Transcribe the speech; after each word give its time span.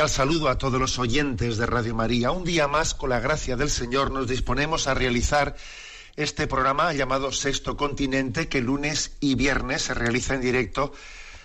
Cordial 0.00 0.16
saludo 0.16 0.48
a 0.48 0.56
todos 0.56 0.80
los 0.80 0.98
oyentes 0.98 1.58
de 1.58 1.66
Radio 1.66 1.94
María. 1.94 2.30
Un 2.30 2.42
día 2.42 2.66
más, 2.66 2.94
con 2.94 3.10
la 3.10 3.20
gracia 3.20 3.54
del 3.56 3.68
Señor, 3.68 4.10
nos 4.10 4.26
disponemos 4.26 4.86
a 4.86 4.94
realizar 4.94 5.56
este 6.16 6.46
programa 6.46 6.94
llamado 6.94 7.32
Sexto 7.32 7.76
Continente, 7.76 8.48
que 8.48 8.62
lunes 8.62 9.18
y 9.20 9.34
viernes 9.34 9.82
se 9.82 9.92
realiza 9.92 10.34
en 10.34 10.40
directo 10.40 10.94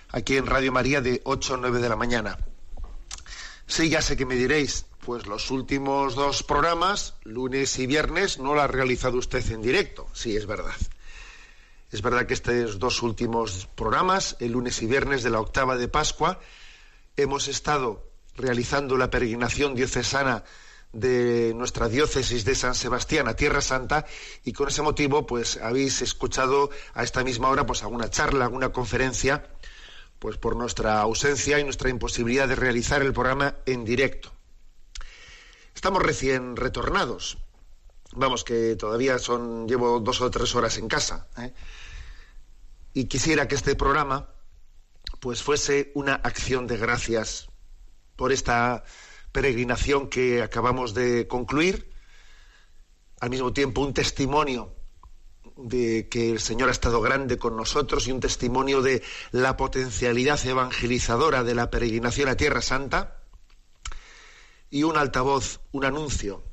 aquí 0.08 0.38
en 0.38 0.46
Radio 0.46 0.72
María 0.72 1.02
de 1.02 1.20
8 1.26 1.56
a 1.56 1.58
9 1.58 1.82
de 1.82 1.90
la 1.90 1.98
mañana. 1.98 2.38
Sí, 3.68 3.90
ya 3.90 4.02
sé 4.02 4.16
que 4.16 4.26
me 4.26 4.36
diréis, 4.36 4.86
pues 5.06 5.28
los 5.28 5.52
últimos 5.52 6.16
dos 6.16 6.42
programas, 6.42 7.16
lunes 7.24 7.78
y 7.78 7.88
viernes, 7.88 8.40
no 8.40 8.56
lo 8.56 8.62
ha 8.62 8.68
realizado 8.68 9.18
usted 9.18 9.46
en 9.52 9.64
directo. 9.64 10.08
Sí, 10.14 10.38
es 10.38 10.46
verdad. 10.46 10.78
Es 11.92 12.02
verdad 12.02 12.26
que 12.26 12.34
estos 12.34 12.80
dos 12.80 13.02
últimos 13.02 13.68
programas, 13.76 14.38
el 14.40 14.54
lunes 14.54 14.82
y 14.82 14.86
viernes 14.86 15.24
de 15.24 15.32
la 15.32 15.42
octava 15.42 15.76
de 15.76 15.90
Pascua, 15.90 16.40
hemos 17.18 17.50
estado 17.50 18.15
realizando 18.36 18.98
la 18.98 19.10
peregrinación 19.10 19.76
diocesana 19.76 20.44
de 20.96 21.54
nuestra 21.56 21.90
diócesis 21.90 22.46
de 22.46 22.56
San 22.56 22.74
Sebastián 22.74 23.28
a 23.28 23.36
Tierra 23.36 23.62
Santa 23.62 24.06
y 24.46 24.54
con 24.54 24.70
ese 24.70 24.82
motivo 24.82 25.26
pues 25.26 25.58
habéis 25.58 26.02
escuchado 26.02 26.70
a 26.94 27.04
esta 27.04 27.24
misma 27.24 27.50
hora 27.50 27.66
pues 27.66 27.84
alguna 27.84 28.10
charla, 28.10 28.46
alguna 28.46 28.70
conferencia 28.70 29.46
pues 30.20 30.38
por 30.38 30.56
nuestra 30.56 31.02
ausencia 31.02 31.60
y 31.60 31.66
nuestra 31.66 31.90
imposibilidad 31.90 32.48
de 32.48 32.56
realizar 32.56 33.02
el 33.02 33.12
programa 33.12 33.56
en 33.66 33.84
directo. 33.84 34.32
Estamos 35.76 36.02
recién 36.02 36.56
retornados. 36.56 37.38
Vamos 38.14 38.46
que 38.46 38.78
todavía 38.78 39.20
son 39.20 39.68
llevo 39.68 40.00
dos 40.00 40.22
o 40.22 40.32
tres 40.32 40.56
horas 40.56 40.78
en 40.78 40.88
casa 40.88 41.28
¿eh? 41.38 41.54
y 42.94 43.06
quisiera 43.06 43.50
que 43.50 43.56
este 43.56 43.76
programa 43.76 44.30
pues 45.20 45.44
fuese 45.44 45.92
una 45.96 46.16
acción 46.16 46.68
de 46.68 46.78
gracias 46.78 47.50
por 48.16 48.32
esta 48.32 48.84
peregrinación 49.32 50.10
que 50.10 50.42
acabamos 50.42 50.94
de 50.94 51.28
concluir, 51.28 51.92
al 53.20 53.30
mismo 53.30 53.54
tiempo 53.54 53.82
un 53.82 53.94
testimonio 53.94 54.76
de 55.58 56.08
que 56.10 56.32
el 56.32 56.40
Señor 56.40 56.70
ha 56.70 56.72
estado 56.72 57.02
grande 57.02 57.38
con 57.38 57.56
nosotros 57.56 58.08
y 58.08 58.12
un 58.12 58.20
testimonio 58.20 58.82
de 58.82 59.02
la 59.32 59.56
potencialidad 59.56 60.46
evangelizadora 60.46 61.44
de 61.44 61.56
la 61.56 61.70
peregrinación 61.70 62.30
a 62.30 62.36
Tierra 62.36 62.62
Santa 62.62 63.24
y 64.70 64.84
un 64.84 64.98
altavoz, 64.98 65.62
un 65.72 65.86
anuncio 65.86 66.44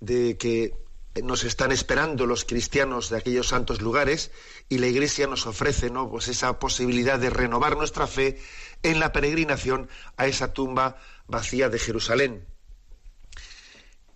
de 0.00 0.36
que 0.36 0.74
nos 1.22 1.44
están 1.44 1.72
esperando 1.72 2.26
los 2.26 2.44
cristianos 2.44 3.10
de 3.10 3.18
aquellos 3.18 3.48
santos 3.48 3.80
lugares 3.80 4.30
y 4.68 4.78
la 4.78 4.86
Iglesia 4.86 5.26
nos 5.26 5.46
ofrece 5.46 5.90
¿no? 5.90 6.08
pues 6.08 6.28
esa 6.28 6.58
posibilidad 6.58 7.18
de 7.18 7.30
renovar 7.30 7.76
nuestra 7.76 8.06
fe 8.06 8.38
en 8.82 9.00
la 9.00 9.12
peregrinación 9.12 9.88
a 10.16 10.26
esa 10.26 10.52
tumba 10.52 10.96
vacía 11.26 11.68
de 11.68 11.78
Jerusalén. 11.78 12.46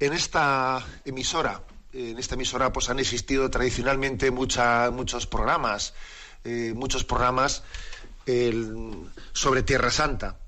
En 0.01 0.13
esta 0.13 0.85
emisora, 1.05 1.63
en 1.93 2.19
esta 2.19 2.35
emisora 2.35 2.73
pues 2.73 2.89
han 2.91 2.99
existido 2.99 3.51
tradicionalmente 3.51 4.31
muchos 4.31 5.27
programas, 5.27 5.95
eh, 6.45 6.73
muchos 6.75 7.05
programas 7.05 7.63
sobre 9.33 9.63
Tierra 9.63 9.91
Santa. 9.91 10.39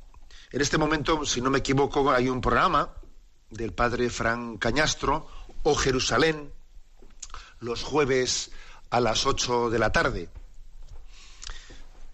En 0.50 0.60
este 0.62 0.78
momento, 0.78 1.24
si 1.26 1.40
no 1.42 1.50
me 1.50 1.58
equivoco, 1.58 2.10
hay 2.10 2.28
un 2.28 2.40
programa 2.40 2.94
del 3.50 3.72
padre 3.72 4.08
Fran 4.08 4.56
Cañastro, 4.56 5.28
o 5.62 5.74
Jerusalén, 5.74 6.52
los 7.60 7.82
jueves 7.82 8.52
a 8.90 9.00
las 9.00 9.26
8 9.26 9.68
de 9.68 9.78
la 9.78 9.90
tarde. 9.92 10.28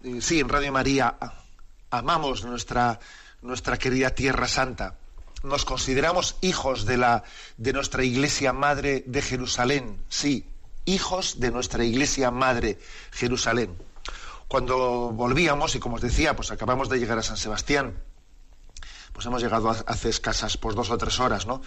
Eh, 0.03 0.19
Sí, 0.21 0.39
en 0.39 0.49
Radio 0.49 0.71
María 0.71 1.15
amamos 1.93 2.43
nuestra, 2.43 2.99
nuestra 3.41 3.77
querida 3.77 4.09
Tierra 4.09 4.47
Santa. 4.47 4.95
Nos 5.43 5.63
consideramos 5.63 6.37
hijos 6.41 6.85
de, 6.85 6.97
la, 6.97 7.23
de 7.57 7.71
nuestra 7.71 8.03
Iglesia 8.03 8.51
Madre 8.51 9.03
de 9.05 9.21
Jerusalén. 9.21 10.03
Sí, 10.09 10.49
hijos 10.85 11.39
de 11.39 11.51
nuestra 11.51 11.83
Iglesia 11.83 12.31
Madre 12.31 12.79
Jerusalén. 13.11 13.77
Cuando 14.47 15.11
volvíamos, 15.11 15.75
y 15.75 15.79
como 15.79 15.95
os 15.95 16.01
decía, 16.01 16.35
pues 16.35 16.51
acabamos 16.51 16.89
de 16.89 16.97
llegar 16.97 17.19
a 17.19 17.23
San 17.23 17.37
Sebastián, 17.37 18.01
pues 19.11 19.27
hemos 19.27 19.43
llegado 19.43 19.69
hace 19.69 20.09
escasas 20.09 20.57
pues 20.57 20.75
dos 20.75 20.89
o 20.89 20.97
tres 20.97 21.19
horas, 21.19 21.45
¿no? 21.45 21.61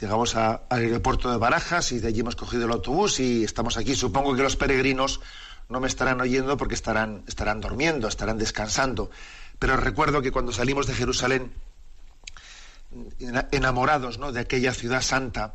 Llegamos 0.00 0.34
al 0.34 0.62
aeropuerto 0.70 1.30
de 1.30 1.36
Barajas 1.36 1.92
y 1.92 2.00
de 2.00 2.08
allí 2.08 2.20
hemos 2.20 2.34
cogido 2.34 2.66
el 2.66 2.72
autobús 2.72 3.20
y 3.20 3.44
estamos 3.44 3.76
aquí. 3.76 3.94
Supongo 3.94 4.34
que 4.34 4.42
los 4.42 4.56
peregrinos 4.56 5.20
no 5.68 5.80
me 5.80 5.88
estarán 5.88 6.20
oyendo 6.20 6.56
porque 6.56 6.74
estarán, 6.74 7.22
estarán 7.26 7.60
durmiendo, 7.60 8.08
estarán 8.08 8.38
descansando. 8.38 9.10
Pero 9.58 9.76
recuerdo 9.76 10.20
que 10.22 10.32
cuando 10.32 10.52
salimos 10.52 10.86
de 10.86 10.94
Jerusalén, 10.94 11.52
ena- 13.18 13.48
enamorados 13.52 14.18
¿no? 14.18 14.32
de 14.32 14.40
aquella 14.40 14.72
ciudad 14.74 15.02
santa, 15.02 15.54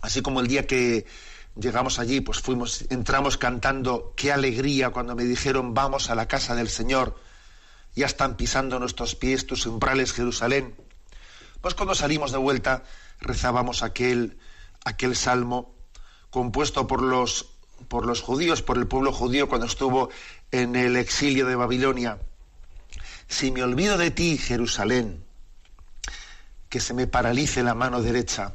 así 0.00 0.22
como 0.22 0.40
el 0.40 0.48
día 0.48 0.66
que 0.66 1.06
llegamos 1.56 1.98
allí, 1.98 2.20
pues 2.20 2.40
fuimos, 2.40 2.84
entramos 2.90 3.36
cantando 3.38 4.12
qué 4.16 4.32
alegría 4.32 4.90
cuando 4.90 5.14
me 5.14 5.24
dijeron 5.24 5.74
vamos 5.74 6.10
a 6.10 6.14
la 6.14 6.26
casa 6.28 6.54
del 6.54 6.68
Señor, 6.68 7.18
ya 7.94 8.06
están 8.06 8.36
pisando 8.36 8.78
nuestros 8.78 9.14
pies 9.14 9.46
tus 9.46 9.66
umbrales, 9.66 10.12
Jerusalén. 10.12 10.74
Pues 11.60 11.74
cuando 11.74 11.94
salimos 11.94 12.32
de 12.32 12.38
vuelta 12.38 12.84
rezábamos 13.20 13.82
aquel, 13.82 14.38
aquel 14.84 15.14
salmo 15.14 15.74
compuesto 16.30 16.86
por 16.86 17.02
los, 17.02 17.50
por 17.88 18.06
los 18.06 18.20
judíos, 18.22 18.62
por 18.62 18.78
el 18.78 18.86
pueblo 18.88 19.12
judío 19.12 19.48
cuando 19.48 19.66
estuvo 19.66 20.08
en 20.50 20.74
el 20.74 20.96
exilio 20.96 21.46
de 21.46 21.54
Babilonia. 21.54 22.18
Si 23.32 23.50
me 23.50 23.62
olvido 23.62 23.96
de 23.96 24.10
ti, 24.10 24.36
Jerusalén, 24.36 25.24
que 26.68 26.80
se 26.80 26.92
me 26.92 27.06
paralice 27.06 27.62
la 27.62 27.74
mano 27.74 28.02
derecha, 28.02 28.52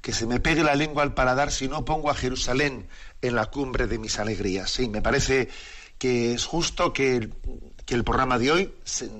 que 0.00 0.14
se 0.14 0.26
me 0.26 0.40
pegue 0.40 0.64
la 0.64 0.74
lengua 0.74 1.02
al 1.02 1.12
paladar 1.12 1.52
si 1.52 1.68
no 1.68 1.84
pongo 1.84 2.10
a 2.10 2.14
Jerusalén 2.14 2.88
en 3.20 3.34
la 3.34 3.44
cumbre 3.50 3.86
de 3.86 3.98
mis 3.98 4.18
alegrías. 4.18 4.70
Sí, 4.70 4.88
me 4.88 5.02
parece 5.02 5.50
que 5.98 6.32
es 6.32 6.46
justo 6.46 6.94
que 6.94 7.16
el, 7.16 7.34
que 7.84 7.94
el 7.94 8.04
programa 8.04 8.38
de 8.38 8.52
hoy, 8.52 8.74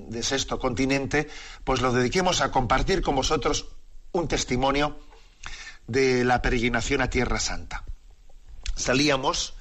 de 0.07 0.23
Sexto 0.23 0.57
Continente, 0.57 1.29
pues 1.63 1.81
lo 1.81 1.93
dediquemos 1.93 2.41
a 2.41 2.49
compartir 2.49 3.03
con 3.03 3.15
vosotros 3.15 3.67
un 4.13 4.27
testimonio 4.27 4.97
de 5.85 6.25
la 6.25 6.41
peregrinación 6.41 7.01
a 7.01 7.11
Tierra 7.11 7.39
Santa. 7.39 7.83
Salíamos, 8.75 9.53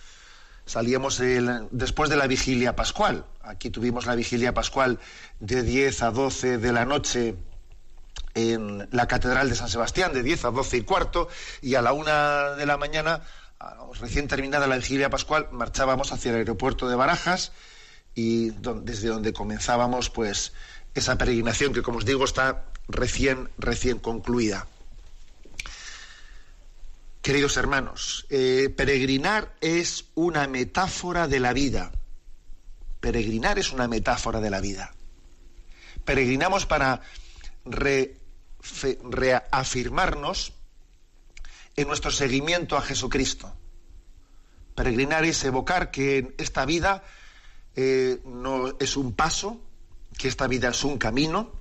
salíamos 0.68 1.20
después 1.70 2.10
de 2.10 2.16
la 2.16 2.26
vigilia 2.26 2.76
pascual. 2.76 3.24
Aquí 3.42 3.70
tuvimos 3.70 4.06
la 4.06 4.14
vigilia 4.14 4.54
pascual 4.54 5.00
de 5.40 5.62
10 5.62 6.02
a 6.02 6.10
12 6.10 6.58
de 6.58 6.72
la 6.72 6.84
noche 6.84 7.34
en 8.34 8.88
la 8.92 9.08
Catedral 9.08 9.48
de 9.48 9.56
San 9.56 9.68
Sebastián, 9.68 10.12
de 10.12 10.22
10 10.22 10.44
a 10.44 10.50
12 10.50 10.76
y 10.76 10.82
cuarto, 10.82 11.28
y 11.62 11.74
a 11.74 11.82
la 11.82 11.92
una 11.92 12.50
de 12.50 12.66
la 12.66 12.76
mañana 12.76 13.22
recién 14.00 14.28
terminada 14.28 14.66
la 14.66 14.76
vigilia 14.76 15.10
pascual, 15.10 15.48
marchábamos 15.50 16.12
hacia 16.12 16.30
el 16.30 16.36
aeropuerto 16.36 16.88
de 16.88 16.94
Barajas 16.94 17.52
y 18.14 18.50
desde 18.50 19.08
donde 19.08 19.32
comenzábamos, 19.32 20.10
pues, 20.10 20.52
esa 20.94 21.18
peregrinación 21.18 21.72
que, 21.72 21.82
como 21.82 21.98
os 21.98 22.04
digo, 22.04 22.24
está 22.24 22.64
recién, 22.88 23.48
recién 23.58 23.98
concluida. 23.98 24.66
Queridos 27.22 27.56
hermanos, 27.56 28.26
eh, 28.30 28.72
peregrinar 28.76 29.54
es 29.60 30.06
una 30.14 30.46
metáfora 30.46 31.26
de 31.28 31.40
la 31.40 31.52
vida. 31.52 31.92
Peregrinar 33.00 33.58
es 33.58 33.72
una 33.72 33.88
metáfora 33.88 34.40
de 34.40 34.50
la 34.50 34.60
vida. 34.60 34.94
Peregrinamos 36.04 36.66
para 36.66 37.00
reafirmarnos 37.64 40.52
en 41.76 41.88
nuestro 41.88 42.10
seguimiento 42.10 42.76
a 42.76 42.82
Jesucristo. 42.82 43.54
Peregrinar 44.74 45.24
es 45.24 45.44
evocar 45.44 45.90
que 45.90 46.34
esta 46.38 46.64
vida 46.64 47.04
eh, 47.74 48.20
no 48.24 48.76
es 48.78 48.96
un 48.96 49.12
paso, 49.12 49.60
que 50.16 50.28
esta 50.28 50.46
vida 50.46 50.70
es 50.70 50.84
un 50.84 50.98
camino 50.98 51.52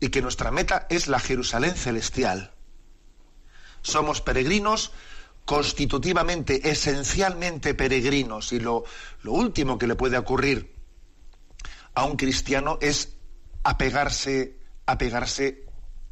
y 0.00 0.08
que 0.08 0.22
nuestra 0.22 0.50
meta 0.50 0.86
es 0.90 1.06
la 1.06 1.20
Jerusalén 1.20 1.74
celestial. 1.74 2.53
Somos 3.84 4.22
peregrinos 4.22 4.90
constitutivamente, 5.44 6.70
esencialmente 6.70 7.74
peregrinos. 7.74 8.52
Y 8.52 8.60
lo, 8.60 8.84
lo 9.22 9.32
último 9.32 9.78
que 9.78 9.86
le 9.86 9.94
puede 9.94 10.16
ocurrir 10.16 10.74
a 11.94 12.04
un 12.04 12.16
cristiano 12.16 12.78
es 12.80 13.10
apegarse, 13.62 14.56
apegarse 14.86 15.66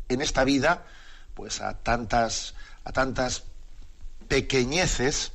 en 0.09 0.21
esta 0.21 0.45
vida 0.45 0.87
pues 1.35 1.63
a 1.63 1.83
tantas 1.83 2.55
a 2.85 2.93
tantas 2.93 3.45
pequeñeces 4.29 5.33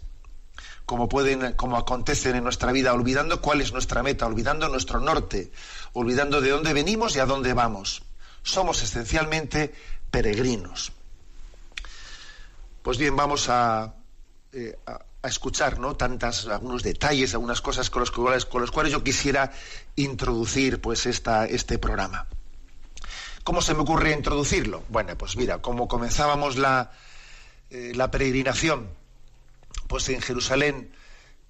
como 0.85 1.09
pueden 1.09 1.53
como 1.53 1.75
acontecen 1.75 2.35
en 2.35 2.43
nuestra 2.43 2.71
vida 2.71 2.93
olvidando 2.93 3.41
cuál 3.41 3.61
es 3.61 3.73
nuestra 3.73 4.03
meta 4.03 4.27
olvidando 4.27 4.69
nuestro 4.69 4.99
norte 4.99 5.51
olvidando 5.93 6.39
de 6.39 6.51
dónde 6.51 6.73
venimos 6.73 7.15
y 7.15 7.19
a 7.19 7.25
dónde 7.25 7.53
vamos. 7.53 8.03
Somos 8.43 8.83
esencialmente 8.83 9.73
peregrinos 10.11 10.91
pues 12.87 12.97
bien 12.97 13.17
vamos 13.17 13.49
a, 13.49 13.95
eh, 14.53 14.79
a, 14.85 15.27
escuchar 15.27 15.77
no 15.77 15.97
tantas 15.97 16.47
algunos 16.47 16.83
detalles 16.83 17.33
algunas 17.33 17.59
cosas 17.59 17.89
con 17.89 17.99
los 17.99 18.11
cuales 18.11 18.45
con 18.45 18.65
cuales 18.67 18.93
yo 18.93 19.03
quisiera 19.03 19.51
introducir 19.97 20.79
pues 20.79 21.05
esta, 21.05 21.47
este 21.47 21.79
programa 21.79 22.27
¿Cómo 23.43 23.61
se 23.61 23.73
me 23.73 23.81
ocurre 23.81 24.13
introducirlo? 24.13 24.83
Bueno, 24.87 25.17
pues 25.17 25.35
mira, 25.35 25.61
como 25.61 25.89
comenzábamos 25.89 26.55
la, 26.55 26.91
eh, 27.69 27.91
la 27.93 28.09
peregrinación, 28.09 28.89
pues 29.87 30.07
en 30.07 30.21
Jerusalén, 30.21 30.93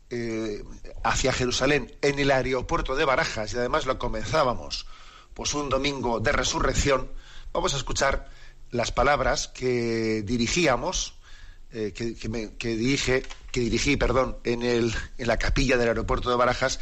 eh, 0.10 0.64
hacia 1.04 1.34
Jerusalén, 1.34 1.96
en 2.02 2.18
el 2.18 2.32
aeropuerto 2.32 2.96
de 2.96 3.06
Barajas, 3.06 3.54
y 3.54 3.58
además 3.58 3.86
lo 3.86 4.00
comenzábamos, 4.00 4.88
pues 5.36 5.54
un 5.54 5.70
domingo 5.70 6.20
de 6.20 6.32
resurrección, 6.32 7.12
vamos 7.52 7.76
a 7.76 7.78
escuchar 7.78 8.28
las 8.70 8.92
palabras 8.92 9.48
que 9.48 10.24
dirigíamos, 10.24 11.17
eh, 11.78 11.94
que, 11.94 12.16
que, 12.58 12.76
dirige, 12.76 13.22
que 13.52 13.60
dirigí, 13.60 13.98
perdón, 13.98 14.38
en, 14.44 14.64
el, 14.64 14.96
en 15.20 15.28
la 15.28 15.38
capilla 15.38 15.78
del 15.78 15.90
aeropuerto 15.90 16.32
de 16.32 16.36
Barajas. 16.36 16.80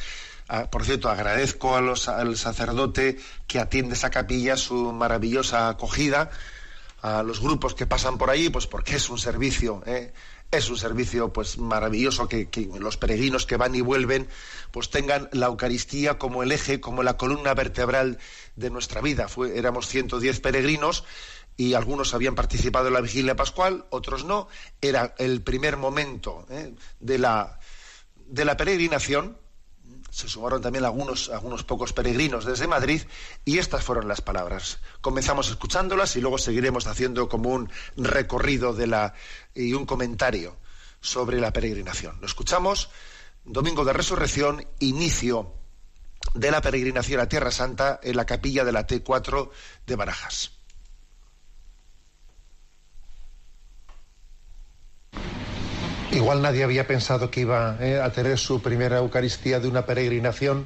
Ah, 0.48 0.70
por 0.72 0.86
cierto, 0.86 1.10
agradezco 1.10 1.76
a 1.76 1.82
los, 1.82 2.08
al 2.08 2.38
sacerdote 2.38 3.18
que 3.46 3.60
atiende 3.60 3.96
esa 3.96 4.10
capilla 4.10 4.56
su 4.56 4.94
maravillosa 4.94 5.68
acogida 5.68 6.30
a 7.02 7.24
los 7.24 7.42
grupos 7.42 7.76
que 7.76 7.86
pasan 7.86 8.18
por 8.18 8.30
ahí, 8.30 8.48
pues 8.48 8.68
porque 8.68 8.96
es 8.96 9.10
un 9.10 9.18
servicio, 9.18 9.84
¿eh? 9.86 10.14
es 10.52 10.70
un 10.70 10.78
servicio 10.78 11.34
pues 11.34 11.58
maravilloso 11.58 12.30
que, 12.30 12.48
los 12.80 12.98
peregrinos 12.98 13.46
que 13.46 13.58
van 13.58 13.76
y 13.76 13.82
vuelven 13.82 14.28
pues 14.72 14.90
tengan 14.90 15.30
la 15.32 15.48
Eucaristía 15.48 16.18
como 16.18 16.42
el 16.42 16.52
eje, 16.52 16.80
como 16.80 17.04
la 17.04 17.18
columna 17.18 17.54
vertebral 17.54 18.18
de 18.56 18.70
nuestra 18.70 19.02
vida. 19.02 19.28
Fue, 19.28 19.58
éramos 19.58 19.88
110 19.88 20.40
peregrinos 20.40 21.04
y 21.57 21.74
algunos 21.74 22.13
habían 22.13 22.36
participado 22.36 22.88
en 22.88 22.94
la 22.94 23.02
vigilia 23.02 23.36
pascual, 23.36 23.86
otros 23.90 24.25
no. 24.25 24.48
Era 24.81 25.16
el 25.18 25.42
primer 25.42 25.78
momento 25.78 26.46
¿eh? 26.50 26.74
de, 27.00 27.18
la, 27.18 27.60
de 28.28 28.46
la 28.46 28.57
peregrinación 28.57 29.38
se 30.16 30.30
sumaron 30.30 30.62
también 30.62 30.86
algunos, 30.86 31.30
algunos 31.30 31.66
pocos 31.66 31.92
peregrinos 31.92 32.46
desde 32.46 32.68
Madrid 32.68 33.02
y 33.44 33.57
estas 33.57 33.84
fueron 33.84 34.07
las 34.07 34.22
palabras. 34.22 34.80
Comenzamos 35.02 35.50
escuchándolas 35.50 36.16
y 36.16 36.22
luego 36.22 36.38
seguiremos 36.38 36.88
haciendo 36.88 37.28
como 37.28 37.50
un 37.50 37.69
recorrido 37.98 38.72
de 38.72 38.88
la, 38.88 39.13
y 39.54 39.74
un 39.74 39.86
comentario 39.86 40.56
sobre 41.01 41.42
la 41.42 41.51
peregrinación. 41.51 42.18
Lo 42.22 42.28
escuchamos, 42.28 42.90
Domingo 43.44 43.84
de 43.84 43.92
Resurrección, 43.92 44.66
inicio 44.80 45.51
de 46.34 46.50
la 46.50 46.62
peregrinación 46.62 47.19
a 47.19 47.28
Tierra 47.28 47.51
Santa 47.51 48.00
en 48.01 48.16
la 48.16 48.25
capilla 48.25 48.63
de 48.63 48.72
la 48.72 48.88
T4 48.88 49.50
de 49.86 49.96
Barajas. 49.98 50.55
Igual 56.16 56.42
nadie 56.42 56.64
había 56.64 56.88
pensado 56.88 57.30
que 57.30 57.42
iba 57.42 57.76
eh, 57.82 58.00
a 58.00 58.10
tener 58.10 58.38
su 58.38 58.62
primera 58.62 59.00
Eucaristía 59.00 59.60
de 59.60 59.68
una 59.68 59.86
peregrinación 59.86 60.66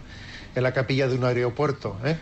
en 0.53 0.61
la 0.61 0.73
capilla 0.73 1.07
de 1.07 1.15
un 1.15 1.23
aeropuerto. 1.23 1.97
¿eh? 2.05 2.17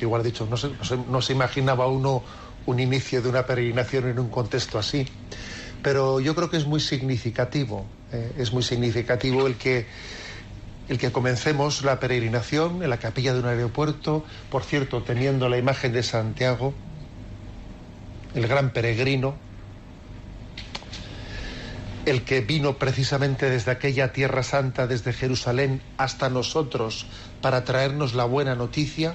Igual 0.00 0.22
dicho, 0.22 0.46
no 0.48 0.56
se, 0.56 0.70
no, 1.06 1.20
se, 1.20 1.32
imaginaba 1.34 1.88
uno 1.88 2.22
un 2.64 2.80
inicio 2.80 3.20
de 3.20 3.28
una 3.28 3.44
peregrinación 3.44 4.08
en 4.08 4.18
un 4.18 4.30
contexto 4.30 4.78
así. 4.78 5.06
Pero 5.82 6.20
yo 6.20 6.34
creo 6.34 6.48
que 6.48 6.56
es 6.56 6.64
muy 6.64 6.80
significativo, 6.80 7.84
¿eh? 8.12 8.32
es 8.38 8.50
muy 8.50 8.62
significativo 8.62 9.46
el 9.46 9.56
que, 9.56 9.86
el 10.88 10.96
que 10.96 11.12
comencemos 11.12 11.84
la 11.84 12.00
peregrinación 12.00 12.82
en 12.82 12.88
la 12.88 12.96
capilla 12.96 13.34
de 13.34 13.40
un 13.40 13.46
aeropuerto, 13.46 14.24
por 14.50 14.64
cierto, 14.64 15.02
teniendo 15.02 15.50
la 15.50 15.58
imagen 15.58 15.92
de 15.92 16.02
Santiago, 16.02 16.72
el 18.34 18.48
gran 18.48 18.70
peregrino, 18.70 19.34
el 22.10 22.24
que 22.24 22.40
vino 22.40 22.76
precisamente 22.76 23.48
desde 23.48 23.70
aquella 23.70 24.12
tierra 24.12 24.42
santa, 24.42 24.86
desde 24.86 25.12
Jerusalén 25.12 25.80
hasta 25.96 26.28
nosotros, 26.28 27.06
para 27.40 27.64
traernos 27.64 28.14
la 28.14 28.24
buena 28.24 28.54
noticia, 28.54 29.14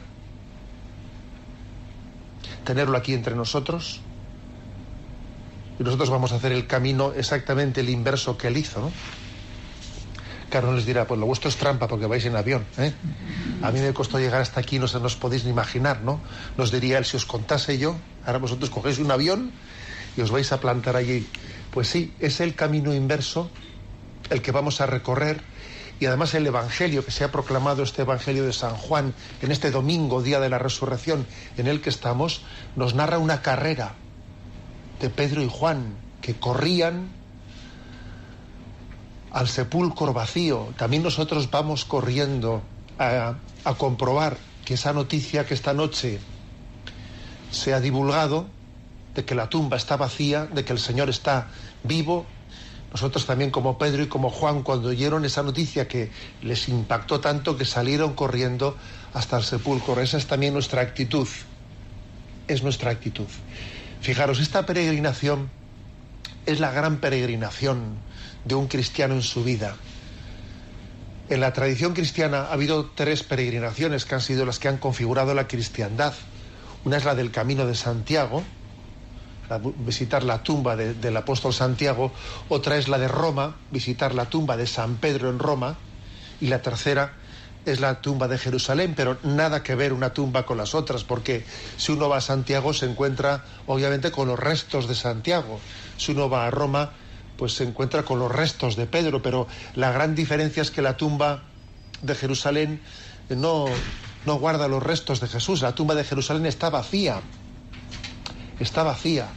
tenerlo 2.63 2.97
aquí 2.97 3.13
entre 3.13 3.35
nosotros. 3.35 4.01
Y 5.79 5.83
nosotros 5.83 6.09
vamos 6.09 6.31
a 6.31 6.35
hacer 6.35 6.53
el 6.53 6.67
camino 6.67 7.13
exactamente 7.13 7.81
el 7.81 7.89
inverso 7.89 8.37
que 8.37 8.47
él 8.47 8.57
hizo, 8.57 8.79
¿no? 8.79 8.91
Claro, 10.49 10.73
les 10.73 10.85
dirá, 10.85 11.05
pues 11.05 11.19
lo 11.19 11.25
vuestro 11.25 11.49
es 11.49 11.57
trampa 11.57 11.87
porque 11.87 12.05
vais 12.05 12.23
en 12.25 12.35
avión. 12.35 12.65
¿eh? 12.77 12.93
A 13.61 13.71
mí 13.71 13.79
me 13.81 13.93
costó 13.93 14.19
llegar 14.19 14.41
hasta 14.41 14.61
aquí, 14.61 14.79
no 14.79 14.87
se 14.87 14.99
nos 14.99 15.15
podéis 15.17 15.43
ni 15.43 15.49
imaginar, 15.49 16.01
¿no? 16.01 16.21
Nos 16.57 16.71
diría 16.71 16.97
él, 16.97 17.03
si 17.03 17.17
os 17.17 17.25
contase 17.25 17.77
yo, 17.77 17.97
ahora 18.25 18.39
vosotros 18.39 18.69
cogéis 18.69 18.99
un 18.99 19.11
avión 19.11 19.51
y 20.15 20.21
os 20.21 20.31
vais 20.31 20.49
a 20.53 20.61
plantar 20.61 20.95
allí 20.95 21.27
pues 21.75 21.89
sí, 21.89 22.13
es 22.21 22.39
el 22.39 22.55
camino 22.55 22.93
inverso 22.93 23.51
el 24.29 24.41
que 24.41 24.53
vamos 24.53 24.79
a 24.79 24.85
recorrer 24.85 25.41
y 25.99 26.05
además 26.05 26.33
el 26.33 26.47
Evangelio 26.47 27.03
que 27.03 27.11
se 27.11 27.25
ha 27.25 27.33
proclamado, 27.33 27.83
este 27.83 28.03
Evangelio 28.03 28.45
de 28.45 28.53
San 28.53 28.75
Juan, 28.75 29.13
en 29.41 29.51
este 29.51 29.71
domingo, 29.71 30.21
día 30.21 30.39
de 30.39 30.47
la 30.47 30.57
resurrección 30.57 31.27
en 31.57 31.67
el 31.67 31.81
que 31.81 31.89
estamos, 31.89 32.43
nos 32.77 32.95
narra 32.95 33.17
una 33.17 33.41
carrera 33.41 33.93
de 35.01 35.09
Pedro 35.09 35.41
y 35.41 35.49
Juan 35.49 35.97
que 36.21 36.35
corrían 36.35 37.09
al 39.31 39.49
sepulcro 39.49 40.13
vacío. 40.13 40.69
También 40.77 41.03
nosotros 41.03 41.51
vamos 41.51 41.83
corriendo 41.83 42.61
a, 42.97 43.35
comprobar 43.77 44.37
que 44.63 44.75
esa 44.75 44.93
noticia 44.93 45.45
que 45.45 45.53
esta 45.53 45.73
noche 45.73 46.21
se 47.51 47.73
ha 47.73 47.81
divulgado 47.81 48.47
de 49.15 49.25
que 49.25 49.33
la 49.33 49.49
tumba 49.49 49.77
está 49.77 49.97
vacía, 49.97 50.45
de 50.45 50.63
que 50.65 50.73
el 50.73 50.79
Señor 50.79 51.09
está 51.09 51.47
vivo. 51.83 52.25
Nosotros 52.91 53.25
también 53.25 53.49
como 53.49 53.77
Pedro 53.77 54.03
y 54.03 54.07
como 54.07 54.29
Juan, 54.29 54.61
cuando 54.61 54.89
oyeron 54.89 55.25
esa 55.25 55.41
noticia 55.41 55.87
que 55.87 56.11
les 56.41 56.69
impactó 56.69 57.19
tanto 57.19 57.57
que 57.57 57.65
salieron 57.65 58.13
corriendo 58.13 58.77
hasta 59.13 59.37
el 59.37 59.43
sepulcro. 59.43 59.99
Esa 60.01 60.17
es 60.17 60.27
también 60.27 60.53
nuestra 60.53 60.81
actitud. 60.81 61.27
Es 62.47 62.61
nuestra 62.61 62.91
actitud. 62.91 63.27
Fijaros, 64.01 64.39
esta 64.39 64.65
peregrinación 64.65 65.49
es 66.45 66.59
la 66.59 66.71
gran 66.71 66.97
peregrinación 66.97 67.97
de 68.43 68.55
un 68.55 68.67
cristiano 68.67 69.15
en 69.15 69.23
su 69.23 69.43
vida. 69.43 69.75
En 71.27 71.39
la 71.39 71.53
tradición 71.53 71.93
cristiana 71.93 72.43
ha 72.43 72.53
habido 72.53 72.91
tres 72.93 73.23
peregrinaciones 73.23 74.05
que 74.05 74.13
han 74.13 74.21
sido 74.21 74.45
las 74.45 74.59
que 74.59 74.67
han 74.67 74.77
configurado 74.77 75.33
la 75.33 75.47
cristiandad. 75.47 76.13
Una 76.83 76.97
es 76.97 77.05
la 77.05 77.15
del 77.15 77.31
Camino 77.31 77.65
de 77.65 77.73
Santiago, 77.73 78.43
visitar 79.77 80.23
la 80.23 80.43
tumba 80.43 80.75
del 80.75 81.17
apóstol 81.17 81.53
Santiago, 81.53 82.11
otra 82.49 82.77
es 82.77 82.87
la 82.87 82.97
de 82.97 83.07
Roma, 83.07 83.55
visitar 83.71 84.13
la 84.13 84.25
tumba 84.25 84.57
de 84.57 84.67
San 84.67 84.97
Pedro 84.97 85.29
en 85.29 85.39
Roma, 85.39 85.77
y 86.41 86.47
la 86.47 86.61
tercera 86.61 87.13
es 87.65 87.79
la 87.79 88.01
tumba 88.01 88.27
de 88.27 88.37
Jerusalén, 88.37 88.93
pero 88.95 89.17
nada 89.23 89.63
que 89.63 89.75
ver 89.75 89.91
una 89.93 90.13
tumba 90.13 90.45
con 90.45 90.57
las 90.57 90.75
otras, 90.75 91.03
porque 91.03 91.45
si 91.77 91.91
uno 91.91 92.09
va 92.09 92.17
a 92.17 92.21
Santiago 92.21 92.73
se 92.73 92.85
encuentra 92.85 93.43
obviamente 93.65 94.11
con 94.11 94.27
los 94.27 94.39
restos 94.39 94.87
de 94.87 94.95
Santiago, 94.95 95.59
si 95.97 96.11
uno 96.11 96.29
va 96.29 96.45
a 96.45 96.51
Roma 96.51 96.91
pues 97.37 97.53
se 97.53 97.63
encuentra 97.63 98.03
con 98.03 98.19
los 98.19 98.31
restos 98.31 98.75
de 98.75 98.85
Pedro, 98.85 99.21
pero 99.21 99.47
la 99.75 99.91
gran 99.91 100.15
diferencia 100.15 100.61
es 100.61 100.71
que 100.71 100.81
la 100.81 100.97
tumba 100.97 101.43
de 102.01 102.15
Jerusalén 102.15 102.81
no, 103.29 103.65
guarda 104.25 104.67
los 104.67 104.81
restos 104.81 105.19
de 105.19 105.27
Jesús, 105.27 105.61
la 105.61 105.75
tumba 105.75 105.95
de 105.95 106.03
Jerusalén 106.03 106.45
está 106.45 106.69
vacía, 106.69 107.21
está 108.59 108.83
vacía. 108.83 109.27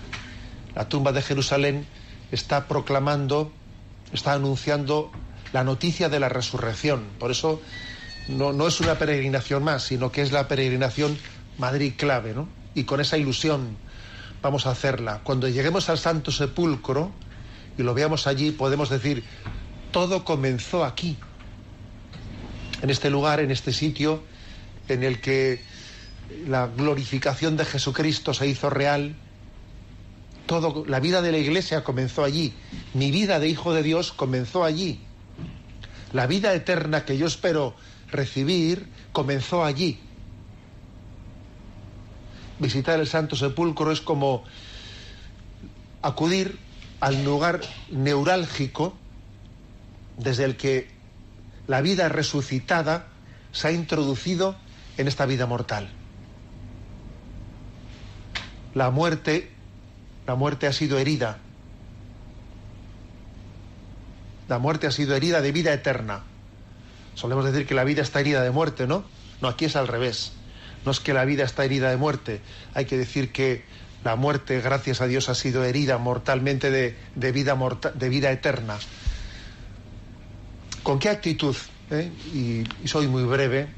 La 0.74 0.88
tumba 0.88 1.12
de 1.12 1.22
Jerusalén 1.22 1.86
está 2.30 2.66
proclamando, 2.68 3.52
está 4.12 4.32
anunciando 4.34 5.10
la 5.52 5.64
noticia 5.64 6.08
de 6.08 6.20
la 6.20 6.28
resurrección. 6.28 7.04
Por 7.18 7.30
eso 7.30 7.60
no, 8.28 8.52
no 8.52 8.66
es 8.66 8.80
una 8.80 8.98
peregrinación 8.98 9.64
más, 9.64 9.84
sino 9.84 10.12
que 10.12 10.22
es 10.22 10.32
la 10.32 10.48
peregrinación 10.48 11.18
Madrid 11.58 11.94
clave, 11.96 12.34
¿no? 12.34 12.48
Y 12.74 12.84
con 12.84 13.00
esa 13.00 13.18
ilusión 13.18 13.76
vamos 14.42 14.66
a 14.66 14.70
hacerla. 14.70 15.20
Cuando 15.24 15.48
lleguemos 15.48 15.88
al 15.88 15.98
Santo 15.98 16.30
Sepulcro 16.30 17.10
y 17.76 17.82
lo 17.82 17.94
veamos 17.94 18.26
allí, 18.26 18.50
podemos 18.50 18.88
decir, 18.88 19.24
todo 19.90 20.24
comenzó 20.24 20.84
aquí, 20.84 21.16
en 22.82 22.90
este 22.90 23.10
lugar, 23.10 23.40
en 23.40 23.50
este 23.50 23.72
sitio, 23.72 24.22
en 24.88 25.02
el 25.02 25.20
que 25.20 25.60
la 26.46 26.66
glorificación 26.66 27.56
de 27.56 27.64
Jesucristo 27.64 28.34
se 28.34 28.46
hizo 28.46 28.70
real. 28.70 29.16
Todo, 30.46 30.84
la 30.86 31.00
vida 31.00 31.22
de 31.22 31.32
la 31.32 31.38
iglesia 31.38 31.84
comenzó 31.84 32.24
allí. 32.24 32.54
Mi 32.94 33.10
vida 33.10 33.38
de 33.38 33.48
hijo 33.48 33.74
de 33.74 33.82
Dios 33.82 34.12
comenzó 34.12 34.64
allí. 34.64 35.00
La 36.12 36.26
vida 36.26 36.54
eterna 36.54 37.04
que 37.04 37.18
yo 37.18 37.26
espero 37.26 37.74
recibir 38.10 38.88
comenzó 39.12 39.64
allí. 39.64 40.00
Visitar 42.58 42.98
el 42.98 43.06
Santo 43.06 43.36
Sepulcro 43.36 43.92
es 43.92 44.00
como 44.00 44.44
acudir 46.02 46.58
al 47.00 47.24
lugar 47.24 47.60
neurálgico 47.90 48.96
desde 50.16 50.44
el 50.44 50.56
que 50.56 50.88
la 51.66 51.80
vida 51.80 52.08
resucitada 52.08 53.06
se 53.52 53.68
ha 53.68 53.72
introducido 53.72 54.56
en 54.96 55.06
esta 55.08 55.26
vida 55.26 55.46
mortal. 55.46 55.90
La 58.74 58.90
muerte, 58.90 59.50
la 60.26 60.34
muerte 60.34 60.66
ha 60.66 60.72
sido 60.72 60.98
herida. 60.98 61.38
La 64.48 64.58
muerte 64.58 64.86
ha 64.86 64.90
sido 64.90 65.14
herida 65.14 65.40
de 65.40 65.52
vida 65.52 65.72
eterna. 65.72 66.22
Solemos 67.14 67.44
decir 67.44 67.66
que 67.66 67.74
la 67.74 67.84
vida 67.84 68.02
está 68.02 68.20
herida 68.20 68.42
de 68.42 68.50
muerte, 68.50 68.86
¿no? 68.86 69.04
No, 69.40 69.48
aquí 69.48 69.64
es 69.64 69.76
al 69.76 69.88
revés. 69.88 70.32
No 70.84 70.92
es 70.92 71.00
que 71.00 71.12
la 71.12 71.24
vida 71.24 71.44
está 71.44 71.64
herida 71.64 71.90
de 71.90 71.96
muerte. 71.96 72.40
Hay 72.74 72.84
que 72.86 72.96
decir 72.96 73.32
que 73.32 73.64
la 74.04 74.16
muerte, 74.16 74.60
gracias 74.60 75.00
a 75.00 75.06
Dios, 75.06 75.28
ha 75.28 75.34
sido 75.34 75.64
herida 75.64 75.98
mortalmente 75.98 76.70
de, 76.70 76.96
de 77.14 77.32
vida, 77.32 78.30
eterna. 78.30 78.78
¿Con 80.82 80.98
qué 80.98 81.08
actitud? 81.08 81.56
eh? 81.90 82.10
y 82.32 82.88
soy 82.88 83.06
muy 83.08 83.24
breve. 83.24 83.77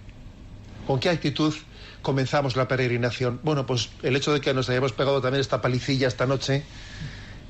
¿Con 0.90 0.98
qué 0.98 1.08
actitud 1.08 1.54
comenzamos 2.02 2.56
la 2.56 2.66
peregrinación? 2.66 3.38
Bueno, 3.44 3.64
pues 3.64 3.90
el 4.02 4.16
hecho 4.16 4.32
de 4.32 4.40
que 4.40 4.52
nos 4.52 4.68
hayamos 4.70 4.90
pegado 4.90 5.20
también 5.20 5.40
esta 5.40 5.62
palicilla 5.62 6.08
esta 6.08 6.26
noche, 6.26 6.64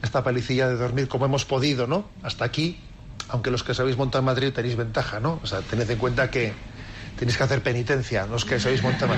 esta 0.03 0.23
palicilla 0.23 0.69
de 0.69 0.77
dormir 0.77 1.09
como 1.09 1.25
hemos 1.25 1.47
podido, 1.47 1.87
¿no? 1.87 2.11
Hasta 2.23 2.45
aquí, 2.45 2.79
aunque 3.31 3.51
los 3.51 3.63
que 3.63 3.73
sabéis 3.73 3.97
montar 3.97 4.19
en 4.19 4.27
Madrid 4.27 4.53
tenéis 4.53 4.77
ventaja, 4.77 5.21
¿no? 5.21 5.41
O 5.43 5.47
sea, 5.47 5.61
tened 5.63 5.89
en 5.89 5.97
cuenta 5.97 6.31
que 6.31 6.53
tenéis 7.19 7.39
que 7.39 7.45
hacer 7.45 7.63
penitencia, 7.63 8.27
los 8.27 8.45
que 8.45 8.61
sabéis 8.61 8.83
montar 8.83 9.09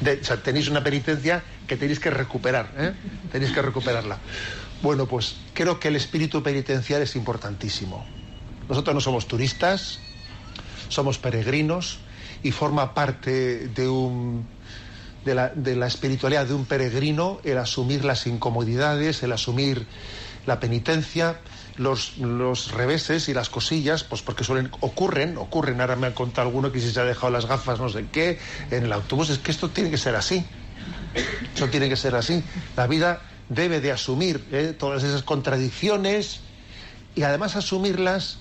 de, 0.00 0.20
o 0.20 0.24
sea, 0.24 0.36
tenéis 0.36 0.68
una 0.68 0.84
penitencia 0.84 1.42
que 1.66 1.76
tenéis 1.76 1.98
que 1.98 2.10
recuperar, 2.10 2.70
¿eh? 2.78 2.92
Tenéis 3.32 3.50
que 3.50 3.62
recuperarla. 3.62 4.18
Bueno, 4.80 5.06
pues 5.06 5.34
creo 5.54 5.80
que 5.80 5.88
el 5.88 5.96
espíritu 5.96 6.44
penitencial 6.44 7.02
es 7.02 7.16
importantísimo. 7.16 8.06
Nosotros 8.68 8.94
no 8.94 9.00
somos 9.00 9.26
turistas, 9.26 9.98
somos 10.88 11.18
peregrinos 11.18 11.98
y 12.42 12.52
forma 12.52 12.94
parte 12.94 13.68
de 13.68 13.88
un 13.88 14.46
de 15.24 15.34
la, 15.34 15.48
de 15.50 15.76
la, 15.76 15.86
espiritualidad 15.86 16.46
de 16.46 16.54
un 16.54 16.64
peregrino 16.64 17.40
el 17.44 17.58
asumir 17.58 18.04
las 18.04 18.26
incomodidades, 18.26 19.22
el 19.22 19.32
asumir 19.32 19.86
la 20.46 20.60
penitencia, 20.60 21.40
los, 21.76 22.16
los 22.18 22.72
reveses 22.72 23.28
y 23.28 23.34
las 23.34 23.50
cosillas, 23.50 24.04
pues 24.04 24.22
porque 24.22 24.44
suelen, 24.44 24.70
ocurren, 24.80 25.36
ocurren, 25.36 25.80
ahora 25.80 25.96
me 25.96 26.06
han 26.06 26.14
contado 26.14 26.48
alguno 26.48 26.72
que 26.72 26.80
si 26.80 26.90
se 26.90 27.00
ha 27.00 27.04
dejado 27.04 27.30
las 27.30 27.46
gafas 27.46 27.78
no 27.80 27.88
sé 27.88 28.06
qué, 28.10 28.38
en 28.70 28.84
el 28.84 28.92
autobús, 28.92 29.30
es 29.30 29.38
que 29.38 29.50
esto 29.50 29.68
tiene 29.70 29.90
que 29.90 29.98
ser 29.98 30.16
así, 30.16 30.44
eso 31.54 31.68
tiene 31.68 31.88
que 31.88 31.96
ser 31.96 32.14
así, 32.14 32.42
la 32.76 32.86
vida 32.86 33.22
debe 33.48 33.80
de 33.80 33.92
asumir 33.92 34.44
¿eh? 34.52 34.74
todas 34.78 35.02
esas 35.02 35.22
contradicciones 35.22 36.40
y 37.14 37.22
además 37.22 37.56
asumirlas 37.56 38.38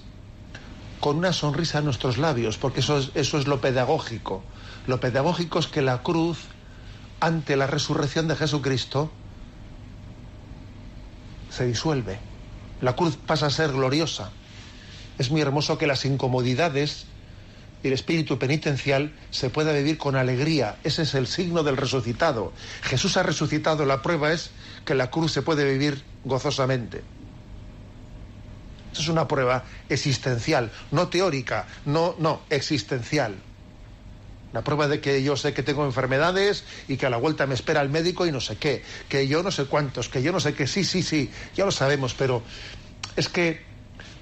con 0.99 1.17
una 1.17 1.33
sonrisa 1.33 1.79
en 1.79 1.85
nuestros 1.85 2.17
labios, 2.17 2.57
porque 2.57 2.81
eso 2.81 2.97
es, 2.97 3.11
eso 3.15 3.37
es 3.37 3.47
lo 3.47 3.61
pedagógico. 3.61 4.43
Lo 4.87 4.99
pedagógico 4.99 5.59
es 5.59 5.67
que 5.67 5.81
la 5.81 6.03
cruz, 6.03 6.39
ante 7.19 7.55
la 7.55 7.67
resurrección 7.67 8.27
de 8.27 8.35
Jesucristo, 8.35 9.11
se 11.49 11.65
disuelve. 11.65 12.19
La 12.81 12.95
cruz 12.95 13.17
pasa 13.17 13.47
a 13.47 13.49
ser 13.49 13.71
gloriosa. 13.71 14.31
Es 15.17 15.31
muy 15.31 15.41
hermoso 15.41 15.77
que 15.77 15.87
las 15.87 16.05
incomodidades 16.05 17.05
y 17.83 17.87
el 17.87 17.93
espíritu 17.93 18.39
penitencial 18.39 19.13
se 19.31 19.49
pueda 19.49 19.71
vivir 19.71 19.97
con 19.97 20.15
alegría. 20.15 20.77
Ese 20.83 21.03
es 21.03 21.13
el 21.13 21.27
signo 21.27 21.63
del 21.63 21.77
resucitado. 21.77 22.53
Jesús 22.81 23.17
ha 23.17 23.23
resucitado. 23.23 23.85
La 23.85 24.01
prueba 24.01 24.31
es 24.31 24.51
que 24.85 24.95
la 24.95 25.09
cruz 25.09 25.31
se 25.31 25.41
puede 25.41 25.69
vivir 25.69 26.03
gozosamente. 26.23 27.03
Esto 28.91 29.01
es 29.01 29.07
una 29.07 29.27
prueba 29.27 29.65
existencial, 29.87 30.71
no 30.91 31.07
teórica, 31.09 31.67
no, 31.85 32.15
no, 32.17 32.41
existencial. 32.49 33.35
La 34.51 34.63
prueba 34.63 34.87
de 34.87 34.99
que 34.99 35.21
yo 35.21 35.37
sé 35.37 35.53
que 35.53 35.61
tengo 35.61 35.85
enfermedades 35.85 36.63
y 36.87 36.97
que 36.97 37.05
a 37.05 37.09
la 37.11 37.17
vuelta 37.17 37.45
me 37.45 37.53
espera 37.53 37.81
el 37.81 37.89
médico 37.89 38.25
y 38.25 38.31
no 38.31 38.41
sé 38.41 38.57
qué, 38.57 38.83
que 39.07 39.27
yo 39.27 39.43
no 39.43 39.51
sé 39.51 39.65
cuántos, 39.65 40.09
que 40.09 40.23
yo 40.23 40.31
no 40.31 40.39
sé 40.39 40.55
qué, 40.55 40.65
sí, 40.65 40.83
sí, 40.83 41.03
sí, 41.03 41.31
ya 41.55 41.65
lo 41.65 41.71
sabemos, 41.71 42.15
pero 42.15 42.41
es 43.15 43.29
que 43.29 43.63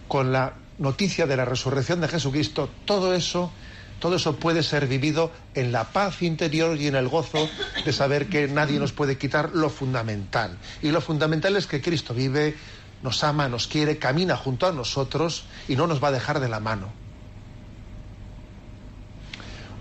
con 0.07 0.33
la 0.33 0.55
noticia 0.77 1.25
de 1.27 1.38
la 1.38 1.45
resurrección 1.45 2.01
de 2.01 2.09
Jesucristo, 2.09 2.69
todo 2.86 3.13
eso, 3.13 3.51
todo 4.00 4.17
eso 4.17 4.36
puede 4.36 4.63
ser 4.63 4.88
vivido 4.88 5.31
en 5.55 5.71
la 5.71 5.86
paz 5.86 6.21
interior 6.21 6.77
y 6.77 6.88
en 6.88 6.95
el 6.95 7.07
gozo 7.07 7.50
de 7.83 7.93
saber 7.93 8.27
que 8.27 8.47
nadie 8.47 8.79
nos 8.79 8.91
puede 8.91 9.17
quitar 9.17 9.51
lo 9.53 9.69
fundamental. 9.69 10.57
Y 10.81 10.91
lo 10.91 11.01
fundamental 11.01 11.55
es 11.55 11.67
que 11.67 11.81
Cristo 11.81 12.13
vive, 12.13 12.55
nos 13.03 13.23
ama, 13.23 13.49
nos 13.49 13.67
quiere, 13.67 13.97
camina 13.97 14.35
junto 14.35 14.67
a 14.67 14.71
nosotros 14.71 15.45
y 15.67 15.75
no 15.75 15.87
nos 15.87 16.03
va 16.03 16.09
a 16.09 16.11
dejar 16.11 16.39
de 16.39 16.49
la 16.49 16.59
mano. 16.59 16.89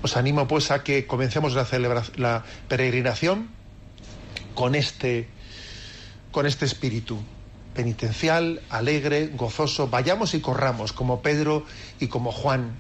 Os 0.03 0.17
animo 0.17 0.47
pues 0.47 0.71
a 0.71 0.85
que 0.85 1.07
comencemos 1.07 1.55
la, 1.55 1.67
la 2.17 2.45
peregrinación 2.69 3.49
con 4.55 4.75
este, 4.75 5.29
con 6.31 6.47
este 6.47 6.65
espíritu 6.65 7.19
penitencial, 7.77 8.63
alegre, 8.71 9.29
gozoso. 9.35 9.89
Vayamos 9.89 10.35
y 10.35 10.41
corramos 10.41 10.93
como 10.93 11.23
Pedro 11.23 11.65
y 12.01 12.09
como 12.09 12.33
Juan. 12.33 12.77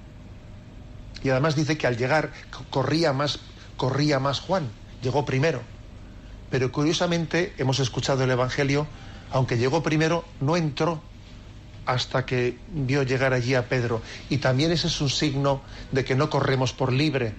Y 1.22 1.28
además 1.28 1.54
dice 1.54 1.76
que 1.76 1.86
al 1.86 1.96
llegar 1.96 2.32
corría 2.70 3.12
más, 3.12 3.38
corría 3.76 4.18
más 4.18 4.40
Juan, 4.40 4.68
llegó 5.02 5.24
primero. 5.24 5.60
Pero 6.50 6.72
curiosamente 6.72 7.54
hemos 7.58 7.78
escuchado 7.78 8.24
el 8.24 8.30
Evangelio, 8.30 8.86
aunque 9.30 9.58
llegó 9.58 9.82
primero, 9.82 10.24
no 10.40 10.56
entró 10.56 11.02
hasta 11.86 12.26
que 12.26 12.58
vio 12.72 13.04
llegar 13.04 13.32
allí 13.32 13.54
a 13.54 13.68
Pedro. 13.68 14.02
Y 14.28 14.38
también 14.38 14.72
ese 14.72 14.88
es 14.88 15.00
un 15.00 15.08
signo 15.08 15.62
de 15.92 16.04
que 16.04 16.14
no 16.14 16.28
corremos 16.28 16.72
por 16.72 16.92
libre, 16.92 17.34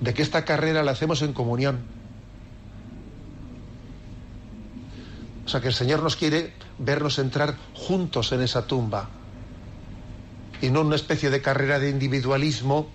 de 0.00 0.14
que 0.14 0.22
esta 0.22 0.44
carrera 0.44 0.82
la 0.82 0.92
hacemos 0.92 1.22
en 1.22 1.32
comunión. 1.32 1.80
O 5.46 5.48
sea 5.48 5.60
que 5.60 5.68
el 5.68 5.74
Señor 5.74 6.02
nos 6.02 6.16
quiere 6.16 6.52
vernos 6.78 7.18
entrar 7.18 7.56
juntos 7.74 8.30
en 8.32 8.42
esa 8.42 8.66
tumba 8.66 9.08
y 10.62 10.70
no 10.70 10.82
una 10.82 10.96
especie 10.96 11.30
de 11.30 11.42
carrera 11.42 11.78
de 11.78 11.90
individualismo 11.90 12.88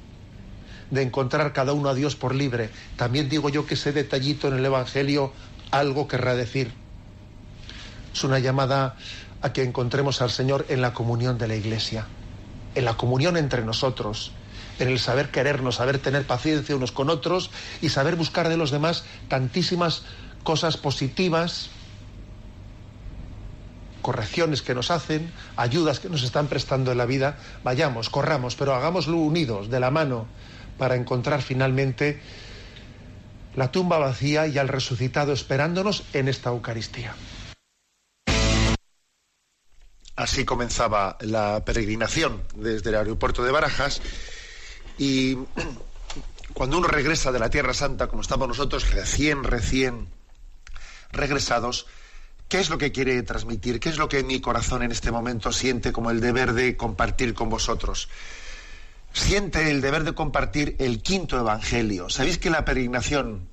de 0.91 1.01
encontrar 1.01 1.51
cada 1.51 1.73
uno 1.73 1.89
a 1.89 1.95
Dios 1.95 2.15
por 2.15 2.35
libre. 2.35 2.69
También 2.95 3.27
digo 3.27 3.49
yo 3.49 3.65
que 3.65 3.73
ese 3.73 3.91
detallito 3.91 4.47
en 4.47 4.53
el 4.55 4.65
Evangelio 4.65 5.33
algo 5.71 6.07
querrá 6.07 6.35
decir. 6.35 6.84
Es 8.15 8.23
una 8.23 8.39
llamada 8.39 8.95
a 9.41 9.51
que 9.51 9.61
encontremos 9.61 10.21
al 10.21 10.31
Señor 10.31 10.65
en 10.69 10.81
la 10.81 10.93
comunión 10.93 11.37
de 11.37 11.49
la 11.49 11.55
Iglesia, 11.55 12.07
en 12.73 12.85
la 12.85 12.95
comunión 12.95 13.35
entre 13.35 13.65
nosotros, 13.65 14.31
en 14.79 14.87
el 14.87 14.99
saber 14.99 15.31
querernos, 15.31 15.75
saber 15.75 15.99
tener 15.99 16.25
paciencia 16.25 16.77
unos 16.77 16.93
con 16.93 17.09
otros 17.09 17.51
y 17.81 17.89
saber 17.89 18.15
buscar 18.15 18.47
de 18.47 18.55
los 18.55 18.71
demás 18.71 19.03
tantísimas 19.27 20.03
cosas 20.45 20.77
positivas, 20.77 21.71
correcciones 24.01 24.61
que 24.61 24.75
nos 24.75 24.91
hacen, 24.91 25.29
ayudas 25.57 25.99
que 25.99 26.07
nos 26.07 26.23
están 26.23 26.47
prestando 26.47 26.93
en 26.93 26.97
la 26.97 27.05
vida. 27.05 27.37
Vayamos, 27.65 28.09
corramos, 28.09 28.55
pero 28.55 28.75
hagámoslo 28.75 29.17
unidos, 29.17 29.69
de 29.69 29.81
la 29.81 29.91
mano, 29.91 30.25
para 30.77 30.95
encontrar 30.95 31.41
finalmente 31.41 32.21
la 33.57 33.73
tumba 33.73 33.97
vacía 33.97 34.47
y 34.47 34.57
al 34.57 34.69
resucitado 34.69 35.33
esperándonos 35.33 36.05
en 36.13 36.29
esta 36.29 36.51
Eucaristía. 36.51 37.13
Así 40.15 40.45
comenzaba 40.45 41.17
la 41.21 41.63
peregrinación 41.65 42.43
desde 42.55 42.89
el 42.89 42.95
aeropuerto 42.95 43.43
de 43.43 43.51
Barajas 43.51 44.01
y 44.97 45.35
cuando 46.53 46.77
uno 46.77 46.87
regresa 46.87 47.31
de 47.31 47.39
la 47.39 47.49
Tierra 47.49 47.73
Santa, 47.73 48.07
como 48.07 48.21
estamos 48.21 48.47
nosotros, 48.47 48.91
recién, 48.91 49.43
recién 49.43 50.07
regresados, 51.11 51.87
¿qué 52.47 52.59
es 52.59 52.69
lo 52.69 52.77
que 52.77 52.91
quiere 52.91 53.21
transmitir? 53.23 53.79
¿Qué 53.79 53.89
es 53.89 53.97
lo 53.97 54.07
que 54.07 54.23
mi 54.23 54.39
corazón 54.39 54.83
en 54.83 54.91
este 54.91 55.11
momento 55.11 55.51
siente 55.51 55.91
como 55.91 56.11
el 56.11 56.21
deber 56.21 56.53
de 56.53 56.77
compartir 56.77 57.33
con 57.33 57.49
vosotros? 57.49 58.09
Siente 59.11 59.69
el 59.69 59.81
deber 59.81 60.03
de 60.03 60.13
compartir 60.13 60.75
el 60.79 61.01
quinto 61.01 61.39
evangelio. 61.39 62.09
¿Sabéis 62.09 62.37
que 62.37 62.49
la 62.49 62.65
peregrinación 62.65 63.49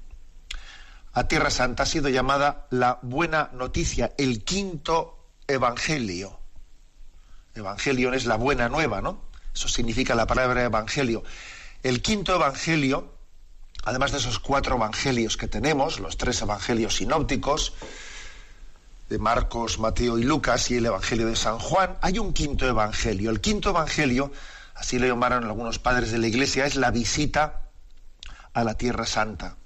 a 1.12 1.28
Tierra 1.28 1.50
Santa 1.50 1.84
ha 1.84 1.86
sido 1.86 2.08
llamada 2.08 2.66
la 2.70 2.98
buena 3.02 3.50
noticia, 3.52 4.12
el 4.16 4.44
quinto 4.44 5.28
evangelio? 5.46 6.41
Evangelion 7.54 8.14
es 8.14 8.26
la 8.26 8.36
buena 8.36 8.68
nueva, 8.68 9.00
¿no? 9.02 9.20
Eso 9.54 9.68
significa 9.68 10.14
la 10.14 10.26
palabra 10.26 10.64
evangelio. 10.64 11.22
El 11.82 12.00
quinto 12.00 12.34
evangelio, 12.34 13.12
además 13.84 14.12
de 14.12 14.18
esos 14.18 14.38
cuatro 14.38 14.76
evangelios 14.76 15.36
que 15.36 15.48
tenemos, 15.48 16.00
los 16.00 16.16
tres 16.16 16.40
evangelios 16.40 16.96
sinópticos, 16.96 17.74
de 19.10 19.18
Marcos, 19.18 19.78
Mateo 19.78 20.18
y 20.18 20.22
Lucas, 20.22 20.70
y 20.70 20.76
el 20.76 20.86
evangelio 20.86 21.26
de 21.26 21.36
San 21.36 21.58
Juan, 21.58 21.98
hay 22.00 22.18
un 22.18 22.32
quinto 22.32 22.66
evangelio. 22.66 23.30
El 23.30 23.42
quinto 23.42 23.70
evangelio, 23.70 24.32
así 24.74 24.98
le 24.98 25.08
llamaron 25.08 25.44
algunos 25.44 25.78
padres 25.78 26.10
de 26.12 26.18
la 26.18 26.28
iglesia, 26.28 26.64
es 26.64 26.76
la 26.76 26.90
visita 26.90 27.60
a 28.54 28.64
la 28.64 28.74
Tierra 28.74 29.04
Santa. 29.04 29.56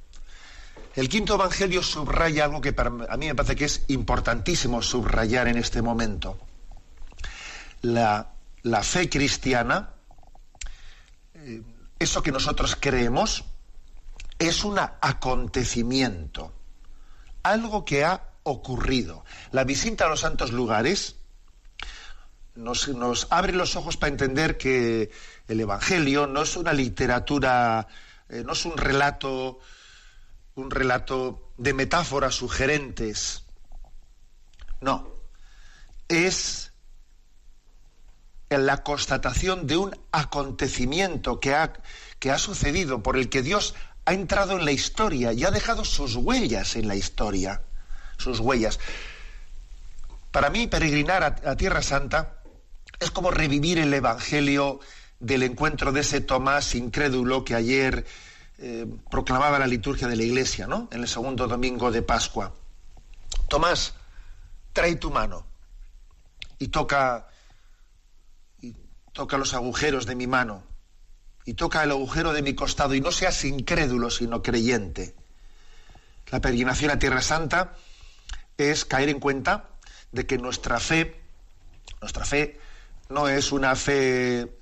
El 0.96 1.08
quinto 1.08 1.34
evangelio 1.34 1.82
subraya 1.82 2.46
algo 2.46 2.60
que 2.60 2.72
para, 2.72 2.90
a 3.08 3.16
mí 3.16 3.26
me 3.26 3.34
parece 3.36 3.54
que 3.54 3.66
es 3.66 3.82
importantísimo 3.86 4.82
subrayar 4.82 5.46
en 5.46 5.58
este 5.58 5.82
momento 5.82 6.45
la, 7.94 8.82
fe 8.82 9.08
cristiana, 9.08 9.90
eh, 11.34 11.62
eso 11.98 12.22
que 12.22 12.32
nosotros 12.32 12.76
creemos, 12.78 13.44
es 14.38 14.64
un 14.64 14.78
acontecimiento, 14.78 16.52
algo 17.42 17.84
que 17.84 18.04
ha 18.04 18.30
ocurrido. 18.42 19.24
La 19.52 19.64
visita 19.64 20.06
a 20.06 20.08
los 20.08 20.20
santos 20.20 20.52
lugares 20.52 21.16
nos, 22.54 23.26
abre 23.30 23.52
los 23.52 23.76
ojos 23.76 23.96
para 23.96 24.10
entender 24.10 24.56
que 24.56 25.10
el 25.48 25.60
Evangelio 25.60 26.26
no 26.26 26.42
es 26.42 26.56
una 26.56 26.72
literatura, 26.72 27.86
eh, 28.28 28.42
no 28.44 28.52
es 28.52 28.64
un 28.64 28.76
relato, 28.76 29.58
un 30.54 30.70
relato 30.70 31.52
de 31.56 31.74
metáforas 31.74 32.34
sugerentes. 32.34 33.44
No, 34.80 35.14
es 36.08 36.65
en 38.50 38.66
la 38.66 38.82
constatación 38.82 39.66
de 39.66 39.76
un 39.76 39.98
acontecimiento 40.12 41.40
que 41.40 41.54
ha, 41.54 41.72
que 42.18 42.30
ha 42.30 42.38
sucedido, 42.38 43.02
por 43.02 43.16
el 43.16 43.28
que 43.28 43.42
Dios 43.42 43.74
ha 44.04 44.14
entrado 44.14 44.56
en 44.58 44.64
la 44.64 44.72
historia 44.72 45.32
y 45.32 45.44
ha 45.44 45.50
dejado 45.50 45.84
sus 45.84 46.14
huellas 46.14 46.76
en 46.76 46.86
la 46.86 46.94
historia, 46.94 47.62
sus 48.18 48.38
huellas. 48.38 48.78
Para 50.30 50.50
mí, 50.50 50.66
peregrinar 50.66 51.24
a, 51.24 51.56
Tierra 51.56 51.82
Santa 51.82 52.34
es 53.00 53.10
como 53.10 53.30
revivir 53.30 53.78
el 53.78 53.92
Evangelio 53.92 54.80
del 55.18 55.42
encuentro 55.42 55.92
de 55.92 56.00
ese 56.00 56.20
Tomás 56.20 56.74
incrédulo 56.74 57.44
que 57.44 57.54
ayer 57.54 58.06
eh, 58.58 58.86
proclamaba 59.10 59.58
la 59.58 59.66
liturgia 59.66 60.08
de 60.08 60.16
la 60.16 60.22
Iglesia, 60.22 60.66
¿no? 60.66 60.88
En 60.92 61.00
el 61.00 61.08
segundo 61.08 61.48
domingo 61.48 61.90
de 61.90 62.02
Pascua. 62.02 62.52
Tomás, 63.48 63.94
trae 64.72 64.96
tu 64.96 65.10
mano 65.10 65.46
y 66.58 66.68
toca 66.68 67.28
toca 69.16 69.38
los 69.38 69.54
agujeros 69.54 70.04
de 70.04 70.14
mi 70.14 70.26
mano 70.26 70.62
y 71.46 71.54
toca 71.54 71.82
el 71.82 71.90
agujero 71.90 72.34
de 72.34 72.42
mi 72.42 72.54
costado 72.54 72.94
y 72.94 73.00
no 73.00 73.10
seas 73.10 73.44
incrédulo 73.44 74.10
sino 74.10 74.42
creyente. 74.42 75.16
La 76.30 76.40
peregrinación 76.40 76.90
a 76.90 76.98
Tierra 76.98 77.22
Santa 77.22 77.72
es 78.58 78.84
caer 78.84 79.08
en 79.08 79.18
cuenta 79.18 79.70
de 80.12 80.26
que 80.26 80.36
nuestra 80.36 80.78
fe, 80.80 81.18
nuestra 82.02 82.26
fe 82.26 82.60
no 83.08 83.26
es 83.28 83.52
una 83.52 83.74
fe 83.74 84.60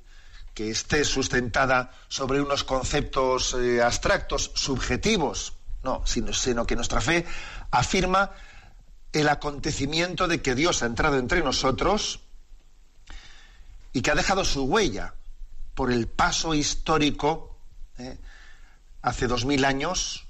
que 0.55 0.71
esté 0.71 1.05
sustentada 1.05 1.91
sobre 2.07 2.41
unos 2.41 2.63
conceptos 2.63 3.55
eh, 3.55 3.83
abstractos, 3.83 4.53
subjetivos, 4.55 5.55
no, 5.83 6.07
sino, 6.07 6.33
sino 6.33 6.65
que 6.65 6.77
nuestra 6.77 7.01
fe 7.01 7.27
afirma 7.73 8.31
el 9.13 9.29
acontecimiento 9.29 10.29
de 10.29 10.41
que 10.43 10.55
Dios 10.55 10.85
ha 10.85 10.87
entrado 10.87 11.19
entre 11.19 11.43
nosotros 11.43 12.24
y 13.95 14.03
que 14.03 14.11
ha 14.11 14.15
dejado 14.15 14.45
su 14.45 14.65
huella 14.65 15.15
por 15.75 15.91
el 15.91 16.09
paso 16.09 16.53
histórico 16.53 17.57
¿eh? 17.97 18.19
hace 19.01 19.29
dos 19.29 19.47
mil 19.47 19.65
años 19.65 20.27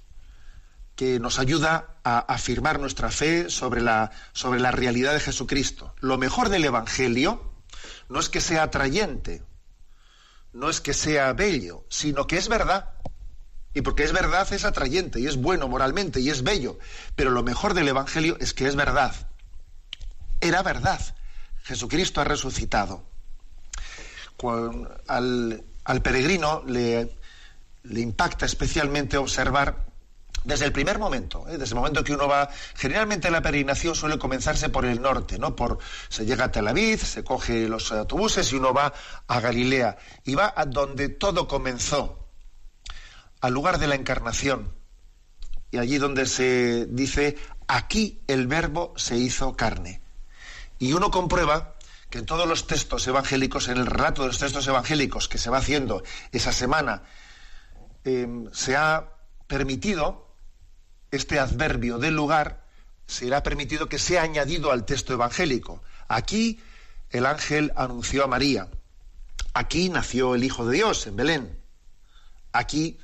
que 0.95 1.19
nos 1.19 1.39
ayuda 1.39 1.97
a 2.05 2.19
afirmar 2.19 2.79
nuestra 2.79 3.11
fe 3.11 3.51
sobre 3.51 3.81
la, 3.81 4.13
sobre 4.33 4.61
la 4.61 4.71
realidad 4.71 5.15
de 5.15 5.19
Jesucristo. 5.19 5.95
Lo 5.99 6.19
mejor 6.19 6.51
del 6.51 6.65
Evangelio 6.65 7.53
no 8.09 8.21
es 8.21 8.29
que 8.29 8.41
sea 8.41 8.65
atrayente, 8.65 9.43
no 10.53 10.69
es 10.69 10.81
que 10.81 10.95
sea 10.95 11.33
bello, 11.33 11.85
sino 11.89 12.27
que 12.29 12.37
es 12.37 12.49
verdad. 12.49 12.91
Y 13.73 13.81
porque 13.81 14.05
es 14.05 14.13
verdad 14.13 14.53
es 14.53 14.65
atrayente 14.65 15.19
y 15.19 15.27
es 15.27 15.37
bueno 15.37 15.67
moralmente 15.67 16.21
y 16.21 16.31
es 16.31 16.45
bello. 16.45 16.79
Pero 17.17 17.31
lo 17.31 17.43
mejor 17.43 17.75
del 17.75 17.89
Evangelio 17.89 18.37
es 18.39 18.55
que 18.55 18.69
es 18.69 18.77
verdad. 18.77 19.15
Era 20.41 20.63
verdad. 20.63 21.01
Jesucristo 21.65 22.21
ha 22.21 22.25
resucitado 22.25 23.14
al, 25.07 26.03
peregrino 26.03 26.63
le, 26.67 27.17
impacta 27.85 28.47
especialmente 28.47 29.17
observar 29.17 29.87
desde 30.43 30.67
el 30.67 30.73
primer 30.73 30.99
momento, 30.99 31.49
¿eh? 31.49 31.57
desde 31.57 31.73
el 31.73 31.77
momento 31.77 32.05
que 32.05 32.13
uno 32.13 32.29
va, 32.29 32.51
generalmente 32.75 33.31
la 33.31 33.41
peregrinación 33.41 33.95
suele 33.95 34.19
comenzarse 34.19 34.69
por 34.69 34.85
el 34.85 35.01
norte, 35.01 35.39
¿no? 35.39 35.57
Por, 35.57 35.79
se 36.11 36.27
llega 36.27 36.45
a 36.45 36.53
Tel 36.53 36.69
Aviv, 36.69 36.99
se 36.99 37.25
coge 37.25 37.67
los 37.67 37.91
autobuses 37.93 38.53
y 38.53 38.57
uno 38.57 38.75
va 38.75 38.93
a 39.27 39.41
Galilea 39.41 39.97
y 40.25 40.35
va 40.35 40.53
a 40.55 40.67
donde 40.67 41.09
todo 41.09 41.49
comenzó, 41.49 42.29
al 43.41 43.55
lugar 43.55 43.79
de 43.79 43.87
la 43.87 43.95
encarnación. 43.95 44.75
Y 45.71 45.79
allí 45.79 45.99
donde 45.99 46.27
se 46.27 46.87
dice, 46.87 47.37
aquí 47.67 48.21
el 48.27 48.47
verbo 48.47 48.93
se 48.97 49.17
hizo 49.17 49.57
carne. 49.57 50.03
Y 50.79 50.93
uno 50.93 51.11
comprueba 51.11 51.74
que 52.15 52.21
en 52.21 52.27
todos 52.27 52.47
los 52.47 52.69
textos 52.69 53.05
evangélicos, 53.09 53.67
en 53.67 53.77
el 53.77 53.87
relato 53.87 54.23
de 54.23 54.29
los 54.29 54.39
textos 54.39 54.65
evangélicos 54.69 55.29
que 55.29 55.37
se 55.37 55.51
va 55.51 55.59
haciendo 55.59 56.05
esa 56.31 56.53
semana, 56.53 57.03
em, 58.05 58.49
se 58.53 58.77
ha 58.77 59.17
permitido 59.49 60.33
este 61.11 61.41
adverbio 61.41 61.99
del 61.99 62.15
lugar, 62.15 62.69
se 63.09 63.35
ha 63.35 63.43
permitido 63.43 63.89
que 63.89 63.99
sea 63.99 64.23
añadido 64.23 64.71
al 64.71 64.85
texto 64.85 65.13
evangélico. 65.13 65.83
Aquí 66.07 66.61
el 67.11 67.27
ángel 67.27 67.73
anunció 67.75 68.23
a 68.23 68.29
María. 68.29 68.69
Aquí 69.53 69.89
nació 69.89 70.37
el 70.37 70.45
Hijo 70.45 70.65
de 70.67 70.77
Dios, 70.77 71.09
en 71.09 71.17
Belén. 71.17 71.59
Aquí 72.53 72.97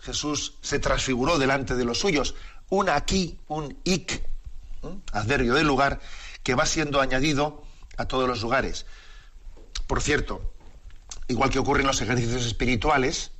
Jesús 0.00 0.58
se 0.60 0.80
transfiguró 0.80 1.38
delante 1.38 1.76
de 1.76 1.84
los 1.84 2.00
suyos. 2.00 2.34
Un 2.68 2.88
aquí, 2.88 3.38
un 3.46 3.78
ik, 3.84 4.26
adverbio 5.12 5.54
del 5.54 5.68
lugar, 5.68 6.00
que 6.42 6.56
va 6.56 6.66
siendo 6.66 7.00
añadido 7.00 7.64
a 7.96 8.06
todos 8.06 8.28
los 8.28 8.42
lugares. 8.42 8.86
Por 9.86 10.00
cierto, 10.00 10.52
igual 11.28 11.50
que 11.50 11.58
ocurre 11.58 11.80
en 11.80 11.86
los 11.86 12.00
ejercicios 12.00 12.44
espirituales, 12.44 13.32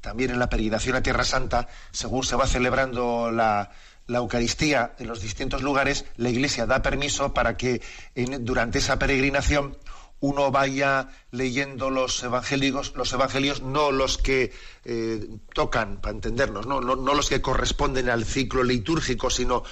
también 0.00 0.30
en 0.30 0.38
la 0.38 0.48
peregrinación 0.48 0.96
a 0.96 1.02
Tierra 1.02 1.24
Santa, 1.24 1.68
según 1.90 2.24
se 2.24 2.36
va 2.36 2.46
celebrando 2.46 3.30
la, 3.30 3.70
Eucaristía 4.08 4.94
en 5.00 5.08
los 5.08 5.20
distintos 5.20 5.62
lugares, 5.62 6.04
la 6.16 6.30
Iglesia 6.30 6.64
da 6.64 6.80
permiso 6.80 7.34
para 7.34 7.56
que 7.56 7.82
durante 8.14 8.78
esa 8.78 9.00
peregrinación 9.00 9.76
uno 10.20 10.52
vaya 10.52 11.08
leyendo 11.32 11.90
los 11.90 12.22
evangélicos, 12.22 12.94
los 12.94 13.12
evangelios, 13.12 13.62
no 13.62 13.90
los 13.90 14.16
que 14.16 14.52
eh, 14.84 15.26
tocan, 15.52 16.00
para 16.00 16.14
entendernos, 16.14 16.66
no, 16.66 16.80
no, 16.80 17.14
los 17.14 17.28
que 17.28 17.42
corresponden 17.42 18.08
al 18.08 18.24
ciclo 18.24 18.62
litúrgico, 18.62 19.28
sino 19.28 19.64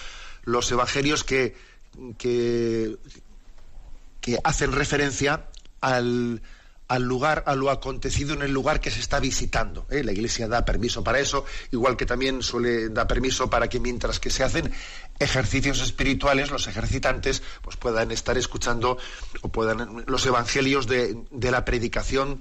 los 0.42 0.70
evangelios 0.72 1.22
que, 1.22 1.56
que, 2.18 2.96
que 4.24 4.40
hacen 4.42 4.72
referencia 4.72 5.50
al, 5.82 6.40
lugar, 6.98 7.44
a 7.46 7.54
lo 7.54 7.68
acontecido 7.68 8.32
en 8.32 8.40
el 8.40 8.52
lugar 8.52 8.80
que 8.80 8.90
se 8.90 9.00
está 9.00 9.20
visitando. 9.20 9.86
¿eh? 9.90 10.02
La 10.02 10.12
Iglesia 10.12 10.48
da 10.48 10.64
permiso 10.64 11.04
para 11.04 11.18
eso, 11.18 11.44
igual 11.72 11.98
que 11.98 12.06
también 12.06 12.42
suele 12.42 12.88
dar 12.88 13.06
permiso 13.06 13.50
para 13.50 13.68
que 13.68 13.80
mientras 13.80 14.20
que 14.20 14.30
se 14.30 14.42
hacen 14.42 14.72
ejercicios 15.18 15.82
espirituales, 15.82 16.50
los 16.50 16.66
ejercitantes 16.68 17.42
pues 17.60 17.76
puedan 17.76 18.12
estar 18.12 18.38
escuchando 18.38 18.96
o 19.42 19.50
puedan 19.50 20.04
los 20.06 20.24
evangelios 20.24 20.86
de, 20.86 21.22
la 21.30 21.66
predicación 21.66 22.40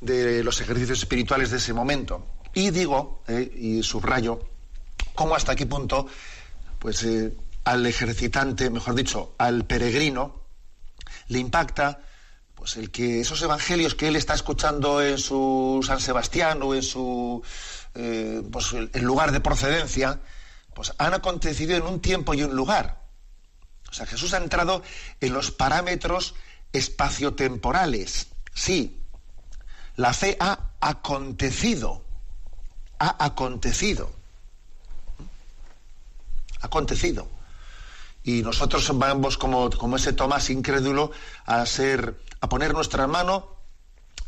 de 0.00 0.42
los 0.42 0.60
ejercicios 0.60 0.98
espirituales 0.98 1.52
de 1.52 1.58
ese 1.58 1.72
momento. 1.72 2.26
Y 2.54 2.70
digo, 2.70 3.22
¿eh? 3.28 3.52
y 3.54 3.84
subrayo, 3.84 4.40
cómo 5.14 5.36
hasta 5.36 5.54
qué 5.54 5.66
punto, 5.66 6.08
pues 6.80 7.04
eh, 7.04 7.32
al 7.62 7.86
ejercitante, 7.86 8.68
mejor 8.68 8.96
dicho, 8.96 9.36
al 9.38 9.64
peregrino, 9.64 10.40
le 11.30 11.38
impacta 11.38 12.00
pues 12.54 12.76
el 12.76 12.90
que 12.90 13.20
esos 13.20 13.40
evangelios 13.40 13.94
que 13.94 14.08
él 14.08 14.16
está 14.16 14.34
escuchando 14.34 15.00
en 15.00 15.16
su 15.16 15.80
San 15.86 16.00
Sebastián 16.00 16.60
o 16.62 16.74
en 16.74 16.82
su 16.82 17.42
eh, 17.94 18.42
pues, 18.52 18.72
el 18.72 19.02
lugar 19.02 19.32
de 19.32 19.40
procedencia, 19.40 20.20
pues 20.74 20.92
han 20.98 21.14
acontecido 21.14 21.74
en 21.76 21.84
un 21.84 22.00
tiempo 22.00 22.34
y 22.34 22.42
un 22.42 22.54
lugar. 22.54 23.00
O 23.88 23.94
sea, 23.94 24.06
Jesús 24.06 24.34
ha 24.34 24.38
entrado 24.38 24.82
en 25.20 25.32
los 25.32 25.52
parámetros 25.52 26.34
espaciotemporales. 26.72 28.26
Sí, 28.52 29.00
la 29.96 30.12
fe 30.12 30.36
ha 30.40 30.72
acontecido, 30.80 32.04
ha 32.98 33.24
acontecido, 33.24 34.12
acontecido. 36.60 37.39
Y 38.22 38.42
nosotros 38.42 38.90
vamos 38.98 39.38
como, 39.38 39.70
como 39.70 39.96
ese 39.96 40.12
Tomás 40.12 40.50
incrédulo 40.50 41.10
a 41.46 41.64
ser, 41.66 42.20
a 42.40 42.48
poner 42.48 42.74
nuestra 42.74 43.06
mano 43.06 43.56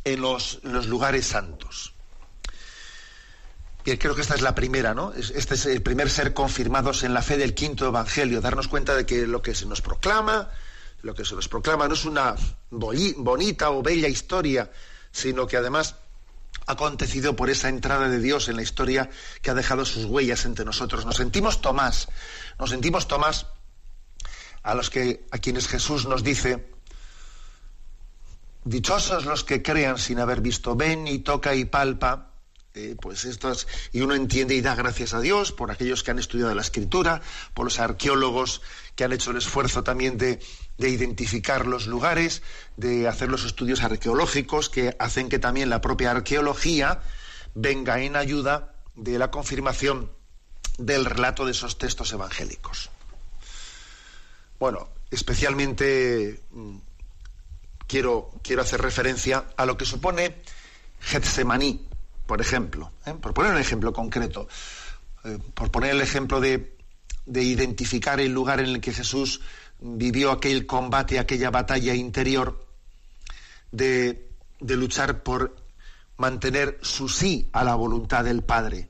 en 0.05 0.21
los, 0.21 0.61
los 0.63 0.87
lugares 0.87 1.27
santos. 1.27 1.95
Y 3.85 3.97
creo 3.97 4.15
que 4.15 4.23
esta 4.23 4.35
es 4.35 4.43
la 4.43 4.55
primera, 4.55 4.95
¿no? 4.95 5.13
Este 5.13 5.55
es 5.55 5.67
el 5.67 5.83
primer 5.83 6.09
ser 6.09 6.33
confirmados 6.35 7.03
en 7.03 7.15
la 7.15 7.23
fe 7.23 7.37
del 7.37 7.53
quinto 7.53 7.87
evangelio, 7.87 8.41
darnos 8.41 8.69
cuenta 8.69 8.95
de 8.95 9.05
que 9.05 9.27
lo 9.27 9.43
que 9.43 9.55
se 9.55 9.67
nos 9.67 9.83
proclama, 9.83 10.51
lo 11.03 11.15
que 11.15 11.25
se 11.25 11.35
nos 11.35 11.49
proclama 11.49 11.89
no 11.89 11.95
es 11.95 12.05
una 12.05 12.37
bonita 12.71 13.71
o 13.71 13.83
bella 13.83 14.09
historia, 14.09 14.71
sino 15.11 15.49
que 15.49 15.57
además 15.57 15.97
ha 16.67 16.73
acontecido 16.73 17.35
por 17.35 17.51
esa 17.51 17.69
entrada 17.69 18.09
de 18.09 18.21
Dios 18.21 18.49
en 18.49 18.55
la 18.55 18.63
historia 18.63 19.11
que 19.43 19.51
ha 19.51 19.55
dejado 19.55 19.85
sus 19.85 20.05
huellas 20.05 20.45
entre 20.45 20.65
nosotros. 20.65 21.05
Nos 21.05 21.17
sentimos 21.17 21.61
Tomás, 21.61 22.09
nos 22.61 22.71
sentimos 22.71 23.09
Tomás 23.09 23.47
a 24.63 24.75
los 24.75 24.91
que 24.91 25.25
a 25.31 25.39
quienes 25.39 25.69
Jesús 25.69 26.07
nos 26.07 26.23
dice 26.23 26.69
dichosos 28.65 29.25
los 29.25 29.45
que 29.45 29.63
crean 29.63 29.99
sin 29.99 30.21
haber 30.21 30.41
visto, 30.41 30.77
ven 30.77 31.07
y 31.07 31.19
toca 31.19 31.55
y 31.55 31.65
palpa 31.65 32.33
eh, 32.75 32.97
pues 32.99 33.27
estas, 33.27 33.67
y 33.93 34.01
uno 34.01 34.15
entiende 34.15 34.55
y 34.55 34.63
da 34.63 34.75
gracias 34.75 35.13
a 35.13 35.21
Dios 35.21 35.53
por 35.53 35.71
aquellos 35.71 36.03
que 36.03 36.11
han 36.11 36.19
estudiado 36.19 36.55
la 36.55 36.63
escritura, 36.63 37.21
por 37.53 37.67
los 37.67 37.79
arqueólogos 37.79 38.63
que 38.95 39.05
han 39.05 39.13
hecho 39.13 39.31
el 39.31 39.37
esfuerzo 39.37 39.85
también 39.85 40.17
de, 40.17 40.41
de 40.79 40.89
identificar 40.89 41.67
los 41.67 41.87
lugares, 41.87 42.43
de 42.79 43.09
hacer 43.09 43.29
los 43.29 43.45
estudios 43.45 43.83
arqueológicos 43.83 44.71
que 44.71 44.97
hacen 44.99 45.29
que 45.29 45.39
también 45.39 45.69
la 45.69 45.83
propia 45.83 46.13
arqueología 46.13 47.03
venga 47.55 48.01
en 48.01 48.17
ayuda 48.17 48.73
de 48.95 49.19
la 49.19 49.31
confirmación 49.31 50.11
del 50.79 51.05
relato 51.05 51.45
de 51.45 51.53
esos 51.53 51.77
textos 51.77 52.13
evangélicos. 52.13 52.89
Bueno, 54.63 54.91
especialmente 55.11 56.41
mm, 56.53 56.77
quiero, 57.89 58.31
quiero 58.45 58.63
hacer 58.63 58.81
referencia 58.81 59.47
a 59.57 59.67
lo 59.67 59.77
que 59.77 59.85
supone 59.85 60.37
Getsemaní 61.01 61.85
por 62.27 62.41
ejemplo, 62.41 62.93
¿eh? 63.05 63.15
por 63.15 63.35
poner 63.35 63.51
un 63.51 63.59
ejemplo 63.59 63.93
concreto, 63.93 64.47
eh, 65.25 65.37
por 65.55 65.73
poner 65.73 65.91
el 65.91 66.01
ejemplo 66.01 66.41
de, 66.41 66.77
identificar 67.27 68.21
el 68.21 68.33
lugar 68.33 68.61
en 68.61 68.67
el 68.67 68.81
que 68.81 68.93
Jesús 68.93 69.41
vivió 69.81 70.31
aquel 70.31 70.65
combate, 70.65 71.19
aquella 71.19 71.51
batalla 71.51 71.97
interior, 71.97 72.65
de, 73.73 74.31
luchar 74.61 75.25
por 75.25 75.57
mantener 76.19 76.79
su 76.83 77.09
sí 77.09 77.51
a 77.53 77.65
la 77.65 77.75
voluntad 77.75 78.23
del 78.23 78.45
Padre. 78.45 78.89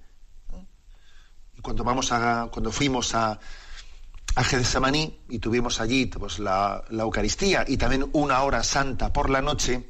Y 1.56 1.62
cuando, 1.62 1.82
vamos 1.82 2.12
a, 2.12 2.50
cuando 2.52 2.70
fuimos 2.70 3.14
a, 3.14 3.40
a 4.34 4.44
Getsemaní 4.44 5.20
y 5.28 5.38
tuvimos 5.38 5.80
allí 5.80 6.06
pues, 6.06 6.38
la, 6.38 6.84
la 6.90 7.02
Eucaristía 7.02 7.64
y 7.66 7.76
también 7.76 8.08
una 8.12 8.42
hora 8.42 8.62
santa 8.62 9.12
por 9.12 9.30
la 9.30 9.42
noche, 9.42 9.84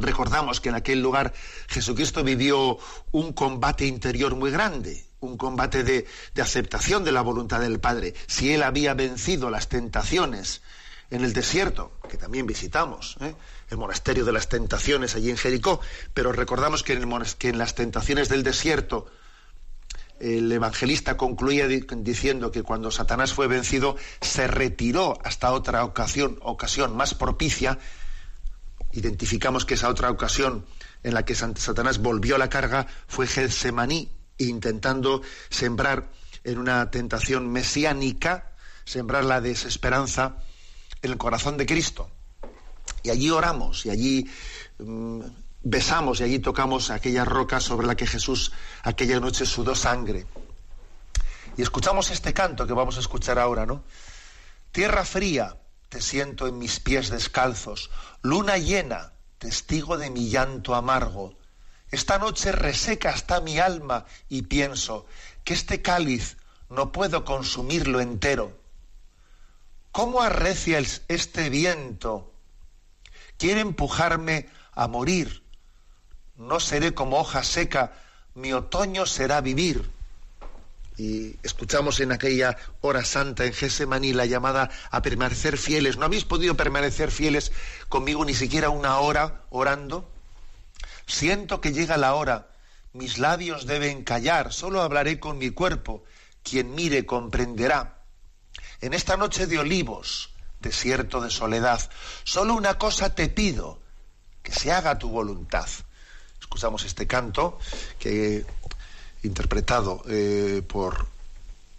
Recordamos 0.00 0.60
que 0.60 0.70
en 0.70 0.74
aquel 0.74 1.02
lugar 1.02 1.32
Jesucristo 1.68 2.24
vivió 2.24 2.78
un 3.12 3.32
combate 3.32 3.86
interior 3.86 4.34
muy 4.34 4.50
grande, 4.50 5.04
un 5.20 5.36
combate 5.36 5.84
de, 5.84 6.06
aceptación 6.40 7.04
de 7.04 7.12
la 7.12 7.20
voluntad 7.20 7.60
del 7.60 7.80
Padre. 7.80 8.14
Si 8.26 8.52
Él 8.52 8.62
había 8.62 8.94
vencido 8.94 9.50
las 9.50 9.68
tentaciones 9.68 10.62
en 11.10 11.22
el 11.22 11.32
desierto, 11.34 11.92
que 12.08 12.16
también 12.16 12.46
visitamos, 12.46 13.16
¿eh? 13.20 13.34
el 13.68 13.76
monasterio 13.76 14.24
de 14.24 14.32
las 14.32 14.48
tentaciones 14.48 15.14
allí 15.16 15.28
en 15.28 15.36
Jericó, 15.36 15.80
pero 16.14 16.32
recordamos 16.32 16.82
que 16.82 16.94
en, 16.94 17.08
que 17.38 17.48
en 17.48 17.58
las 17.58 17.74
tentaciones 17.74 18.28
del 18.28 18.42
desierto 18.42 19.06
el 20.20 20.52
evangelista 20.52 21.16
concluía 21.16 21.66
diciendo 21.66 22.52
que 22.52 22.62
cuando 22.62 22.90
Satanás 22.90 23.32
fue 23.32 23.48
vencido 23.48 23.96
se 24.20 24.46
retiró 24.46 25.18
hasta 25.24 25.52
otra 25.52 25.84
ocasión, 25.84 26.38
ocasión 26.42 26.96
más 26.96 27.14
propicia 27.14 27.78
identificamos 28.92 29.64
que 29.64 29.74
esa 29.74 29.88
otra 29.88 30.10
ocasión 30.10 30.66
en 31.02 31.14
la 31.14 31.24
que 31.24 31.34
Satanás 31.34 31.98
volvió 31.98 32.36
a 32.36 32.38
la 32.38 32.48
carga 32.48 32.86
fue 33.06 33.26
Getsemaní, 33.26 34.10
intentando 34.38 35.22
sembrar 35.48 36.10
en 36.44 36.58
una 36.58 36.90
tentación 36.90 37.50
mesiánica, 37.50 38.52
sembrar 38.84 39.24
la 39.24 39.40
desesperanza 39.40 40.36
en 41.02 41.12
el 41.12 41.18
corazón 41.18 41.56
de 41.56 41.66
Cristo. 41.66 42.10
Y 43.02 43.10
allí 43.10 43.30
oramos, 43.30 43.86
y 43.86 43.90
allí 43.90 44.30
mm, 44.78 45.20
besamos, 45.62 46.20
y 46.20 46.24
allí 46.24 46.38
tocamos 46.38 46.90
aquella 46.90 47.24
roca 47.24 47.60
sobre 47.60 47.86
la 47.86 47.96
que 47.96 48.06
Jesús 48.06 48.52
aquella 48.82 49.20
noche 49.20 49.46
sudó 49.46 49.74
sangre. 49.74 50.26
Y 51.56 51.62
escuchamos 51.62 52.10
este 52.10 52.32
canto 52.32 52.66
que 52.66 52.72
vamos 52.72 52.96
a 52.96 53.00
escuchar 53.00 53.38
ahora, 53.38 53.66
¿no? 53.66 53.82
Tierra 54.72 55.04
fría, 55.04 55.56
te 55.88 56.00
siento 56.00 56.46
en 56.46 56.58
mis 56.58 56.80
pies 56.80 57.10
descalzos, 57.10 57.90
luna 58.22 58.56
llena, 58.56 59.12
testigo 59.38 59.98
de 59.98 60.10
mi 60.10 60.30
llanto 60.30 60.74
amargo. 60.74 61.34
Esta 61.90 62.18
noche 62.18 62.52
reseca 62.52 63.10
está 63.10 63.40
mi 63.40 63.58
alma 63.58 64.06
y 64.28 64.42
pienso 64.42 65.06
que 65.42 65.54
este 65.54 65.82
cáliz 65.82 66.36
no 66.68 66.92
puedo 66.92 67.24
consumirlo 67.24 68.00
entero. 68.00 68.56
¿Cómo 69.90 70.22
arrecia 70.22 70.78
este 71.08 71.50
viento? 71.50 72.32
Quiere 73.38 73.60
empujarme 73.60 74.48
a 74.72 74.86
morir. 74.86 75.42
No 76.40 76.58
seré 76.58 76.94
como 76.94 77.18
hoja 77.20 77.44
seca, 77.44 77.92
mi 78.34 78.54
otoño 78.54 79.04
será 79.04 79.42
vivir 79.42 79.90
y 80.96 81.36
escuchamos 81.42 82.00
en 82.00 82.12
aquella 82.12 82.56
hora 82.80 83.04
santa 83.04 83.44
en 83.44 83.52
Gesemaní 83.52 84.14
la 84.14 84.24
llamada 84.24 84.70
a 84.90 85.02
permanecer 85.02 85.58
fieles. 85.58 85.98
¿No 85.98 86.06
habéis 86.06 86.24
podido 86.24 86.56
permanecer 86.56 87.10
fieles 87.10 87.52
conmigo 87.90 88.24
ni 88.24 88.32
siquiera 88.32 88.70
una 88.70 89.00
hora 89.00 89.42
orando? 89.50 90.10
Siento 91.06 91.60
que 91.60 91.74
llega 91.74 91.98
la 91.98 92.14
hora, 92.14 92.48
mis 92.94 93.18
labios 93.18 93.66
deben 93.66 94.02
callar, 94.02 94.50
solo 94.50 94.80
hablaré 94.80 95.20
con 95.20 95.36
mi 95.36 95.50
cuerpo, 95.50 96.04
quien 96.42 96.74
mire 96.74 97.04
comprenderá. 97.04 97.98
En 98.80 98.94
esta 98.94 99.18
noche 99.18 99.46
de 99.46 99.58
olivos, 99.58 100.30
desierto 100.58 101.20
de 101.20 101.28
soledad, 101.28 101.90
solo 102.24 102.54
una 102.54 102.78
cosa 102.78 103.14
te 103.14 103.28
pido, 103.28 103.78
que 104.42 104.52
se 104.52 104.72
haga 104.72 104.98
tu 104.98 105.10
voluntad. 105.10 105.68
Escuchamos 106.50 106.84
este 106.84 107.06
canto 107.06 107.60
que 107.96 108.44
interpretado 109.22 110.02
eh, 110.08 110.62
por 110.66 111.06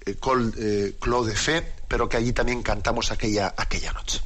eh, 0.06 0.16
eh, 0.16 0.96
Claude 0.98 1.36
Fe, 1.36 1.74
pero 1.90 2.08
que 2.08 2.16
allí 2.16 2.32
también 2.32 2.64
cantamos 2.64 3.12
aquella, 3.12 3.54
aquella 3.58 3.92
noche. 3.92 4.22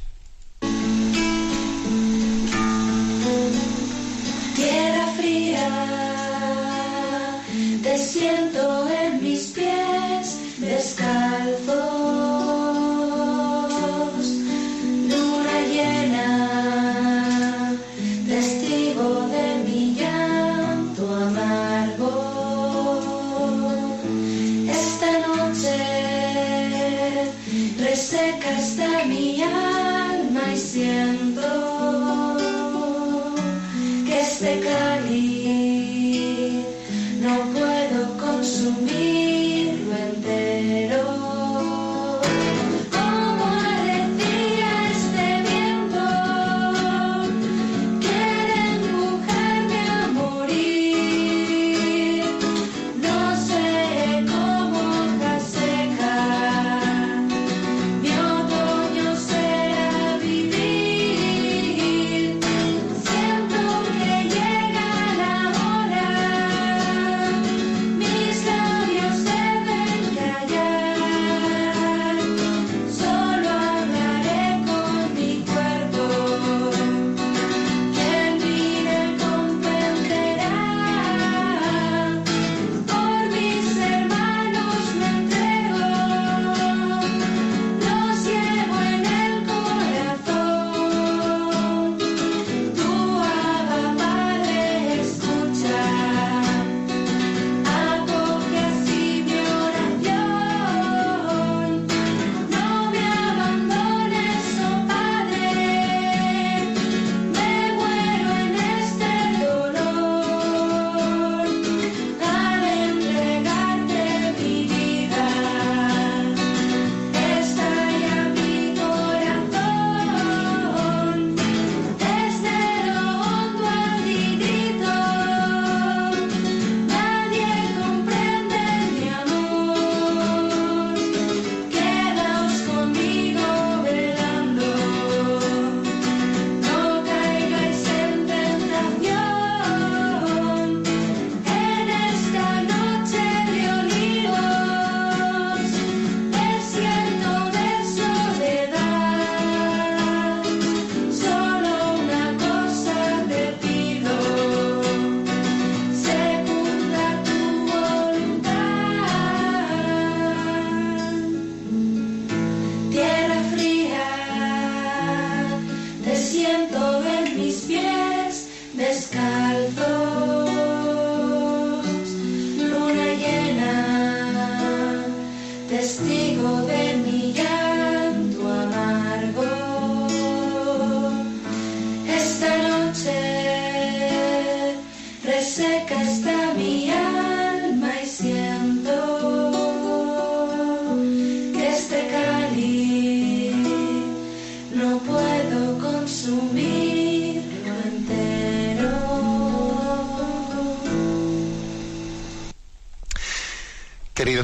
Tierra 4.54 5.12
fría, 5.16 5.68
te 7.82 7.98
siento 7.98 8.88
en 8.88 9.22
mis 9.24 9.46
pies 9.48 10.60
descalzo. 10.60 12.05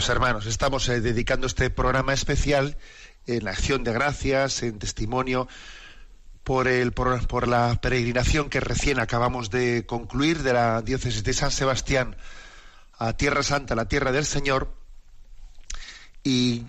Hermanos, 0.08 0.46
estamos 0.46 0.88
eh, 0.88 1.00
dedicando 1.00 1.46
este 1.46 1.70
programa 1.70 2.12
especial 2.12 2.76
en 3.26 3.46
acción 3.46 3.84
de 3.84 3.92
gracias, 3.92 4.62
en 4.62 4.78
testimonio 4.78 5.46
por, 6.42 6.66
el, 6.66 6.92
por, 6.92 7.46
la 7.46 7.80
peregrinación 7.80 8.50
que 8.50 8.58
recién 8.60 8.98
acabamos 8.98 9.50
de 9.50 9.86
concluir 9.86 10.42
de 10.42 10.54
la 10.54 10.82
diócesis 10.82 11.22
de 11.22 11.32
San 11.32 11.50
Sebastián 11.50 12.16
a 12.98 13.12
Tierra 13.12 13.42
Santa, 13.42 13.76
la 13.76 13.86
tierra 13.86 14.12
del 14.12 14.24
Señor, 14.24 14.74
y, 16.24 16.64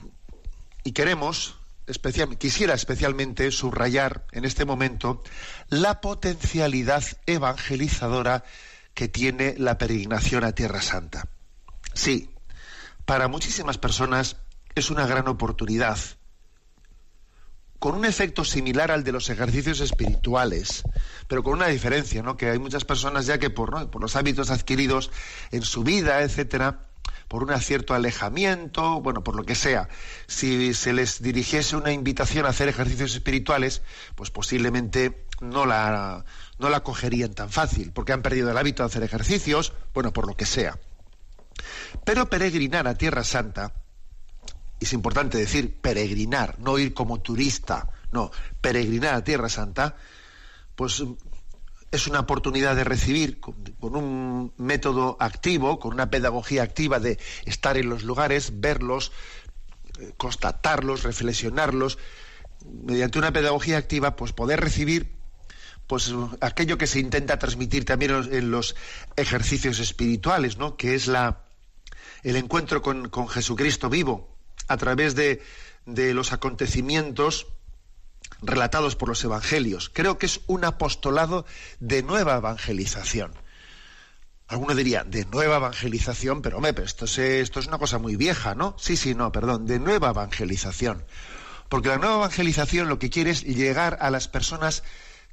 y 0.83 0.91
queremos, 0.91 1.57
especial, 1.87 2.37
quisiera 2.37 2.73
especialmente 2.73 3.49
subrayar 3.51 4.25
en 4.31 4.45
este 4.45 4.65
momento 4.65 5.23
la 5.69 6.01
potencialidad 6.01 7.03
evangelizadora 7.25 8.43
que 8.93 9.07
tiene 9.07 9.55
la 9.57 9.77
peregrinación 9.77 10.43
a 10.43 10.51
Tierra 10.51 10.81
Santa. 10.81 11.27
Sí, 11.93 12.32
para 13.05 13.27
muchísimas 13.27 13.77
personas 13.77 14.37
es 14.75 14.89
una 14.89 15.05
gran 15.05 15.27
oportunidad, 15.27 15.97
con 17.79 17.95
un 17.95 18.05
efecto 18.05 18.45
similar 18.45 18.91
al 18.91 19.03
de 19.03 19.11
los 19.11 19.29
ejercicios 19.29 19.81
espirituales, 19.81 20.83
pero 21.27 21.43
con 21.43 21.53
una 21.53 21.67
diferencia, 21.67 22.23
¿no? 22.23 22.37
Que 22.37 22.49
hay 22.49 22.57
muchas 22.57 22.85
personas 22.85 23.25
ya 23.25 23.39
que 23.39 23.49
por, 23.49 23.71
¿no? 23.71 23.91
por 23.91 24.01
los 24.01 24.15
hábitos 24.15 24.51
adquiridos 24.51 25.11
en 25.51 25.63
su 25.63 25.83
vida, 25.83 26.21
etcétera, 26.21 26.79
por 27.27 27.43
un 27.43 27.59
cierto 27.59 27.93
alejamiento, 27.93 29.01
bueno, 29.01 29.23
por 29.23 29.35
lo 29.35 29.43
que 29.43 29.55
sea, 29.55 29.89
si 30.27 30.73
se 30.73 30.93
les 30.93 31.21
dirigiese 31.21 31.75
una 31.75 31.91
invitación 31.91 32.45
a 32.45 32.49
hacer 32.49 32.69
ejercicios 32.69 33.15
espirituales, 33.15 33.81
pues 34.15 34.31
posiblemente 34.31 35.25
no 35.41 35.65
la, 35.65 36.23
no 36.59 36.69
la 36.69 36.83
cogerían 36.83 37.33
tan 37.33 37.49
fácil, 37.49 37.91
porque 37.91 38.13
han 38.13 38.21
perdido 38.21 38.49
el 38.49 38.57
hábito 38.57 38.83
de 38.83 38.87
hacer 38.87 39.03
ejercicios, 39.03 39.73
bueno, 39.93 40.13
por 40.13 40.25
lo 40.25 40.37
que 40.37 40.45
sea. 40.45 40.79
Pero 42.05 42.29
peregrinar 42.29 42.87
a 42.87 42.95
Tierra 42.95 43.23
Santa, 43.23 43.73
y 44.79 44.85
es 44.85 44.93
importante 44.93 45.37
decir 45.37 45.79
peregrinar, 45.79 46.59
no 46.59 46.77
ir 46.77 46.93
como 46.93 47.21
turista, 47.21 47.89
no, 48.11 48.31
peregrinar 48.61 49.15
a 49.15 49.23
Tierra 49.23 49.49
Santa, 49.49 49.95
pues 50.75 51.03
es 51.91 52.07
una 52.07 52.21
oportunidad 52.21 52.75
de 52.75 52.83
recibir 52.83 53.39
con, 53.39 53.55
un 53.95 54.53
método 54.57 55.15
activo, 55.19 55.79
con 55.79 55.93
una 55.93 56.09
pedagogía 56.09 56.63
activa 56.63 56.99
de 56.99 57.19
estar 57.45 57.77
en 57.77 57.87
los 57.87 58.03
lugares, 58.03 58.59
verlos, 58.59 59.11
eh, 59.99 60.11
constatarlos, 60.17 61.03
reflexionarlos, 61.03 61.99
mediante 62.65 63.19
una 63.19 63.31
pedagogía 63.31 63.77
activa, 63.77 64.15
pues 64.15 64.33
poder 64.33 64.59
recibir 64.59 65.13
pues 65.85 66.13
aquello 66.41 66.77
que 66.77 66.87
se 66.87 66.99
intenta 66.99 67.37
transmitir 67.37 67.85
también 67.85 68.11
en 68.31 68.51
los 68.51 68.75
ejercicios 69.15 69.79
espirituales, 69.79 70.57
¿no? 70.57 70.77
que 70.77 70.95
es 70.95 71.07
la, 71.07 71.42
el 72.23 72.35
encuentro 72.35 72.81
con, 72.81 73.09
con 73.09 73.27
Jesucristo 73.27 73.89
vivo 73.89 74.37
a 74.67 74.77
través 74.77 75.15
de, 75.15 75.43
de, 75.85 76.13
los 76.13 76.31
acontecimientos 76.31 77.47
relatados 78.41 78.95
por 78.95 79.09
los 79.09 79.23
evangelios. 79.23 79.89
Creo 79.89 80.17
que 80.17 80.25
es 80.25 80.41
un 80.47 80.65
apostolado 80.65 81.45
de 81.79 82.01
nueva 82.03 82.35
evangelización. 82.35 83.33
Alguno 84.47 84.75
diría, 84.75 85.03
de 85.03 85.25
nueva 85.25 85.57
evangelización, 85.57 86.41
pero 86.41 86.57
hombre, 86.57 86.73
pero 86.73 86.85
esto, 86.85 87.05
es, 87.05 87.17
esto 87.17 87.59
es 87.59 87.67
una 87.67 87.77
cosa 87.77 87.97
muy 87.97 88.15
vieja, 88.15 88.55
¿no? 88.55 88.75
Sí, 88.77 88.97
sí, 88.97 89.15
no, 89.15 89.31
perdón, 89.31 89.65
de 89.65 89.79
nueva 89.79 90.09
evangelización. 90.09 91.05
Porque 91.69 91.89
la 91.89 91.97
nueva 91.97 92.15
evangelización 92.15 92.87
lo 92.87 92.99
que 92.99 93.09
quiere 93.09 93.31
es 93.31 93.43
llegar 93.43 93.97
a 94.01 94.11
las 94.11 94.27
personas 94.27 94.83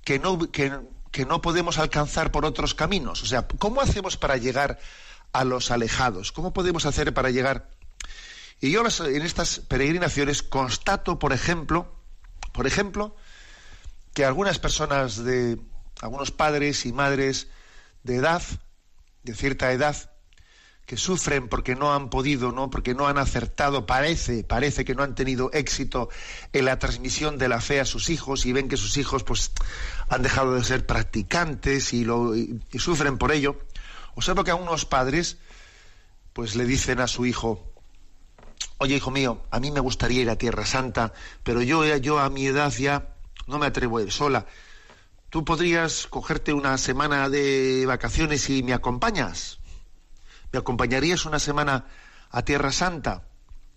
que 0.05 0.19
no, 0.19 0.51
que, 0.51 0.73
que 1.11 1.27
no 1.27 1.43
podemos 1.43 1.79
alcanzar 1.79 2.33
por 2.33 2.45
otros 2.45 2.75
caminos. 2.75 3.23
O 3.23 3.27
sea, 3.27 3.47
¿cómo 3.47 3.81
hacemos 3.81 4.17
para 4.17 4.37
llegar 4.37 4.79
a 5.33 5.45
los 5.45 5.71
alejados? 5.71 6.33
¿Cómo 6.33 6.53
podemos 6.53 6.87
hacer 6.87 7.13
para 7.15 7.31
llegar? 7.31 7.71
Y 8.61 8.71
yo 8.71 8.83
en 8.87 9.23
estas 9.23 9.61
peregrinaciones 9.61 10.43
constato, 10.43 11.19
por 11.19 11.33
ejemplo, 11.33 11.95
por 12.53 12.67
ejemplo, 12.67 13.17
que 14.13 14.25
algunas 14.25 14.59
personas 14.59 15.25
de 15.25 15.59
algunos 16.01 16.31
padres 16.31 16.85
y 16.85 16.93
madres 16.93 17.49
de 18.03 18.17
edad, 18.17 18.43
de 19.23 19.35
cierta 19.35 19.73
edad, 19.73 20.11
que 20.91 20.97
sufren 20.97 21.49
porque 21.49 21.77
no 21.77 21.95
han 21.95 22.11
podido, 22.11 22.51
¿no? 22.51 22.69
porque 22.69 22.95
no 22.95 23.07
han 23.07 23.17
acertado, 23.17 23.87
parece, 23.87 24.43
parece 24.43 24.85
que 24.85 24.97
no 24.97 25.05
han 25.05 25.15
tenido 25.15 25.51
éxito 25.53 26.09
en 26.53 26.65
la 26.65 26.81
transmisión 26.81 27.39
de 27.39 27.49
la 27.49 27.61
fe 27.61 27.79
a 27.79 27.85
sus 27.85 28.11
hijos 28.11 28.45
y 28.45 28.53
ven 28.53 28.69
que 28.69 28.77
sus 28.77 28.97
hijos 28.97 29.23
pues 29.23 29.53
han 30.09 30.23
dejado 30.23 30.55
de 30.55 30.65
ser 30.65 30.87
practicantes 30.87 31.93
y, 31.93 32.05
lo, 32.05 32.37
y, 32.37 32.61
y 32.73 32.79
sufren 32.81 33.19
por 33.19 33.31
ello. 33.31 33.57
Observo 34.15 34.45
que 34.45 34.51
a 34.51 34.57
unos 34.57 34.85
padres 34.85 35.39
pues 36.33 36.55
le 36.57 36.65
dicen 36.65 37.01
a 37.01 37.07
su 37.07 37.27
hijo, 37.27 37.73
oye 38.79 38.97
hijo 38.97 39.11
mío, 39.11 39.43
a 39.51 39.61
mí 39.61 39.71
me 39.71 39.81
gustaría 39.81 40.23
ir 40.23 40.31
a 40.31 40.37
Tierra 40.37 40.65
Santa, 40.65 41.13
pero 41.43 41.63
yo, 41.63 41.85
yo 41.97 42.19
a 42.19 42.31
mi 42.31 42.47
edad 42.47 42.73
ya 42.73 43.15
no 43.47 43.59
me 43.59 43.67
atrevo 43.67 43.99
a 43.99 44.03
ir 44.03 44.13
sola. 44.13 44.47
¿Tú 45.29 45.45
podrías 45.45 46.07
cogerte 46.07 46.53
una 46.53 46.77
semana 46.79 47.29
de 47.29 47.85
vacaciones 47.87 48.49
y 48.51 48.63
me 48.63 48.73
acompañas? 48.73 49.61
¿Me 50.53 50.59
acompañarías 50.59 51.25
una 51.25 51.39
semana 51.39 51.87
a 52.31 52.43
Tierra 52.43 52.73
Santa? 52.73 53.29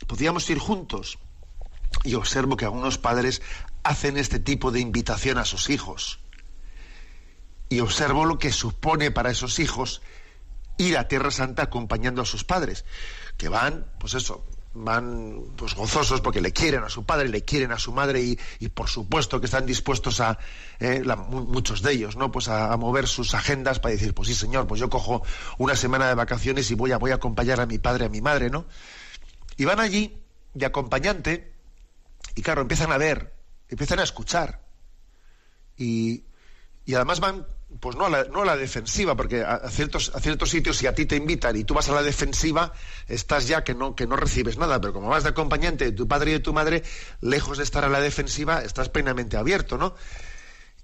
¿Podríamos 0.07 0.49
ir 0.49 0.57
juntos? 0.57 1.19
Y 2.03 2.15
observo 2.15 2.57
que 2.57 2.65
algunos 2.65 2.97
padres 2.97 3.41
hacen 3.83 4.17
este 4.17 4.39
tipo 4.39 4.71
de 4.71 4.79
invitación 4.79 5.37
a 5.37 5.45
sus 5.45 5.69
hijos. 5.69 6.19
Y 7.69 7.81
observo 7.81 8.25
lo 8.25 8.39
que 8.39 8.51
supone 8.51 9.11
para 9.11 9.31
esos 9.31 9.59
hijos 9.59 10.01
ir 10.77 10.97
a 10.97 11.07
Tierra 11.07 11.31
Santa 11.31 11.63
acompañando 11.63 12.21
a 12.21 12.25
sus 12.25 12.43
padres, 12.43 12.85
que 13.37 13.49
van, 13.49 13.85
pues 13.99 14.13
eso, 14.13 14.45
van 14.73 15.43
pues 15.55 15.75
gozosos 15.75 16.21
porque 16.21 16.41
le 16.41 16.51
quieren 16.51 16.83
a 16.83 16.89
su 16.89 17.05
padre, 17.05 17.29
le 17.29 17.43
quieren 17.43 17.71
a 17.71 17.77
su 17.77 17.91
madre 17.91 18.21
y, 18.21 18.39
y 18.59 18.69
por 18.69 18.89
supuesto 18.89 19.39
que 19.39 19.45
están 19.45 19.65
dispuestos 19.65 20.19
a 20.19 20.39
eh, 20.79 21.03
muchos 21.29 21.81
de 21.83 21.91
ellos, 21.91 22.15
¿no? 22.15 22.31
Pues 22.31 22.47
a, 22.47 22.73
a, 22.73 22.77
mover 22.77 23.07
sus 23.07 23.35
agendas 23.35 23.79
para 23.79 23.93
decir, 23.93 24.15
pues 24.15 24.29
sí 24.29 24.35
señor, 24.35 24.67
pues 24.67 24.81
yo 24.81 24.89
cojo 24.89 25.23
una 25.59 25.75
semana 25.75 26.07
de 26.07 26.15
vacaciones 26.15 26.71
y 26.71 26.75
voy 26.75 26.91
a 26.91 26.97
voy 26.97 27.11
a 27.11 27.15
acompañar 27.15 27.61
a 27.61 27.65
mi 27.67 27.77
padre, 27.77 28.05
a 28.05 28.09
mi 28.09 28.21
madre, 28.21 28.49
¿no? 28.49 28.65
Y 29.57 29.65
van 29.65 29.79
allí 29.79 30.17
de 30.55 30.65
acompañante 30.65 31.53
y 32.35 32.41
claro 32.41 32.61
empiezan 32.61 32.91
a 32.91 32.97
ver, 32.97 33.33
empiezan 33.69 33.99
a 33.99 34.03
escuchar 34.03 34.61
y, 35.77 36.23
y 36.85 36.95
además 36.95 37.19
van 37.19 37.45
pues 37.79 37.95
no 37.95 38.05
a 38.05 38.09
la, 38.09 38.23
no 38.25 38.41
a 38.41 38.45
la 38.45 38.57
defensiva, 38.57 39.15
porque 39.15 39.41
a, 39.41 39.69
ciertos, 39.69 40.11
a 40.13 40.19
ciertos 40.19 40.49
sitios 40.49 40.77
si 40.77 40.87
a 40.87 40.95
ti 40.95 41.05
te 41.05 41.15
invitan 41.15 41.55
y 41.55 41.63
tú 41.63 41.73
vas 41.73 41.89
a 41.89 41.93
la 41.93 42.03
defensiva, 42.03 42.73
estás 43.07 43.47
ya 43.47 43.63
que 43.63 43.73
no, 43.73 43.95
que 43.95 44.07
no 44.07 44.15
recibes 44.15 44.57
nada, 44.57 44.79
pero 44.79 44.93
como 44.93 45.09
vas 45.09 45.23
de 45.23 45.29
acompañante 45.29 45.85
de 45.85 45.91
tu 45.91 46.07
padre 46.07 46.31
y 46.31 46.33
de 46.33 46.39
tu 46.39 46.53
madre, 46.53 46.83
lejos 47.21 47.57
de 47.57 47.63
estar 47.63 47.83
a 47.83 47.89
la 47.89 47.99
defensiva, 47.99 48.63
estás 48.63 48.89
plenamente 48.89 49.37
abierto, 49.37 49.77
¿no? 49.77 49.95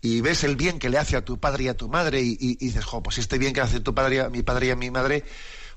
Y 0.02 0.22
ves 0.22 0.44
el 0.44 0.56
bien 0.56 0.80
que 0.80 0.90
le 0.90 0.98
hace 0.98 1.18
a 1.18 1.26
tu 1.26 1.40
padre 1.40 1.66
y 1.66 1.68
a 1.68 1.76
tu 1.76 1.90
madre 1.90 2.22
y 2.22 2.56
dices, 2.56 2.86
jo, 2.86 3.04
pues 3.04 3.18
este 3.18 3.38
bien 3.38 3.54
que 3.54 3.62
hace 3.62 3.82
tu 3.82 3.94
padre, 3.94 4.22
a 4.22 4.30
mi 4.30 4.44
padre 4.44 4.68
y 4.68 4.70
a 4.70 4.76
mi 4.76 4.92
madre, 4.92 5.26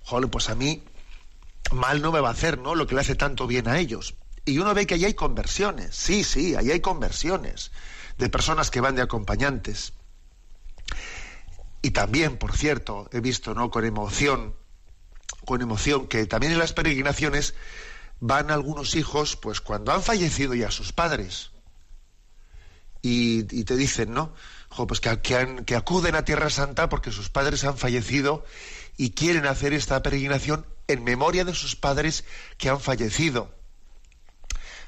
joder, 0.05 0.31
pues 0.31 0.49
a 0.49 0.55
mí 0.55 0.83
mal 1.73 2.03
no 2.03 2.13
me 2.13 2.21
va 2.21 2.29
a 2.29 2.33
hacer, 2.33 2.59
¿no? 2.59 2.75
Lo 2.75 2.87
que 2.87 2.95
le 2.95 3.01
hace 3.01 3.15
tanto 3.15 3.47
bien 3.47 3.69
a 3.69 3.79
ellos. 3.79 4.15
Y 4.45 4.59
uno 4.59 4.75
ve 4.75 4.87
que 4.87 4.95
ahí 4.95 5.05
hay 5.05 5.15
conversiones, 5.15 5.95
sí, 5.95 6.25
sí, 6.25 6.57
ahí 6.57 6.71
hay 6.71 6.81
conversiones 6.81 7.71
de 8.19 8.29
personas 8.29 8.71
que 8.71 8.81
van 8.81 8.97
de 8.97 9.03
acompañantes. 9.03 9.93
Y 11.83 11.91
también, 11.91 12.39
por 12.39 12.57
cierto, 12.57 13.09
he 13.13 13.21
visto, 13.21 13.55
¿no? 13.55 13.71
Con 13.71 13.85
emoción, 13.85 14.55
con 15.45 15.61
emoción, 15.61 16.07
que 16.07 16.27
también 16.27 16.53
en 16.53 16.61
las 16.61 16.73
peregrinaciones 16.73 17.55
van 18.21 18.53
algunos 18.53 18.95
hijos, 18.95 19.37
pues 19.37 19.61
cuando 19.61 19.93
han 19.93 20.03
fallecido 20.03 20.55
ya 20.55 20.71
sus 20.71 20.93
padres. 20.93 21.51
Y, 23.05 23.43
te 23.65 23.77
dicen, 23.77 24.15
¿no? 24.15 24.33
Pues 24.87 25.01
que, 25.01 25.21
que, 25.21 25.37
han, 25.37 25.65
que 25.65 25.75
acuden 25.75 26.15
a 26.15 26.25
Tierra 26.25 26.51
Santa 26.51 26.89
porque 26.89 27.11
sus 27.11 27.31
padres 27.31 27.65
han 27.65 27.77
fallecido 27.77 28.45
y 28.97 29.11
quieren 29.11 29.47
hacer 29.47 29.73
esta 29.73 30.01
peregrinación 30.03 30.65
en 30.87 31.03
memoria 31.03 31.45
de 31.45 31.55
sus 31.55 31.75
padres 31.75 32.25
que 32.59 32.69
han 32.69 32.81
fallecido. 32.81 33.53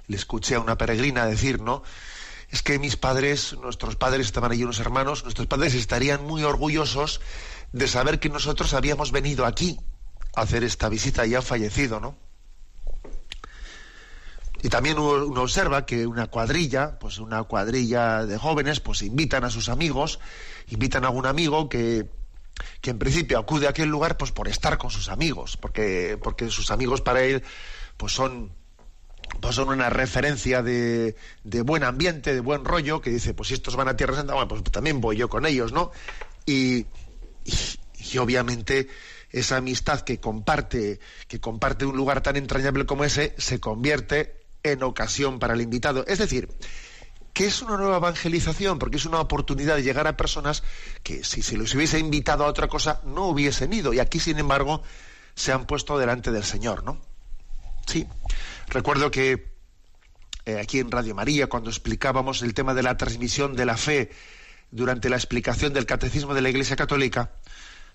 Le 0.07 0.17
escuché 0.17 0.55
a 0.55 0.61
una 0.61 0.79
peregrina 0.79 1.27
decir, 1.27 1.61
¿no? 1.61 1.83
Es 2.55 2.63
que 2.63 2.79
mis 2.79 2.97
padres, 2.97 3.57
nuestros 3.61 3.97
padres 3.97 4.27
estaban 4.27 4.53
allí 4.53 4.63
unos 4.63 4.79
hermanos, 4.79 5.25
nuestros 5.25 5.49
padres 5.49 5.75
estarían 5.75 6.25
muy 6.25 6.45
orgullosos 6.45 7.21
de 7.73 7.89
saber 7.89 8.21
que 8.21 8.29
nosotros 8.29 8.75
habíamos 8.75 9.11
venido 9.11 9.45
aquí 9.45 9.77
a 10.37 10.43
hacer 10.43 10.63
esta 10.63 10.89
visita 10.89 11.27
y 11.27 11.35
han 11.35 11.43
fallecido, 11.43 11.99
¿no? 11.99 12.17
Y 14.63 14.69
también 14.69 15.01
uno 15.01 15.43
observa 15.43 15.85
que 15.85 16.07
una 16.07 16.29
cuadrilla, 16.29 16.97
pues 17.01 17.19
una 17.19 17.43
cuadrilla 17.43 18.25
de 18.25 18.39
jóvenes, 18.39 18.79
pues 18.79 19.03
invitan 19.03 19.43
a 19.43 19.51
sus 19.51 19.69
amigos, 19.69 20.21
invitan 20.69 21.03
a 21.03 21.09
algún 21.09 21.27
amigo 21.27 21.69
que, 21.69 22.09
que 22.81 22.91
en 22.91 23.01
principio 23.01 23.41
acude 23.41 23.67
a 23.67 23.71
aquel 23.71 23.89
lugar 23.89 24.17
pues 24.17 24.31
por 24.31 24.47
estar 24.47 24.79
con 24.79 24.91
sus 24.91 25.09
amigos, 25.09 25.57
porque, 25.57 26.21
porque 26.23 26.49
sus 26.51 26.71
amigos 26.71 27.01
para 27.01 27.25
él 27.25 27.43
pues 27.97 28.13
son 28.13 28.53
pues 29.41 29.55
son 29.55 29.69
una 29.69 29.91
referencia 29.91 30.63
de, 30.63 31.17
de 31.43 31.63
buen 31.63 31.85
ambiente, 31.85 32.35
de 32.35 32.41
buen 32.41 32.65
rollo, 32.65 33.01
que 33.01 33.11
dice, 33.11 33.35
pues 33.35 33.49
si 33.49 33.55
estos 33.55 33.77
van 33.77 33.89
a 33.89 33.97
Tierra 33.97 34.17
Santa, 34.17 34.35
bueno, 34.35 34.49
pues 34.49 34.63
también 34.65 35.01
voy 35.01 35.17
yo 35.17 35.29
con 35.29 35.47
ellos, 35.47 35.73
¿no? 35.73 35.93
Y, 36.47 36.87
y, 37.45 37.55
y 38.13 38.19
obviamente 38.19 38.89
esa 39.31 39.57
amistad 39.57 40.01
que 40.03 40.21
comparte, 40.21 41.01
que 41.29 41.41
comparte 41.41 41.85
un 41.85 41.97
lugar 41.97 42.23
tan 42.23 42.37
entrañable 42.37 42.87
como 42.87 43.05
ese, 43.05 43.35
se 43.37 43.61
convierte 43.61 44.41
en 44.63 44.83
ocasión 44.83 45.39
para 45.39 45.55
el 45.55 45.61
invitado. 45.61 46.05
Es 46.07 46.19
decir, 46.19 46.49
que 47.35 47.47
es 47.47 47.61
una 47.63 47.77
nueva 47.77 47.97
evangelización, 47.97 48.79
porque 48.79 48.97
es 48.97 49.07
una 49.07 49.21
oportunidad 49.21 49.77
de 49.77 49.83
llegar 49.83 50.07
a 50.07 50.17
personas 50.17 50.63
que 51.03 51.25
si 51.25 51.43
se 51.43 51.59
les 51.59 51.75
hubiese 51.75 51.99
invitado 51.99 52.45
a 52.45 52.49
otra 52.49 52.69
cosa 52.69 53.01
no 53.05 53.27
hubiesen 53.27 53.73
ido. 53.73 53.93
Y 53.93 53.99
aquí, 53.99 54.21
sin 54.21 54.39
embargo, 54.39 54.83
se 55.35 55.53
han 55.53 55.67
puesto 55.67 55.99
delante 55.99 56.31
del 56.31 56.45
Señor, 56.45 56.85
¿no? 56.85 57.01
Sí. 57.87 58.07
Recuerdo 58.75 59.11
que 59.13 59.55
eh, 60.47 60.59
aquí 60.61 60.81
en 60.81 60.91
Radio 60.91 61.15
María, 61.15 61.47
cuando 61.47 61.71
explicábamos 61.71 62.43
el 62.43 62.55
tema 62.55 62.75
de 62.75 62.83
la 62.83 62.97
transmisión 62.97 63.55
de 63.55 63.65
la 63.65 63.77
fe 63.77 64.11
durante 64.73 65.09
la 65.09 65.15
explicación 65.17 65.73
del 65.73 65.87
catecismo 65.87 66.35
de 66.35 66.43
la 66.43 66.51
Iglesia 66.51 66.75
Católica, 66.75 67.31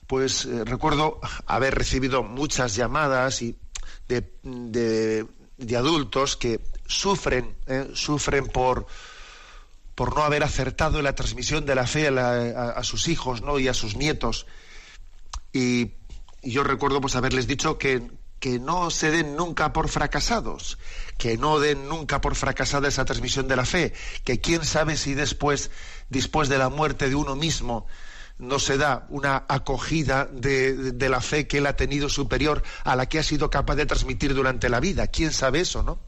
pues 0.08 0.46
eh, 0.46 0.64
recuerdo 0.64 1.20
haber 1.46 1.76
recibido 1.76 2.24
muchas 2.24 2.76
llamadas 2.78 3.42
y 3.42 3.58
de, 4.08 5.28
adultos 5.78 6.38
que 6.38 6.62
sufren, 6.88 7.58
eh, 7.68 7.90
sufren 7.94 8.48
por, 8.48 8.88
por 9.96 10.16
no 10.16 10.24
haber 10.24 10.44
acertado 10.44 11.00
en 11.00 11.04
la 11.04 11.14
transmisión 11.16 11.66
de 11.66 11.76
la 11.76 11.86
fe 11.86 12.08
a, 12.08 12.12
la- 12.12 12.70
a 12.72 12.84
sus 12.86 13.10
hijos 13.10 13.42
¿no? 13.42 13.60
y 13.60 13.68
a 13.68 13.74
sus 13.74 13.98
nietos. 13.98 14.48
Y, 15.52 15.92
y 16.42 16.52
yo 16.52 16.64
recuerdo 16.64 17.02
pues 17.02 17.18
haberles 17.18 17.48
dicho 17.48 17.78
que, 17.78 18.10
que 18.40 18.60
no 18.60 18.90
se 18.90 19.12
den 19.12 19.36
nunca 19.36 19.74
por 19.74 19.90
fracasados, 19.90 20.78
que 21.18 21.38
no 21.38 21.60
den 21.60 21.88
nunca 21.90 22.22
por 22.22 22.36
fracasada 22.36 22.88
esa 22.88 23.06
transmisión 23.06 23.48
de 23.48 23.56
la 23.56 23.66
fe, 23.66 23.94
que 24.24 24.40
quién 24.40 24.64
sabe 24.64 24.96
si 24.96 25.14
después, 25.14 25.72
después 26.10 26.48
de 26.50 26.58
la 26.58 26.70
muerte 26.70 27.10
de 27.10 27.16
uno 27.16 27.36
mismo, 27.36 27.86
no 28.38 28.58
se 28.58 28.78
da 28.78 29.06
una 29.10 29.44
acogida 29.50 30.26
de, 30.26 31.10
la 31.10 31.20
fe 31.20 31.46
que 31.46 31.58
él 31.58 31.68
ha 31.68 31.76
tenido 31.76 32.08
superior 32.08 32.64
a 32.86 32.96
la 32.96 33.08
que 33.08 33.20
ha 33.20 33.24
sido 33.24 33.50
capaz 33.50 33.76
de 33.76 33.86
transmitir 33.86 34.34
durante 34.34 34.70
la 34.70 34.80
vida. 34.80 35.08
¿Quién 35.08 35.34
sabe 35.34 35.60
eso, 35.60 35.84
no? 35.84 36.00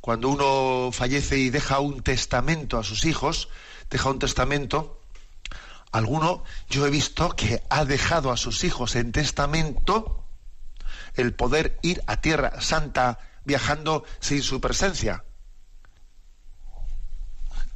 Cuando 0.00 0.30
uno 0.30 0.90
fallece 0.90 1.38
y 1.38 1.50
deja 1.50 1.80
un 1.80 2.02
testamento 2.02 2.78
a 2.78 2.84
sus 2.84 3.04
hijos, 3.04 3.50
deja 3.90 4.08
un 4.08 4.18
testamento, 4.18 5.02
alguno 5.92 6.44
yo 6.70 6.86
he 6.86 6.90
visto 6.90 7.36
que 7.36 7.62
ha 7.68 7.84
dejado 7.84 8.32
a 8.32 8.38
sus 8.38 8.64
hijos 8.64 8.96
en 8.96 9.12
testamento 9.12 10.27
el 11.14 11.34
poder 11.34 11.78
ir 11.82 12.02
a 12.06 12.20
Tierra 12.20 12.60
Santa 12.60 13.18
viajando 13.44 14.04
sin 14.20 14.42
su 14.42 14.60
presencia. 14.60 15.24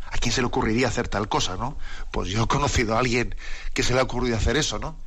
¿A 0.07 0.18
quién 0.18 0.33
se 0.33 0.42
le 0.42 0.47
ocurriría 0.47 0.88
hacer 0.88 1.09
tal 1.09 1.29
cosa, 1.29 1.57
no? 1.57 1.79
Pues 2.12 2.29
yo 2.29 2.45
he 2.45 2.47
conocido 2.47 2.95
a 2.95 2.99
alguien 2.99 3.35
que 3.73 3.83
se 3.83 3.95
le 3.95 4.01
ha 4.01 4.03
ocurrido 4.03 4.37
hacer 4.37 4.57
eso, 4.57 4.79
¿no? 4.79 4.99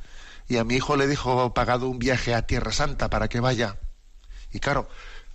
Y 0.48 0.56
a 0.56 0.64
mi 0.64 0.74
hijo 0.74 0.96
le 0.96 1.06
dijo 1.06 1.54
pagado 1.54 1.88
un 1.88 1.98
viaje 1.98 2.34
a 2.34 2.42
Tierra 2.42 2.72
Santa 2.72 3.08
para 3.08 3.28
que 3.28 3.40
vaya. 3.40 3.78
Y 4.52 4.58
claro, 4.58 4.88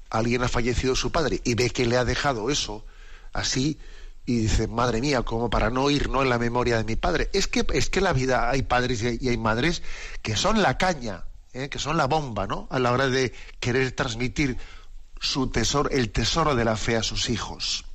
alguien 0.09 0.43
ha 0.43 0.49
fallecido 0.49 0.95
su 0.95 1.11
padre 1.11 1.41
y 1.43 1.55
ve 1.55 1.69
que 1.69 1.85
le 1.85 1.97
ha 1.97 2.05
dejado 2.05 2.49
eso 2.49 2.85
así 3.33 3.79
y 4.25 4.39
dice, 4.39 4.67
madre 4.67 5.01
mía, 5.01 5.23
como 5.23 5.49
para 5.49 5.69
no 5.69 5.89
ir 5.89 6.09
no 6.09 6.21
en 6.21 6.29
la 6.29 6.37
memoria 6.37 6.77
de 6.77 6.83
mi 6.83 6.95
padre. 6.95 7.29
Es 7.33 7.47
que 7.47 7.65
es 7.73 7.89
que 7.89 7.99
en 7.99 8.05
la 8.05 8.13
vida 8.13 8.49
hay 8.49 8.61
padres 8.61 9.01
y 9.01 9.07
hay, 9.07 9.17
y 9.21 9.29
hay 9.29 9.37
madres 9.37 9.81
que 10.21 10.35
son 10.35 10.61
la 10.61 10.77
caña, 10.77 11.25
¿eh? 11.53 11.69
que 11.69 11.79
son 11.79 11.97
la 11.97 12.07
bomba, 12.07 12.47
¿no? 12.47 12.67
A 12.69 12.79
la 12.79 12.91
hora 12.91 13.07
de 13.07 13.33
querer 13.59 13.91
transmitir 13.91 14.57
su 15.19 15.47
tesoro, 15.47 15.89
el 15.89 16.11
tesoro 16.11 16.55
de 16.55 16.65
la 16.65 16.75
fe 16.75 16.95
a 16.95 17.03
sus 17.03 17.29
hijos. 17.29 17.85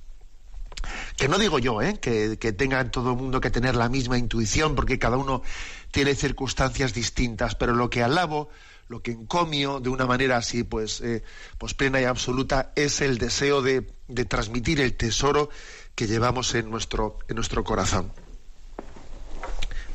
Que 1.16 1.28
no 1.28 1.38
digo 1.38 1.58
yo, 1.58 1.82
¿eh? 1.82 1.98
que, 2.00 2.38
que 2.38 2.52
tenga 2.52 2.90
todo 2.90 3.12
el 3.12 3.16
mundo 3.16 3.40
que 3.40 3.50
tener 3.50 3.74
la 3.74 3.88
misma 3.88 4.18
intuición, 4.18 4.74
porque 4.74 4.98
cada 4.98 5.16
uno 5.16 5.42
tiene 5.90 6.14
circunstancias 6.14 6.94
distintas, 6.94 7.54
pero 7.54 7.74
lo 7.74 7.90
que 7.90 8.02
alabo, 8.02 8.48
lo 8.88 9.02
que 9.02 9.12
encomio 9.12 9.80
de 9.80 9.88
una 9.88 10.06
manera 10.06 10.36
así, 10.36 10.62
pues, 10.62 11.00
eh, 11.00 11.24
pues 11.58 11.74
plena 11.74 12.00
y 12.00 12.04
absoluta, 12.04 12.72
es 12.76 13.00
el 13.00 13.18
deseo 13.18 13.62
de, 13.62 13.90
de 14.06 14.24
transmitir 14.24 14.80
el 14.80 14.94
tesoro 14.96 15.50
que 15.94 16.06
llevamos 16.06 16.54
en 16.54 16.70
nuestro, 16.70 17.18
en 17.28 17.36
nuestro 17.36 17.64
corazón. 17.64 18.12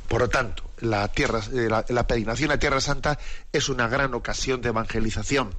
Por 0.10 0.22
lo 0.22 0.30
tanto, 0.30 0.71
la, 0.82 1.08
tierra, 1.10 1.42
eh, 1.54 1.68
la, 1.70 1.86
la 1.88 2.08
peregrinación 2.08 2.52
a 2.52 2.60
Tierra 2.60 2.82
Santa 2.82 3.18
es 3.52 3.70
una 3.70 3.88
gran 3.88 4.14
ocasión 4.14 4.62
de 4.62 4.70
evangelización. 4.70 5.56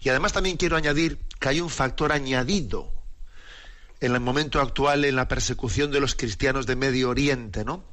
Y 0.00 0.08
además 0.08 0.32
también 0.32 0.56
quiero 0.56 0.76
añadir 0.76 1.18
que 1.38 1.48
hay 1.48 1.60
un 1.60 1.70
factor 1.70 2.12
añadido 2.12 2.90
en 4.00 4.14
el 4.14 4.20
momento 4.20 4.60
actual 4.60 5.04
en 5.04 5.16
la 5.16 5.28
persecución 5.28 5.90
de 5.90 6.00
los 6.00 6.14
cristianos 6.14 6.66
de 6.66 6.76
Medio 6.76 7.10
Oriente, 7.10 7.64
¿no? 7.64 7.84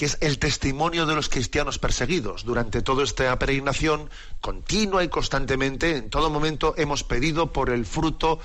que 0.00 0.06
es 0.06 0.16
el 0.22 0.38
testimonio 0.38 1.04
de 1.04 1.14
los 1.14 1.28
cristianos 1.28 1.78
perseguidos. 1.78 2.44
Durante 2.46 2.80
toda 2.80 3.04
esta 3.04 3.38
peregrinación, 3.38 4.08
continua 4.40 5.04
y 5.04 5.08
constantemente, 5.08 5.94
en 5.94 6.08
todo 6.08 6.30
momento, 6.30 6.72
hemos 6.78 7.04
pedido 7.04 7.52
por 7.52 7.68
el 7.68 7.84
fruto, 7.84 8.40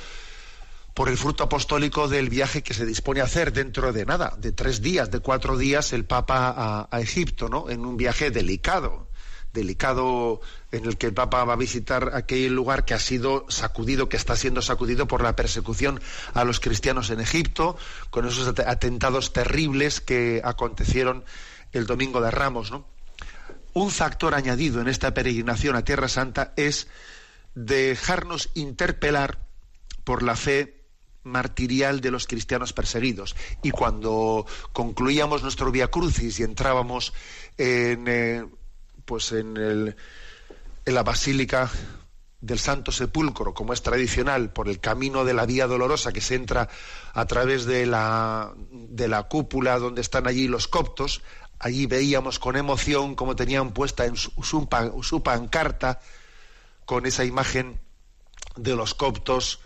por 0.95 1.09
el 1.09 1.17
fruto 1.17 1.43
apostólico 1.43 2.07
del 2.07 2.29
viaje 2.29 2.63
que 2.63 2.73
se 2.73 2.85
dispone 2.85 3.19
a 3.19 3.25
hacer 3.25 3.51
dentro 3.53 3.91
de 3.93 4.05
nada, 4.05 4.33
de 4.39 4.51
tres 4.53 4.81
días, 4.81 5.11
de 5.11 5.19
cuatro 5.19 5.57
días, 5.57 5.91
el 5.93 6.05
Papa 6.05 6.87
a, 6.89 7.01
Egipto, 7.01 7.49
¿no? 7.49 7.69
En 7.69 7.85
un 7.85 7.97
viaje 7.97 8.31
delicado, 8.31 9.09
delicado 9.53 10.39
en 10.71 10.85
el 10.85 10.97
que 10.97 11.07
el 11.07 11.13
Papa 11.13 11.43
va 11.43 11.53
a 11.53 11.57
visitar 11.57 12.11
aquel 12.13 12.55
lugar 12.55 12.85
que 12.85 12.93
ha 12.93 12.99
sido 12.99 13.45
sacudido, 13.49 14.07
que 14.07 14.15
está 14.15 14.37
siendo 14.37 14.61
sacudido 14.61 15.05
por 15.05 15.21
la 15.21 15.35
persecución 15.35 15.99
a 16.33 16.45
los 16.45 16.61
cristianos 16.61 17.09
en 17.09 17.19
Egipto, 17.19 17.77
con 18.09 18.25
esos 18.25 18.47
at- 18.47 18.65
atentados 18.65 19.33
terribles 19.33 19.99
que 19.99 20.41
acontecieron 20.45 21.25
el 21.73 21.87
domingo 21.87 22.21
de 22.21 22.31
Ramos, 22.31 22.71
¿no? 22.71 22.87
Un 23.73 23.91
factor 23.91 24.33
añadido 24.33 24.79
en 24.79 24.87
esta 24.87 25.13
peregrinación 25.13 25.75
a 25.75 25.83
Tierra 25.83 26.07
Santa 26.07 26.53
es 26.55 26.87
dejarnos 27.53 28.49
interpelar 28.53 29.39
por 30.05 30.23
la 30.23 30.37
fe 30.37 30.74
martirial 31.25 31.99
de 31.99 32.11
los 32.11 32.27
cristianos 32.27 32.71
perseguidos. 32.71 33.35
Y 33.63 33.71
cuando 33.71 34.45
concluíamos 34.71 35.41
nuestro 35.43 35.71
Via 35.71 35.89
Crucis 35.89 36.39
y 36.39 36.43
entrábamos 36.43 37.13
en, 37.57 38.05
eh, 38.07 38.45
pues 39.03 39.31
en, 39.33 39.57
el- 39.57 39.95
en 40.85 40.93
la 40.95 41.03
Basílica 41.03 41.69
del 42.41 42.59
Santo 42.59 42.91
Sepulcro, 42.91 43.53
como 43.55 43.73
es 43.73 43.81
tradicional, 43.81 44.53
por 44.53 44.69
el 44.69 44.79
camino 44.79 45.25
de 45.25 45.33
la 45.33 45.47
Vía 45.47 45.65
Dolorosa 45.65 46.13
que 46.13 46.21
se 46.21 46.35
entra 46.35 46.69
a 47.13 47.25
través 47.25 47.65
de 47.65 47.87
la, 47.87 48.53
de 48.71 49.07
la 49.07 49.23
cúpula 49.23 49.79
donde 49.79 50.01
están 50.01 50.27
allí 50.27 50.47
los 50.47 50.67
coptos, 50.67 51.23
allí 51.57 51.87
veíamos 51.87 52.37
con 52.37 52.55
emoción 52.55 53.15
cómo 53.15 53.35
tenían 53.35 53.71
puesta 53.71 54.05
en 54.05 54.15
su, 54.15 54.31
su 54.43 54.69
pan- 54.69 54.91
su 55.01 55.23
pancarta 55.23 55.99
con 56.85 57.07
esa 57.07 57.25
imagen 57.25 57.79
de 58.57 58.75
los 58.75 58.93
coptos 58.93 59.59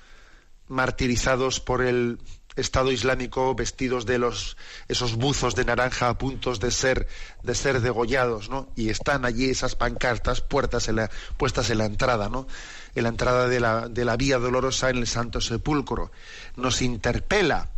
martirizados 0.70 1.59
por 1.59 1.82
el 1.82 2.20
Estado 2.55 2.91
Islámico 2.91 3.55
vestidos 3.55 4.05
de 4.05 4.17
los 4.17 4.57
esos 4.89 5.15
buzos 5.15 5.55
de 5.55 5.63
naranja 5.65 6.09
a 6.09 6.17
puntos 6.17 6.59
de 6.59 6.72
ser 6.72 7.07
de 7.43 7.55
ser 7.55 7.80
degollados, 7.82 8.49
¿no? 8.49 8.70
Y 8.76 8.89
están 8.89 9.24
allí 9.24 9.49
esas 9.49 9.76
pancartas 9.76 10.41
puertas 10.41 10.88
en 10.89 10.97
la- 10.97 11.09
puestas 11.38 11.70
en 11.70 11.78
la 11.78 11.86
entrada, 11.86 12.28
¿no? 12.28 12.47
En 12.95 13.03
la 13.03 13.09
entrada 13.09 13.47
de 13.47 13.59
la, 13.59 13.88
de 13.88 14.03
la 14.03 14.17
vía 14.17 14.39
dolorosa 14.39 14.89
en 14.89 14.97
el 14.97 15.07
Santo 15.07 15.39
Sepulcro. 15.41 16.11
Nos 16.57 16.82
interpela 16.82 17.70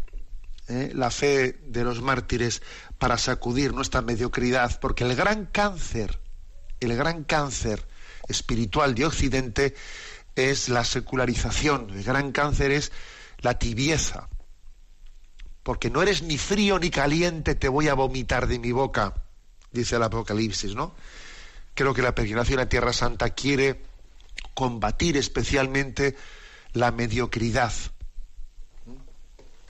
¿eh? 0.67 0.91
la 0.95 1.11
fe 1.11 1.59
de 1.67 1.83
los 1.83 2.01
mártires 2.01 2.61
para 2.97 3.17
sacudir 3.17 3.73
nuestra 3.73 4.01
mediocridad, 4.01 4.79
porque 4.79 5.03
el 5.03 5.15
gran 5.15 5.45
cáncer, 5.47 6.19
el 6.79 6.95
gran 6.95 7.23
cáncer 7.23 7.85
espiritual 8.27 8.95
de 8.95 9.05
Occidente 9.05 9.75
es 10.35 10.69
la 10.69 10.83
secularización, 10.83 11.89
el 11.91 12.03
gran 12.03 12.31
cáncer 12.31 12.71
es 12.71 12.91
la 13.39 13.57
tibieza, 13.59 14.29
porque 15.63 15.89
no 15.89 16.01
eres 16.01 16.23
ni 16.23 16.37
frío 16.37 16.79
ni 16.79 16.89
caliente, 16.89 17.55
te 17.55 17.67
voy 17.67 17.87
a 17.87 17.93
vomitar 17.93 18.47
de 18.47 18.59
mi 18.59 18.71
boca, 18.71 19.13
dice 19.71 19.95
el 19.95 20.03
Apocalipsis, 20.03 20.75
¿no? 20.75 20.93
Creo 21.73 21.93
que 21.93 22.01
la 22.01 22.15
peregrinación 22.15 22.59
a 22.59 22.69
Tierra 22.69 22.93
Santa 22.93 23.29
quiere 23.31 23.81
combatir 24.53 25.17
especialmente 25.17 26.15
la 26.73 26.91
mediocridad, 26.91 27.73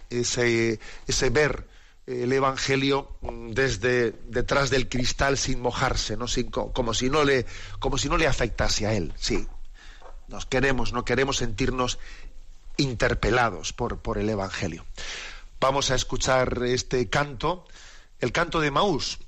ese, 0.09 0.80
ese 1.07 1.30
ver 1.30 1.68
el 2.07 2.32
evangelio 2.34 3.16
mm, 3.22 3.51
desde 3.51 4.12
detrás 4.28 4.70
del 4.70 4.89
cristal 4.89 5.38
sin 5.38 5.62
mojarse, 5.62 6.18
¿no? 6.18 6.26
Como 6.74 6.93
si 6.93 7.09
no 7.09 7.24
le 7.24 7.45
como 7.80 7.97
si 7.97 8.09
no 8.09 8.18
le 8.18 8.28
afectase 8.28 8.88
a 8.88 8.93
él, 8.93 9.14
sí. 9.18 9.47
Nos 10.32 10.45
queremos, 10.45 10.93
no 10.93 11.05
queremos 11.05 11.38
sentirnos 11.38 11.99
interpelados 12.77 13.73
por, 13.73 14.17
el 14.17 14.29
Evangelio. 14.29 14.86
Vamos 15.59 15.91
a 15.91 15.95
escuchar 15.95 16.63
este 16.63 17.09
canto, 17.09 17.65
el 18.19 18.32
canto 18.32 18.59
de 18.59 18.71
Maús, 18.71 19.19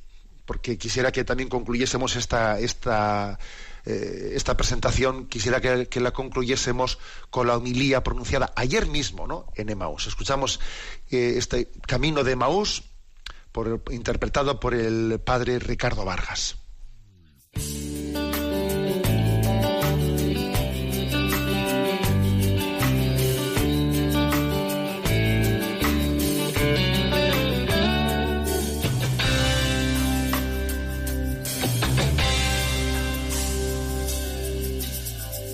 porque 0.45 0.77
quisiera 0.77 1.11
que 1.11 1.23
también 1.23 1.49
concluyésemos 1.49 2.15
esta, 2.15 2.59
esta, 2.59 3.37
eh, 3.85 4.31
esta 4.33 4.57
presentación, 4.57 5.27
quisiera 5.27 5.61
que, 5.61 5.87
que, 5.87 5.99
la 5.99 6.11
concluyésemos 6.11 6.97
con 7.29 7.47
la 7.47 7.57
homilía 7.57 8.03
pronunciada 8.03 8.51
ayer 8.55 8.87
mismo 8.87 9.27
¿no? 9.27 9.45
en 9.55 9.69
Emaús. 9.69 10.07
Escuchamos 10.07 10.59
eh, 11.11 11.35
este 11.37 11.69
camino 11.85 12.23
de 12.23 12.31
Emaús 12.31 12.83
por, 13.51 13.83
interpretado 13.91 14.59
por 14.59 14.73
el 14.73 15.21
padre 15.23 15.59
Ricardo 15.59 16.03
Vargas. 16.03 16.62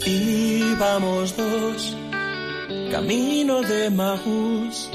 Íbamos 0.09 1.37
dos, 1.37 1.95
camino 2.91 3.61
de 3.61 3.91
Maús, 3.91 4.89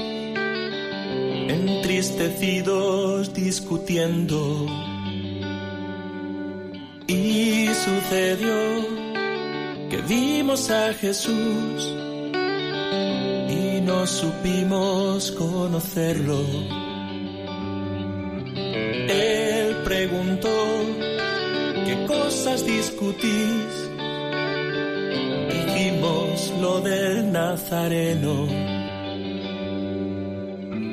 entristecidos 1.47 3.33
discutiendo. 3.33 4.65
Y 7.07 7.69
sucedió 7.85 8.59
que 9.89 10.01
vimos 10.05 10.69
a 10.69 10.93
Jesús 10.93 11.95
y 13.49 13.79
no 13.85 14.05
supimos 14.05 15.31
conocerlo. 15.31 16.43
Él 19.07 19.77
preguntó, 19.85 20.49
¿qué 21.85 22.05
cosas 22.05 22.65
discutís? 22.65 23.84
Lo 26.61 26.81
del 26.81 27.31
Nazareno, 27.31 28.47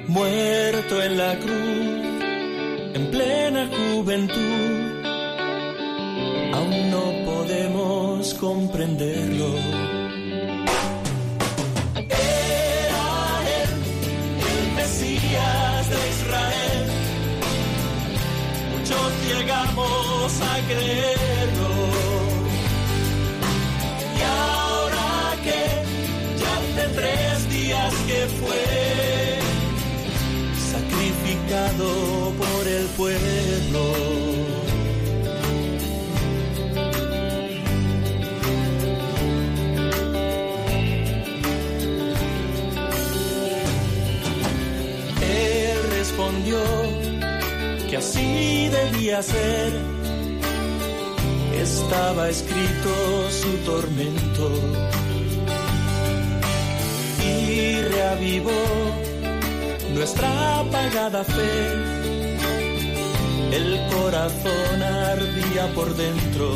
muerto 0.08 1.02
en 1.02 1.18
la 1.18 1.38
cruz, 1.38 2.94
en 2.94 3.10
plena 3.10 3.68
juventud 3.68 4.82
aún 6.54 6.90
no 6.90 7.04
podemos 7.24 8.34
comprenderlo. 8.34 9.48
Era 11.96 13.04
él, 13.58 13.70
el 14.52 14.72
Mesías 14.76 15.90
de 15.92 16.00
Israel. 16.14 16.84
Muchos 18.72 19.08
llegamos 19.28 20.40
a 20.40 20.52
creerlo. 20.68 21.21
Así 48.22 48.68
debía 48.68 49.22
ser. 49.22 49.72
Estaba 51.54 52.28
escrito 52.28 52.90
su 53.30 53.50
tormento 53.64 54.50
y 57.24 57.80
reavivó 57.82 58.62
nuestra 59.94 60.60
apagada 60.60 61.24
fe. 61.24 61.52
El 63.52 63.80
corazón 63.94 64.82
ardía 64.82 65.66
por 65.74 65.94
dentro. 65.94 66.48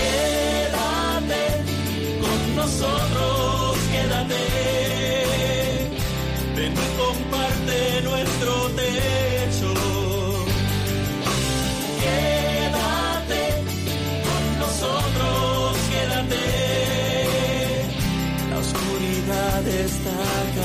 Quédate 0.00 1.42
con 2.20 2.56
nosotros, 2.56 3.33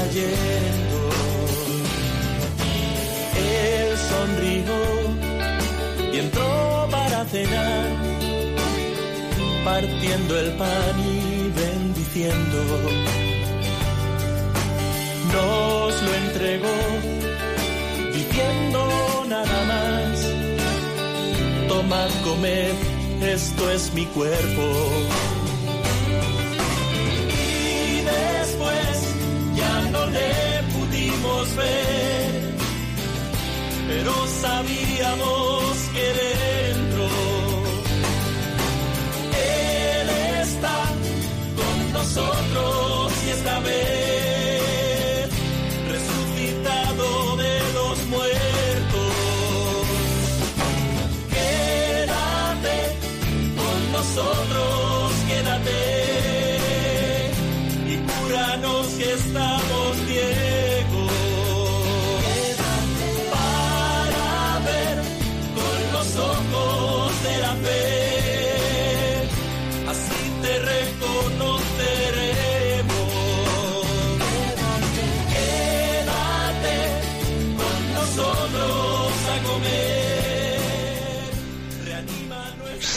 cayendo. 0.09 0.99
Él 3.37 3.97
sonrió 4.11 4.77
y 6.13 6.15
entró 6.19 6.87
para 6.89 7.25
cenar, 7.25 7.89
partiendo 9.63 10.39
el 10.39 10.51
pan 10.53 10.95
y 10.99 11.49
bendiciendo 11.59 12.57
nos 15.31 16.01
lo 16.01 16.13
entregó, 16.15 16.77
diciendo 18.13 19.25
nada 19.27 19.63
más, 19.65 20.25
tomad, 21.67 22.09
comed, 22.23 22.73
esto 23.21 23.69
es 23.71 23.93
mi 23.93 24.05
cuerpo. 24.07 25.28
Pero 33.89 34.13
sabíamos 34.27 35.73
que 35.93 36.58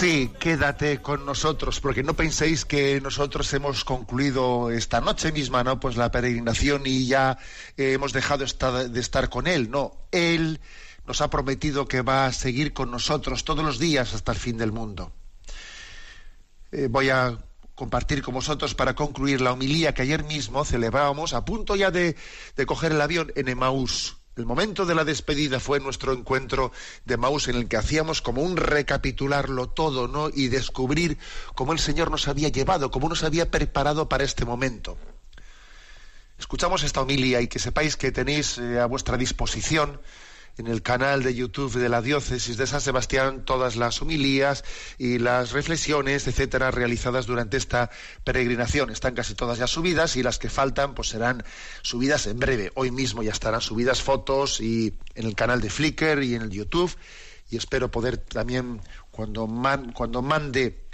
Sí, 0.02 0.32
quédate 0.40 1.00
con 1.00 1.24
nosotros, 1.24 1.78
porque 1.78 2.02
no 2.02 2.14
penséis 2.14 2.64
que 2.64 3.00
nosotros 3.00 3.52
hemos 3.54 3.84
concluido 3.84 4.72
esta 4.72 5.00
noche 5.00 5.30
misma, 5.30 5.62
¿no? 5.62 5.78
Pues 5.78 5.96
la 5.96 6.10
peregrinación 6.10 6.82
y 6.86 7.06
ya 7.06 7.38
eh, 7.76 7.92
hemos 7.92 8.12
dejado 8.12 8.44
de 8.44 9.00
estar 9.00 9.28
con 9.28 9.46
Él. 9.46 9.70
No, 9.70 9.92
Él 10.10 10.60
nos 11.06 11.20
ha 11.20 11.30
prometido 11.30 11.86
que 11.86 12.02
va 12.02 12.26
a 12.26 12.32
seguir 12.32 12.72
con 12.72 12.90
nosotros 12.90 13.44
todos 13.44 13.64
los 13.64 13.78
días 13.78 14.12
hasta 14.12 14.32
el 14.32 14.38
fin 14.38 14.58
del 14.58 14.72
mundo. 14.72 15.12
Eh, 16.72 16.88
voy 16.90 17.10
a 17.10 17.38
compartir 17.76 18.22
con 18.22 18.34
vosotros 18.34 18.74
para 18.74 18.94
concluir 18.94 19.40
la 19.40 19.52
homilía 19.52 19.94
que 19.94 20.02
ayer 20.02 20.24
mismo 20.24 20.64
celebrábamos 20.64 21.32
a 21.32 21.44
punto 21.44 21.76
ya 21.76 21.90
de, 21.90 22.16
de 22.56 22.66
coger 22.66 22.92
el 22.92 23.00
avión 23.00 23.32
en 23.36 23.48
Emaús. 23.48 24.16
El 24.34 24.46
momento 24.46 24.86
de 24.86 24.94
la 24.94 25.04
despedida 25.04 25.60
fue 25.60 25.78
nuestro 25.78 26.14
encuentro 26.14 26.72
de 27.04 27.18
Maús 27.18 27.48
en 27.48 27.56
el 27.56 27.68
que 27.68 27.76
hacíamos 27.76 28.22
como 28.22 28.40
un 28.40 28.56
recapitularlo 28.56 29.68
todo, 29.68 30.08
¿no? 30.08 30.30
Y 30.32 30.48
descubrir 30.48 31.18
cómo 31.54 31.74
el 31.74 31.78
Señor 31.78 32.10
nos 32.10 32.28
había 32.28 32.48
llevado, 32.48 32.90
cómo 32.90 33.10
nos 33.10 33.24
había 33.24 33.50
preparado 33.50 34.08
para 34.08 34.24
este 34.24 34.46
momento. 34.46 34.96
Escuchamos 36.38 36.82
esta 36.82 37.02
homilía 37.02 37.42
y 37.42 37.48
que 37.48 37.58
sepáis 37.58 37.96
que 37.96 38.10
tenéis 38.10 38.56
eh, 38.56 38.80
a 38.80 38.86
vuestra 38.86 39.18
disposición 39.18 40.00
en 40.58 40.66
el 40.66 40.82
canal 40.82 41.22
de 41.22 41.34
YouTube 41.34 41.74
de 41.74 41.88
la 41.88 42.02
diócesis 42.02 42.56
de 42.56 42.66
San 42.66 42.80
Sebastián 42.80 43.44
todas 43.44 43.76
las 43.76 44.02
homilías 44.02 44.64
y 44.98 45.18
las 45.18 45.52
reflexiones, 45.52 46.26
etcétera, 46.26 46.70
realizadas 46.70 47.26
durante 47.26 47.56
esta 47.56 47.90
peregrinación. 48.24 48.90
Están 48.90 49.14
casi 49.14 49.34
todas 49.34 49.58
ya 49.58 49.66
subidas 49.66 50.16
y 50.16 50.22
las 50.22 50.38
que 50.38 50.50
faltan 50.50 50.94
pues 50.94 51.08
serán 51.08 51.44
subidas 51.82 52.26
en 52.26 52.38
breve. 52.38 52.72
Hoy 52.74 52.90
mismo 52.90 53.22
ya 53.22 53.32
estarán 53.32 53.60
subidas 53.60 54.02
fotos 54.02 54.60
y 54.60 54.98
en 55.14 55.26
el 55.26 55.34
canal 55.34 55.60
de 55.60 55.70
Flickr 55.70 56.22
y 56.22 56.34
en 56.34 56.42
el 56.42 56.50
YouTube 56.50 56.94
y 57.50 57.56
espero 57.56 57.90
poder 57.90 58.16
también 58.16 58.80
cuando 59.10 59.48
cuando 59.94 60.22
mande 60.22 60.86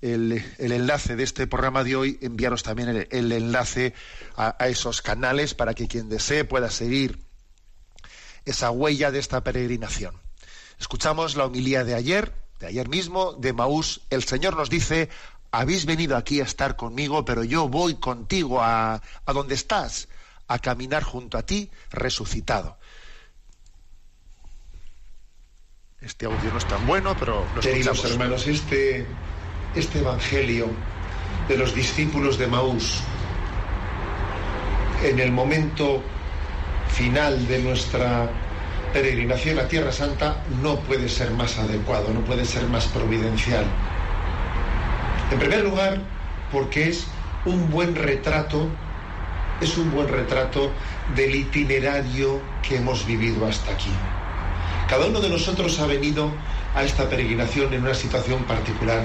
el, 0.00 0.42
enlace 0.58 1.16
de 1.16 1.24
este 1.24 1.46
programa 1.46 1.84
de 1.84 1.96
hoy, 1.96 2.18
enviaros 2.22 2.62
también 2.62 3.06
el, 3.10 3.32
enlace 3.32 3.94
a, 4.36 4.56
esos 4.68 5.02
canales 5.02 5.54
para 5.54 5.74
que 5.74 5.88
quien 5.88 6.08
desee 6.08 6.44
pueda 6.44 6.70
seguir 6.70 7.27
esa 8.50 8.70
huella 8.70 9.10
de 9.10 9.18
esta 9.18 9.42
peregrinación. 9.42 10.14
Escuchamos 10.80 11.36
la 11.36 11.44
homilía 11.44 11.84
de 11.84 11.94
ayer, 11.94 12.32
de 12.60 12.68
ayer 12.68 12.88
mismo, 12.88 13.32
de 13.34 13.52
Maús. 13.52 14.00
El 14.10 14.24
Señor 14.24 14.56
nos 14.56 14.70
dice, 14.70 15.08
habéis 15.50 15.86
venido 15.86 16.16
aquí 16.16 16.40
a 16.40 16.44
estar 16.44 16.76
conmigo, 16.76 17.24
pero 17.24 17.44
yo 17.44 17.68
voy 17.68 17.96
contigo 17.96 18.62
a, 18.62 19.02
a 19.26 19.32
donde 19.32 19.54
estás, 19.54 20.08
a 20.46 20.58
caminar 20.58 21.02
junto 21.02 21.36
a 21.36 21.42
ti, 21.42 21.70
resucitado. 21.90 22.78
Este 26.00 26.26
audio 26.26 26.50
no 26.52 26.58
es 26.58 26.68
tan 26.68 26.86
bueno, 26.86 27.16
pero 27.18 27.44
lo 27.54 27.60
Queridos 27.60 28.04
hermanos, 28.04 28.46
este 28.46 29.06
este 29.74 29.98
Evangelio 29.98 30.70
de 31.48 31.58
los 31.58 31.74
discípulos 31.74 32.38
de 32.38 32.46
Maús 32.46 33.02
en 35.02 35.18
el 35.18 35.30
momento 35.30 36.02
final 36.98 37.46
de 37.46 37.60
nuestra 37.60 38.28
peregrinación 38.92 39.60
a 39.60 39.68
Tierra 39.68 39.92
Santa 39.92 40.42
no 40.60 40.80
puede 40.80 41.08
ser 41.08 41.30
más 41.30 41.56
adecuado, 41.56 42.12
no 42.12 42.22
puede 42.22 42.44
ser 42.44 42.64
más 42.66 42.86
providencial. 42.86 43.64
En 45.30 45.38
primer 45.38 45.62
lugar, 45.62 46.00
porque 46.50 46.88
es 46.88 47.06
un 47.44 47.70
buen 47.70 47.94
retrato, 47.94 48.68
es 49.60 49.78
un 49.78 49.92
buen 49.92 50.08
retrato 50.08 50.72
del 51.14 51.36
itinerario 51.36 52.40
que 52.66 52.78
hemos 52.78 53.06
vivido 53.06 53.46
hasta 53.46 53.70
aquí. 53.70 53.92
Cada 54.88 55.06
uno 55.06 55.20
de 55.20 55.30
nosotros 55.30 55.78
ha 55.78 55.86
venido 55.86 56.32
a 56.74 56.82
esta 56.82 57.08
peregrinación 57.08 57.72
en 57.74 57.82
una 57.82 57.94
situación 57.94 58.42
particular 58.42 59.04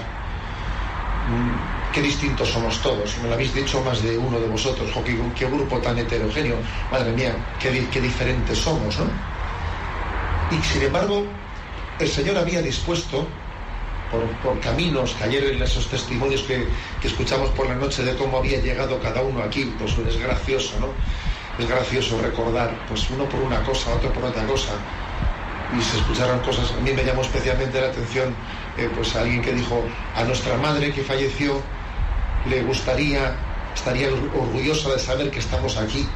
qué 1.94 2.02
distintos 2.02 2.50
somos 2.50 2.82
todos. 2.82 3.16
Me 3.20 3.30
lo 3.30 3.36
habéis 3.36 3.54
dicho 3.54 3.82
más 3.84 4.02
de 4.02 4.18
uno 4.18 4.40
de 4.40 4.48
vosotros. 4.48 4.90
qué, 5.36 5.46
grupo 5.46 5.78
tan 5.78 5.98
heterogéneo. 5.98 6.58
Madre 6.92 7.12
mía, 7.14 7.36
qué, 7.60 8.02
diferentes 8.02 8.58
somos, 8.58 8.98
¿no? 8.98 9.06
Y 10.52 10.62
sin 10.64 10.82
embargo, 10.82 11.26
el 12.00 12.10
Señor 12.10 12.38
había 12.38 12.62
dispuesto 12.62 13.28
por, 14.12 14.60
caminos, 14.60 15.14
que 15.14 15.24
ayer 15.24 15.44
en 15.46 15.62
esos 15.62 15.88
testimonios 15.88 16.42
que, 16.44 16.68
escuchamos 17.04 17.50
por 17.52 17.68
la 17.68 17.76
noche 17.76 18.04
de 18.04 18.16
cómo 18.16 18.40
había 18.40 18.60
llegado 18.60 19.00
cada 19.00 19.22
uno 19.22 19.42
aquí, 19.44 19.72
pues 19.78 19.96
es 20.08 20.18
gracioso, 20.18 20.80
¿no? 20.80 20.90
Es 21.64 21.70
gracioso 21.70 22.20
recordar, 22.22 22.76
pues 22.88 23.08
uno 23.12 23.26
por 23.26 23.40
una 23.40 23.62
cosa, 23.62 23.94
otro 23.94 24.12
por 24.12 24.26
otra 24.26 24.44
cosa, 24.48 24.74
y 25.78 25.82
se 25.82 25.98
escucharon 25.98 26.40
cosas. 26.40 26.72
A 26.72 26.82
mí 26.82 26.92
me 26.92 27.04
llamó 27.04 27.22
especialmente 27.22 27.80
la 27.80 27.88
atención 27.88 28.36
eh, 28.78 28.90
pues 28.96 29.16
alguien 29.16 29.42
que 29.42 29.54
dijo 29.54 29.84
a 30.16 30.24
nuestra 30.24 30.58
madre 30.58 30.92
que 30.92 31.04
falleció 31.04 31.62
le 32.46 32.62
gustaría, 32.64 33.36
estaría 33.74 34.08
orgullosa 34.08 34.90
de 34.90 35.00
saber 35.00 35.32
que 35.32 35.40
estamos 35.40 35.78
aquí. 35.78 36.08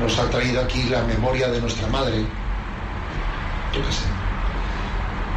Nos 0.00 0.18
ha 0.18 0.28
traído 0.28 0.60
aquí 0.60 0.82
la 0.84 1.02
memoria 1.02 1.48
de 1.48 1.60
nuestra 1.60 1.86
madre. 1.88 2.18
Yo 3.72 3.84
qué 3.84 3.92
sé. 3.92 4.04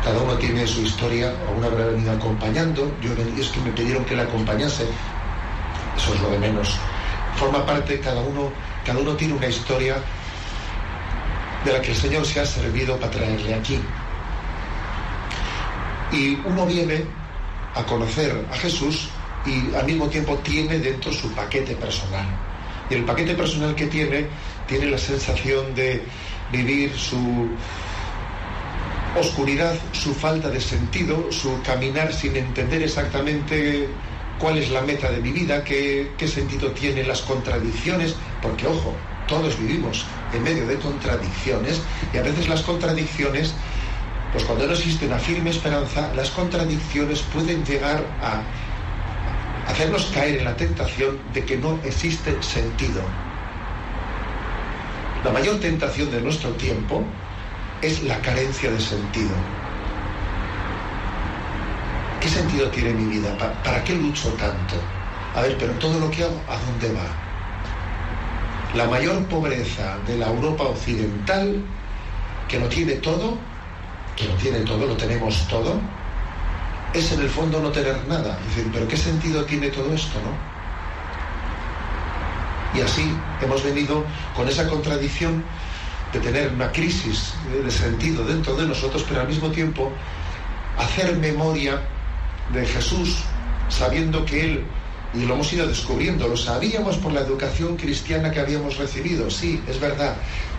Cada 0.04 0.20
uno 0.20 0.34
tiene 0.36 0.66
su 0.66 0.82
historia, 0.82 1.34
alguna 1.48 1.68
habrá 1.68 1.86
venido 1.88 2.12
acompañando. 2.12 2.92
Yo 3.02 3.12
es 3.40 3.50
que 3.50 3.60
me 3.60 3.72
pidieron 3.72 4.06
que 4.06 4.16
la 4.16 4.24
acompañase. 4.24 4.88
Eso 5.96 6.14
es 6.14 6.22
lo 6.22 6.30
de 6.32 6.40
menos. 6.40 6.76
Forma 7.36 7.66
parte, 7.66 8.00
cada 8.00 8.22
uno, 8.22 8.52
cada 8.86 9.00
uno 9.00 9.16
tiene 9.16 9.34
una 9.34 9.48
historia 9.48 9.98
de 11.66 11.74
la 11.74 11.82
que 11.82 11.92
el 11.92 11.98
Señor 11.98 12.26
se 12.26 12.40
ha 12.40 12.46
servido 12.46 12.98
para 12.98 13.12
traerle 13.12 13.54
aquí. 13.54 13.80
Y 16.12 16.36
uno 16.46 16.66
viene 16.66 17.06
a 17.76 17.84
conocer 17.86 18.46
a 18.52 18.56
Jesús 18.56 19.10
y 19.46 19.74
al 19.76 19.86
mismo 19.86 20.08
tiempo 20.08 20.38
tiene 20.40 20.80
dentro 20.80 21.12
su 21.12 21.32
paquete 21.32 21.76
personal. 21.76 22.26
Y 22.90 22.96
el 22.96 23.06
paquete 23.06 23.36
personal 23.36 23.76
que 23.76 23.88
tiene 23.88 24.28
tiene 24.68 24.88
la 24.88 24.98
sensación 24.98 25.74
de 25.76 26.04
vivir 26.52 26.94
su 26.98 27.50
oscuridad, 29.20 29.76
su 29.92 30.14
falta 30.14 30.50
de 30.50 30.62
sentido, 30.62 31.32
su 31.32 31.62
caminar 31.64 32.14
sin 32.14 32.36
entender 32.36 32.84
exactamente 32.84 33.88
cuál 34.40 34.58
es 34.58 34.70
la 34.70 34.82
meta 34.82 35.12
de 35.12 35.20
mi 35.20 35.32
vida, 35.32 35.64
qué, 35.64 36.12
qué 36.18 36.28
sentido 36.28 36.72
tienen 36.72 37.08
las 37.08 37.22
contradicciones, 37.22 38.16
porque 38.42 38.68
ojo, 38.68 38.96
todos 39.28 39.60
vivimos 39.60 40.06
en 40.34 40.44
medio 40.44 40.66
de 40.68 40.76
contradicciones 40.78 41.82
y 42.14 42.18
a 42.18 42.22
veces 42.22 42.48
las 42.48 42.62
contradicciones, 42.62 43.54
pues 44.32 44.44
cuando 44.44 44.68
no 44.68 44.74
existe 44.74 45.06
una 45.06 45.20
firme 45.20 45.50
esperanza, 45.50 46.12
las 46.16 46.30
contradicciones 46.32 47.22
pueden 47.22 47.64
llegar 47.66 48.04
a 48.22 48.42
hacernos 49.72 50.06
caer 50.14 50.40
en 50.40 50.46
la 50.46 50.56
tentación 50.56 51.20
de 51.34 51.46
que 51.46 51.58
no 51.58 51.80
existe 51.84 52.42
sentido. 52.42 53.02
La 55.24 55.32
mayor 55.32 55.60
tentación 55.60 56.12
de 56.12 56.22
nuestro 56.22 56.52
tiempo 56.52 57.04
es 57.82 58.04
la 58.04 58.18
carencia 58.22 58.72
de 58.72 58.80
sentido. 58.80 59.36
¿Qué 62.22 62.30
sentido 62.30 62.70
tiene 62.70 62.94
mi 62.94 63.18
vida? 63.18 63.38
¿Para, 63.38 63.84
qué 63.84 63.94
lucho 63.96 64.30
tanto? 64.34 64.76
A 65.36 65.42
ver, 65.42 65.58
pero 65.58 65.74
todo 65.74 66.00
lo 66.00 66.10
que 66.10 66.24
hago, 66.24 66.42
¿a 66.48 66.58
dónde 66.58 66.92
va? 66.94 67.08
La 68.74 68.86
mayor 68.88 69.24
pobreza 69.26 69.98
de 70.08 70.18
la 70.18 70.28
Europa 70.28 70.64
occidental, 70.64 71.64
que 72.48 72.60
lo 72.60 72.68
tiene 72.68 72.94
todo, 72.94 73.38
que 74.18 74.26
lo 74.26 74.34
tiene 74.34 74.60
todo, 74.62 74.86
lo 74.86 74.98
tenemos 74.98 75.48
todo, 75.48 75.80
es 76.94 77.12
en 77.12 77.22
el 77.22 77.30
fondo 77.30 77.62
no 77.62 77.72
tener 77.72 78.06
nada. 78.08 78.38
Dicen, 78.48 78.72
pero 78.74 78.88
¿qué 78.88 78.98
sentido 78.98 79.46
tiene 79.46 79.70
todo 79.70 79.94
esto, 79.94 80.20
no? 80.20 80.58
Y 82.78 82.82
así 82.82 83.16
hemos 83.42 83.64
venido 83.64 84.04
con 84.36 84.48
esa 84.50 84.68
contradicción 84.68 85.44
de 86.12 86.20
tener 86.20 86.52
una 86.54 86.72
crisis 86.72 87.34
de 87.64 87.72
sentido 87.72 88.24
dentro 88.26 88.56
de 88.56 88.66
nosotros, 88.68 89.06
pero 89.08 89.22
al 89.22 89.28
mismo 89.28 89.50
tiempo 89.52 89.92
hacer 90.78 91.16
memoria 91.18 91.82
de 92.54 92.66
Jesús, 92.66 93.18
sabiendo 93.70 94.26
que 94.26 94.46
Él 94.46 94.64
y 95.14 95.26
lo 95.26 95.36
hemos 95.36 95.52
ido 95.54 95.68
descubriendo, 95.68 96.28
lo 96.28 96.38
sabíamos 96.38 96.98
por 96.98 97.14
la 97.14 97.22
educación 97.22 97.78
cristiana 97.78 98.32
que 98.32 98.40
habíamos 98.40 98.78
recibido, 98.78 99.30
sí, 99.30 99.62
es 99.68 99.80
verdad. 99.80 100.16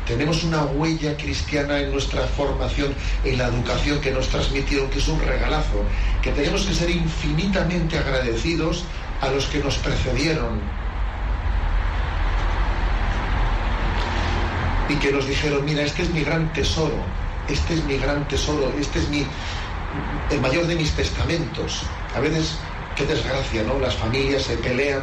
Tenemos 0.09 0.43
una 0.43 0.65
huella 0.65 1.15
cristiana 1.19 1.79
en 1.79 1.93
nuestra 1.93 2.23
formación, 2.23 2.95
en 3.25 3.37
la 3.37 3.49
educación 3.49 4.01
que 4.01 4.11
nos 4.11 4.27
transmitieron, 4.29 4.89
que 4.89 5.01
es 5.01 5.09
un 5.09 5.21
regalazo, 5.21 5.85
que 6.23 6.33
tenemos 6.33 6.65
que 6.65 6.73
ser 6.73 6.89
infinitamente 6.89 7.99
agradecidos 7.99 8.85
a 9.21 9.29
los 9.29 9.45
que 9.47 9.59
nos 9.59 9.77
precedieron. 9.77 10.61
Y 14.89 14.95
que 14.95 15.13
nos 15.13 15.29
dijeron, 15.29 15.67
mira, 15.67 15.83
este 15.83 16.05
es 16.05 16.11
mi 16.11 16.25
gran 16.25 16.51
tesoro, 16.55 16.97
este 17.47 17.75
es 17.75 17.85
mi 17.85 17.99
gran 17.99 18.27
tesoro, 18.29 18.73
este 18.81 19.01
es 19.01 19.09
mi, 19.11 19.27
el 20.31 20.41
mayor 20.41 20.67
de 20.67 20.75
mis 20.75 20.91
testamentos. 20.93 21.83
A 22.17 22.21
veces 22.21 22.57
qué 22.97 23.05
desgracia, 23.05 23.63
¿no? 23.63 23.79
Las 23.79 23.95
familias 23.95 24.45
se 24.45 24.57
pelean, 24.57 25.03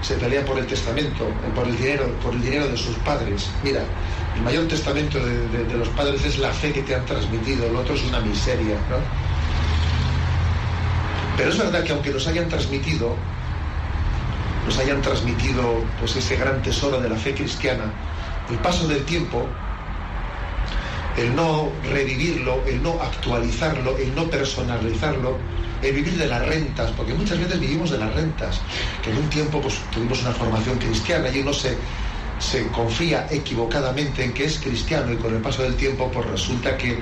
se 0.00 0.14
pelean 0.14 0.46
por 0.46 0.58
el 0.58 0.66
testamento, 0.66 1.28
por 1.54 1.68
el 1.68 1.76
dinero, 1.76 2.10
por 2.22 2.32
el 2.32 2.40
dinero 2.40 2.66
de 2.68 2.78
sus 2.78 2.96
padres. 2.98 3.50
Mira, 3.62 3.82
el 4.36 4.42
mayor 4.42 4.66
testamento 4.66 5.18
de, 5.24 5.76
los 5.76 5.88
padres 5.90 6.24
es 6.24 6.38
la 6.38 6.52
fe 6.52 6.72
que 6.72 6.82
te 6.82 6.94
han 6.94 7.04
transmitido, 7.04 7.66
el 7.66 7.76
otro 7.76 7.94
es 7.94 8.02
una 8.04 8.20
miseria, 8.20 8.76
¿no? 8.90 8.96
Pero 11.36 11.50
es 11.50 11.58
verdad 11.58 11.82
que 11.82 11.92
aunque 11.92 12.10
nos 12.10 12.26
hayan 12.26 12.48
transmitido, 12.48 13.16
nos 14.66 14.78
hayan 14.78 15.00
transmitido 15.02 15.82
pues 15.98 16.16
ese 16.16 16.36
gran 16.36 16.62
tesoro 16.62 17.00
de 17.00 17.08
la 17.08 17.16
fe 17.16 17.34
cristiana, 17.34 17.84
el 18.50 18.58
paso 18.58 18.86
del 18.86 19.04
tiempo, 19.04 19.46
el 21.16 21.34
no 21.34 21.70
revivirlo, 21.90 22.62
el 22.66 22.82
no 22.82 22.98
actualizarlo, 23.00 23.96
el 23.98 24.14
no 24.14 24.28
personalizarlo, 24.28 25.38
el 25.82 25.92
vivir 25.94 26.16
de 26.16 26.26
las 26.26 26.46
rentas, 26.46 26.90
porque 26.92 27.12
muchas 27.12 27.38
veces 27.38 27.58
vivimos 27.58 27.90
de 27.90 27.98
las 27.98 28.14
rentas, 28.14 28.60
que 29.02 29.10
en 29.10 29.18
un 29.18 29.28
tiempo 29.28 29.60
pues, 29.60 29.78
tuvimos 29.92 30.22
una 30.22 30.32
formación 30.32 30.78
cristiana 30.78 31.28
y 31.28 31.40
uno 31.40 31.52
se, 31.52 31.76
se 32.42 32.66
confía 32.68 33.26
equivocadamente 33.30 34.24
en 34.24 34.32
que 34.32 34.44
es 34.44 34.58
cristiano 34.58 35.12
y 35.12 35.16
con 35.16 35.34
el 35.34 35.40
paso 35.40 35.62
del 35.62 35.76
tiempo 35.76 36.10
pues 36.12 36.26
resulta 36.26 36.76
que, 36.76 36.98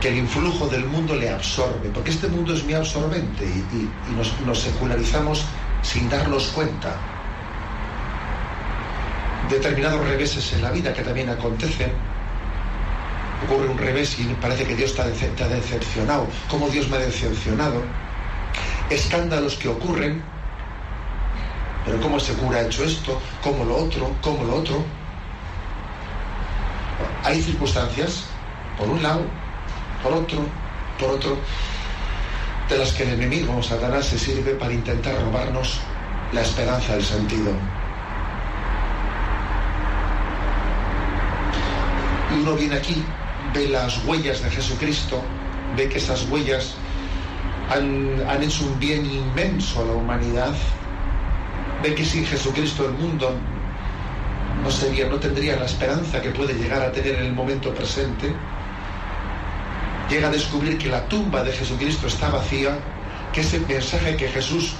que 0.00 0.08
el 0.08 0.16
influjo 0.16 0.66
del 0.66 0.86
mundo 0.86 1.14
le 1.14 1.28
absorbe, 1.28 1.90
porque 1.92 2.10
este 2.10 2.28
mundo 2.28 2.54
es 2.54 2.64
muy 2.64 2.74
absorbente 2.74 3.44
y, 3.44 4.12
nos, 4.16 4.40
nos 4.40 4.60
secularizamos 4.60 5.44
sin 5.82 6.08
darnos 6.08 6.48
cuenta. 6.48 6.96
determinados 9.48 10.06
reveses 10.06 10.52
en 10.52 10.62
la 10.62 10.70
vida 10.70 10.92
que 10.92 11.02
también 11.02 11.30
acontecen. 11.30 11.92
Ocurre 13.46 13.68
un 13.68 13.78
revés 13.78 14.18
y 14.18 14.24
parece 14.40 14.64
que 14.64 14.74
Dios 14.74 14.94
te 14.94 15.02
ha 15.02 15.48
decepcionado. 15.48 16.26
¿Cómo 16.50 16.68
Dios 16.68 16.88
me 16.88 16.96
ha 16.96 17.00
decepcionado? 17.00 17.82
Escándalos 18.90 19.56
que 19.56 19.68
ocurren. 19.68 20.22
Pero 21.88 22.02
¿cómo 22.02 22.18
ese 22.18 22.34
cura 22.34 22.58
ha 22.58 22.62
hecho 22.66 22.84
esto? 22.84 23.18
¿Cómo 23.42 23.64
lo 23.64 23.78
otro? 23.78 24.14
¿Cómo 24.20 24.44
lo 24.44 24.56
otro? 24.56 24.84
Hay 27.24 27.40
circunstancias, 27.40 28.26
por 28.76 28.90
un 28.90 29.02
lado, 29.02 29.22
por 30.02 30.12
otro, 30.12 30.40
por 31.00 31.12
otro, 31.12 31.38
de 32.68 32.76
las 32.76 32.92
que 32.92 33.04
el 33.04 33.14
enemigo, 33.14 33.62
Satanás, 33.62 34.04
se 34.04 34.18
sirve 34.18 34.52
para 34.52 34.74
intentar 34.74 35.18
robarnos 35.22 35.80
la 36.34 36.42
esperanza 36.42 36.92
del 36.92 37.04
sentido. 37.04 37.52
Y 42.30 42.40
uno 42.40 42.54
viene 42.54 42.76
aquí, 42.76 43.02
ve 43.54 43.66
las 43.70 44.04
huellas 44.04 44.42
de 44.42 44.50
Jesucristo, 44.50 45.22
ve 45.74 45.88
que 45.88 45.96
esas 45.96 46.28
huellas 46.28 46.74
han, 47.70 48.22
han 48.28 48.42
hecho 48.42 48.66
un 48.66 48.78
bien 48.78 49.06
inmenso 49.06 49.80
a 49.80 49.86
la 49.86 49.92
humanidad, 49.94 50.54
ve 51.82 51.94
que 51.94 52.04
sin 52.04 52.24
Jesucristo 52.24 52.86
el 52.86 52.92
mundo 52.92 53.32
no 54.62 54.70
sería, 54.70 55.06
no 55.06 55.16
tendría 55.16 55.56
la 55.56 55.66
esperanza 55.66 56.20
que 56.20 56.30
puede 56.30 56.54
llegar 56.54 56.82
a 56.82 56.92
tener 56.92 57.16
en 57.16 57.26
el 57.26 57.32
momento 57.32 57.72
presente. 57.74 58.32
Llega 60.10 60.28
a 60.28 60.30
descubrir 60.30 60.78
que 60.78 60.88
la 60.88 61.06
tumba 61.08 61.44
de 61.44 61.52
Jesucristo 61.52 62.06
está 62.06 62.30
vacía, 62.30 62.78
que 63.32 63.42
ese 63.42 63.60
mensaje 63.60 64.16
que 64.16 64.28
Jesús 64.28 64.74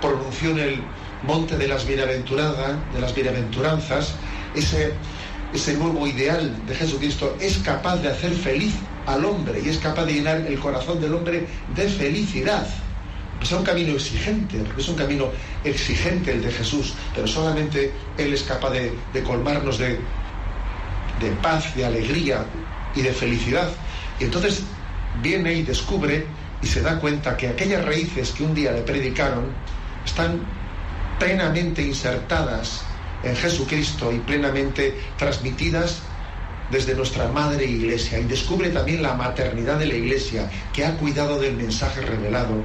pronunció 0.00 0.50
en 0.50 0.58
el 0.58 0.82
monte 1.24 1.56
de 1.56 1.68
las 1.68 1.86
bienaventuradas, 1.86 2.76
de 2.94 3.00
las 3.00 3.14
bienaventuranzas, 3.14 4.14
ese, 4.54 4.94
ese 5.52 5.74
nuevo 5.74 6.06
ideal 6.06 6.54
de 6.66 6.74
Jesucristo 6.74 7.36
es 7.40 7.58
capaz 7.58 7.96
de 7.96 8.08
hacer 8.08 8.32
feliz 8.32 8.74
al 9.06 9.24
hombre 9.24 9.60
y 9.64 9.68
es 9.68 9.78
capaz 9.78 10.04
de 10.04 10.14
llenar 10.14 10.36
el 10.36 10.58
corazón 10.58 11.00
del 11.00 11.14
hombre 11.14 11.46
de 11.74 11.88
felicidad. 11.88 12.66
Es 13.42 13.52
un 13.52 13.62
camino 13.62 13.92
exigente, 13.92 14.60
es 14.76 14.88
un 14.88 14.96
camino 14.96 15.30
exigente 15.64 16.32
el 16.32 16.42
de 16.42 16.50
Jesús, 16.50 16.94
pero 17.14 17.26
solamente 17.26 17.92
Él 18.16 18.34
es 18.34 18.42
capaz 18.42 18.70
de, 18.70 18.92
de 19.12 19.22
colmarnos 19.22 19.78
de, 19.78 20.00
de 21.20 21.30
paz, 21.42 21.74
de 21.76 21.84
alegría 21.84 22.44
y 22.94 23.02
de 23.02 23.12
felicidad. 23.12 23.70
Y 24.18 24.24
entonces 24.24 24.62
viene 25.22 25.54
y 25.54 25.62
descubre 25.62 26.26
y 26.62 26.66
se 26.66 26.82
da 26.82 26.98
cuenta 26.98 27.36
que 27.36 27.48
aquellas 27.48 27.84
raíces 27.84 28.32
que 28.32 28.42
un 28.42 28.54
día 28.54 28.72
le 28.72 28.82
predicaron 28.82 29.46
están 30.04 30.40
plenamente 31.18 31.82
insertadas 31.82 32.82
en 33.22 33.36
Jesucristo 33.36 34.12
y 34.12 34.18
plenamente 34.18 34.96
transmitidas 35.16 36.00
desde 36.70 36.94
nuestra 36.94 37.28
madre 37.28 37.64
iglesia. 37.64 38.18
Y 38.18 38.24
descubre 38.24 38.70
también 38.70 39.02
la 39.02 39.14
maternidad 39.14 39.78
de 39.78 39.86
la 39.86 39.94
iglesia, 39.94 40.50
que 40.72 40.84
ha 40.84 40.96
cuidado 40.96 41.38
del 41.38 41.56
mensaje 41.56 42.00
revelado. 42.02 42.62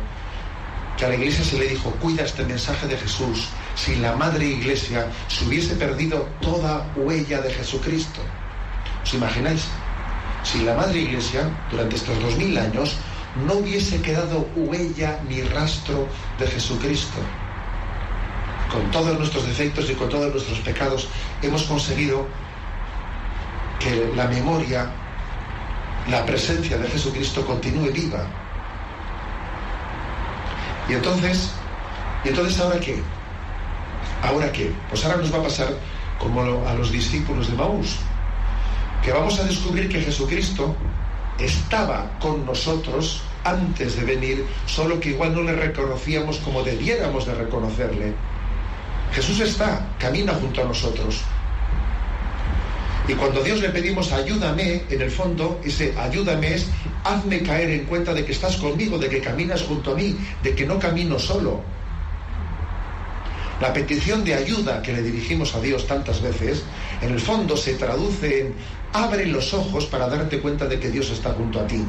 Que 1.03 1.07
a 1.07 1.09
la 1.09 1.15
iglesia 1.15 1.43
se 1.43 1.57
le 1.57 1.67
dijo, 1.67 1.91
cuida 1.99 2.23
este 2.23 2.45
mensaje 2.45 2.87
de 2.87 2.95
Jesús. 2.95 3.49
Sin 3.75 4.01
la 4.01 4.15
madre 4.15 4.45
iglesia 4.45 5.05
se 5.27 5.43
hubiese 5.43 5.75
perdido 5.75 6.29
toda 6.39 6.87
huella 6.95 7.41
de 7.41 7.51
Jesucristo. 7.51 8.21
¿Os 9.03 9.13
imagináis? 9.13 9.65
Si 10.45 10.63
la 10.63 10.73
madre 10.75 11.01
iglesia, 11.01 11.49
durante 11.69 11.97
estos 11.97 12.17
dos 12.21 12.37
mil 12.37 12.57
años, 12.57 12.95
no 13.45 13.55
hubiese 13.55 14.01
quedado 14.01 14.47
huella 14.55 15.19
ni 15.27 15.41
rastro 15.41 16.07
de 16.39 16.47
Jesucristo. 16.47 17.19
Con 18.71 18.89
todos 18.91 19.19
nuestros 19.19 19.45
defectos 19.45 19.89
y 19.89 19.95
con 19.95 20.07
todos 20.07 20.31
nuestros 20.31 20.59
pecados, 20.59 21.09
hemos 21.41 21.63
conseguido 21.63 22.25
que 23.77 24.09
la 24.15 24.29
memoria, 24.29 24.89
la 26.09 26.25
presencia 26.25 26.77
de 26.77 26.87
Jesucristo 26.87 27.45
continúe 27.45 27.91
viva. 27.91 28.25
Y 30.89 30.93
entonces, 30.93 31.51
¿y 32.25 32.29
entonces 32.29 32.59
ahora 32.59 32.79
qué? 32.79 33.01
¿Ahora 34.21 34.51
qué? 34.51 34.71
Pues 34.89 35.03
ahora 35.05 35.17
nos 35.17 35.34
va 35.34 35.39
a 35.39 35.43
pasar 35.43 35.69
como 36.19 36.41
a 36.41 36.73
los 36.73 36.91
discípulos 36.91 37.49
de 37.49 37.57
Maús, 37.57 37.97
que 39.03 39.11
vamos 39.11 39.39
a 39.39 39.43
descubrir 39.43 39.89
que 39.89 40.01
Jesucristo 40.01 40.75
estaba 41.39 42.09
con 42.19 42.45
nosotros 42.45 43.21
antes 43.43 43.97
de 43.97 44.03
venir, 44.03 44.45
solo 44.65 44.99
que 44.99 45.09
igual 45.09 45.36
no 45.36 45.43
le 45.43 45.53
reconocíamos 45.53 46.38
como 46.38 46.63
debiéramos 46.63 47.25
de 47.25 47.36
reconocerle. 47.36 48.13
Jesús 49.11 49.41
está, 49.41 49.86
camina 49.99 50.34
junto 50.34 50.61
a 50.61 50.65
nosotros. 50.65 51.21
Y 53.07 53.13
cuando 53.13 53.43
Dios 53.43 53.59
le 53.59 53.69
pedimos 53.69 54.11
ayúdame, 54.13 54.83
en 54.89 55.01
el 55.01 55.11
fondo 55.11 55.59
ese 55.63 55.93
ayúdame 55.97 56.55
es 56.55 56.67
hazme 57.03 57.41
caer 57.43 57.69
en 57.71 57.85
cuenta 57.85 58.13
de 58.13 58.23
que 58.23 58.31
estás 58.31 58.55
conmigo, 58.55 58.97
de 58.97 59.09
que 59.09 59.19
caminas 59.19 59.61
junto 59.63 59.91
a 59.91 59.95
mí, 59.95 60.15
de 60.41 60.55
que 60.55 60.65
no 60.65 60.79
camino 60.79 61.19
solo. 61.19 61.61
La 63.59 63.73
petición 63.73 64.23
de 64.23 64.35
ayuda 64.35 64.81
que 64.81 64.93
le 64.93 65.01
dirigimos 65.01 65.53
a 65.53 65.61
Dios 65.61 65.85
tantas 65.85 66.21
veces, 66.21 66.63
en 67.01 67.11
el 67.11 67.19
fondo 67.19 67.57
se 67.57 67.73
traduce 67.73 68.41
en 68.41 68.55
abre 68.93 69.25
los 69.25 69.53
ojos 69.53 69.85
para 69.85 70.07
darte 70.07 70.39
cuenta 70.39 70.65
de 70.65 70.79
que 70.79 70.89
Dios 70.89 71.09
está 71.09 71.33
junto 71.33 71.59
a 71.59 71.67
ti. 71.67 71.83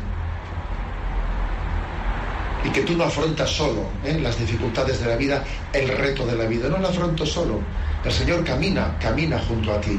Y 2.65 2.71
que 2.71 2.81
tú 2.81 2.97
no 2.97 3.05
afrontas 3.05 3.51
solo 3.51 3.89
¿eh? 4.05 4.19
las 4.21 4.39
dificultades 4.39 5.01
de 5.01 5.09
la 5.09 5.17
vida, 5.17 5.45
el 5.73 5.89
reto 5.89 6.27
de 6.27 6.35
la 6.35 6.47
vida. 6.47 6.69
No 6.69 6.79
lo 6.79 6.89
afronto 6.89 7.27
solo. 7.27 7.61
El 8.05 8.13
Señor 8.13 8.43
camina, 8.43 8.99
camina 8.99 9.39
junto 9.39 9.73
a 9.73 9.81
ti. 9.81 9.99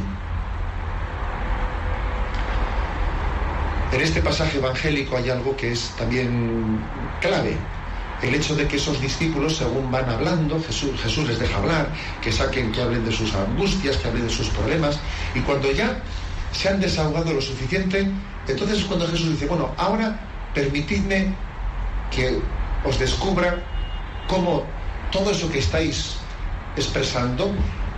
En 3.91 4.01
este 4.01 4.21
pasaje 4.21 4.57
evangélico 4.57 5.17
hay 5.17 5.29
algo 5.29 5.55
que 5.55 5.71
es 5.71 5.89
también 5.97 6.79
clave. 7.21 7.55
El 8.21 8.33
hecho 8.33 8.55
de 8.55 8.67
que 8.67 8.77
esos 8.77 8.99
discípulos, 9.01 9.57
según 9.57 9.91
van 9.91 10.09
hablando, 10.09 10.59
Jesús, 10.61 11.27
les 11.27 11.39
deja 11.39 11.57
hablar, 11.57 11.89
que 12.21 12.31
saquen, 12.31 12.71
que 12.71 12.81
hablen 12.81 13.05
de 13.05 13.11
sus 13.11 13.33
angustias, 13.35 13.97
que 13.97 14.07
hablen 14.07 14.27
de 14.27 14.33
sus 14.33 14.49
problemas, 14.49 14.99
y 15.33 15.41
cuando 15.41 15.71
ya 15.71 16.01
se 16.51 16.69
han 16.69 16.79
desahogado 16.79 17.33
lo 17.33 17.41
suficiente, 17.41 18.07
entonces 18.47 18.79
es 18.79 18.85
cuando 18.85 19.07
Jesús 19.07 19.31
dice, 19.31 19.45
bueno, 19.45 19.73
ahora 19.77 20.19
permitidme 20.53 21.33
que 22.09 22.39
os 22.83 22.97
descubra 22.97 23.61
cómo 24.27 24.63
todo 25.11 25.31
eso 25.31 25.51
que 25.51 25.59
estáis 25.59 26.15
expresando 26.75 27.51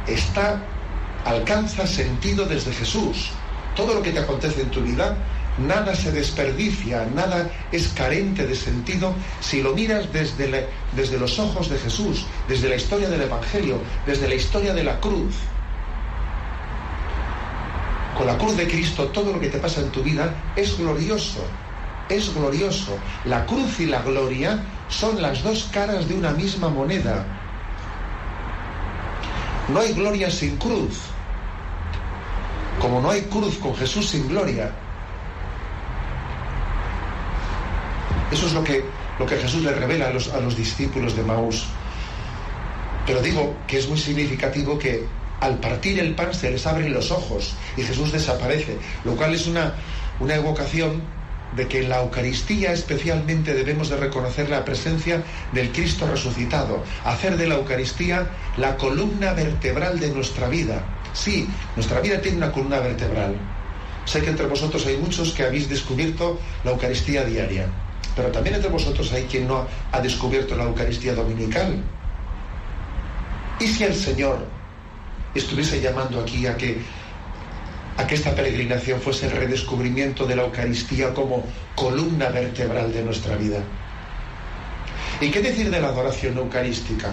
está, 0.08 0.62
alcanza 1.26 1.86
sentido 1.86 2.46
desde 2.46 2.74
Jesús. 2.74 3.32
Todo 3.76 3.94
lo 3.94 4.02
que 4.02 4.12
te 4.12 4.20
acontece 4.20 4.62
en 4.62 4.72
tu 4.72 4.82
vida, 4.82 5.16
nada 5.58 5.96
se 5.96 6.12
desperdicia, 6.12 7.08
nada 7.16 7.50
es 7.72 7.88
carente 7.90 8.46
de 8.46 8.56
sentido 8.56 9.14
si 9.40 9.62
lo 9.62 9.74
miras 9.74 10.12
desde, 10.14 10.68
desde 10.96 11.18
los 11.18 11.40
ojos 11.40 11.70
de 11.70 11.78
Jesús, 11.78 12.26
desde 12.48 12.70
la 12.70 12.76
historia 12.76 13.10
del 13.10 13.22
Evangelio, 13.22 13.80
desde 14.06 14.28
la 14.28 14.36
historia 14.36 14.74
de 14.74 14.84
la 14.84 15.00
cruz. 15.00 15.36
Con 18.18 18.28
la 18.28 18.38
cruz 18.38 18.58
de 18.58 18.68
Cristo 18.68 19.08
todo 19.10 19.34
lo 19.34 19.40
que 19.40 19.50
te 19.50 19.60
pasa 19.60 19.82
en 19.82 19.92
tu 19.92 20.02
vida 20.02 20.34
es 20.56 20.78
glorioso, 20.78 21.44
es 22.10 22.34
glorioso. 22.34 22.98
La 23.26 23.46
cruz 23.46 23.80
y 23.80 23.86
la 23.86 24.02
gloria 24.02 24.60
son 24.90 25.22
las 25.22 25.44
dos 25.44 25.70
caras 25.72 26.08
de 26.08 26.16
una 26.16 26.32
misma 26.32 26.70
moneda. 26.70 27.26
No 29.70 29.82
hay 29.82 29.94
gloria 29.94 30.32
sin 30.32 30.56
cruz, 30.58 30.98
como 32.80 33.02
no 33.02 33.12
hay 33.12 33.22
cruz 33.24 33.58
con 33.58 33.76
Jesús 33.76 34.10
sin 34.10 34.28
gloria. 34.28 34.72
Eso 38.32 38.48
es 38.48 38.54
lo 38.54 38.64
que, 38.64 38.84
lo 39.20 39.26
que 39.26 39.38
Jesús 39.38 39.64
le 39.64 39.72
revela 39.74 40.08
a 40.08 40.12
los, 40.12 40.30
a 40.30 40.40
los 40.40 40.56
discípulos 40.56 41.16
de 41.16 41.24
Maús. 41.24 41.66
Pero 43.06 43.22
digo 43.22 43.56
que 43.68 43.78
es 43.78 43.88
muy 43.88 43.98
significativo 43.98 44.78
que 44.78 45.06
al 45.40 45.60
partir 45.60 46.00
el 46.00 46.16
pan 46.16 46.34
se 46.34 46.52
les 46.52 46.66
abren 46.66 46.94
los 46.94 47.12
ojos 47.12 47.56
y 47.78 47.84
Jesús 47.84 48.12
desaparece, 48.12 48.78
lo 49.06 49.16
cual 49.16 49.34
es 49.34 49.48
una, 49.48 49.76
una 50.20 50.36
evocación 50.36 51.02
de 51.56 51.68
que 51.68 51.84
en 51.84 51.90
la 51.90 52.02
Eucaristía 52.02 52.74
especialmente 52.74 53.54
debemos 53.54 53.90
de 53.90 53.98
reconocer 53.98 54.50
la 54.50 54.66
presencia 54.66 55.24
del 55.54 55.72
Cristo 55.72 56.06
resucitado, 56.08 56.84
hacer 57.06 57.38
de 57.38 57.48
la 57.48 57.56
Eucaristía 57.56 58.28
la 58.58 58.76
columna 58.76 59.34
vertebral 59.34 60.00
de 60.00 60.12
nuestra 60.12 60.50
vida. 60.50 60.84
Sí, 61.14 61.48
nuestra 61.76 62.02
vida 62.02 62.20
tiene 62.20 62.38
una 62.38 62.52
columna 62.52 62.80
vertebral. 62.80 63.36
Sé 64.06 64.22
que 64.22 64.30
entre 64.30 64.48
vosotros 64.48 64.86
hay 64.86 64.98
muchos 64.98 65.32
que 65.32 65.44
habéis 65.44 65.70
descubierto 65.70 66.40
la 66.64 66.72
Eucaristía 66.72 67.24
diaria, 67.24 67.68
pero 68.18 68.32
también 68.32 68.56
entre 68.56 68.72
vosotros 68.72 69.14
hay 69.14 69.26
quien 69.26 69.48
no 69.48 69.68
ha 69.92 70.02
descubierto 70.02 70.56
la 70.56 70.64
Eucaristía 70.64 71.14
dominical. 71.14 71.84
¿Y 73.60 73.68
si 73.68 73.84
el 73.84 73.94
Señor 73.94 74.44
estuviese 75.36 75.80
llamando 75.80 76.20
aquí 76.20 76.48
a 76.48 76.58
que, 76.58 76.82
a 77.96 78.08
que 78.08 78.16
esta 78.16 78.34
peregrinación 78.34 79.00
fuese 79.00 79.28
el 79.28 79.34
redescubrimiento 79.34 80.26
de 80.26 80.36
la 80.36 80.44
Eucaristía 80.44 81.14
como 81.14 81.46
columna 81.76 82.30
vertebral 82.30 82.92
de 82.92 83.04
nuestra 83.04 83.36
vida? 83.36 83.60
¿Y 85.22 85.30
qué 85.30 85.42
decir 85.42 85.70
de 85.70 85.80
la 85.80 85.90
adoración 85.90 86.38
eucarística? 86.38 87.10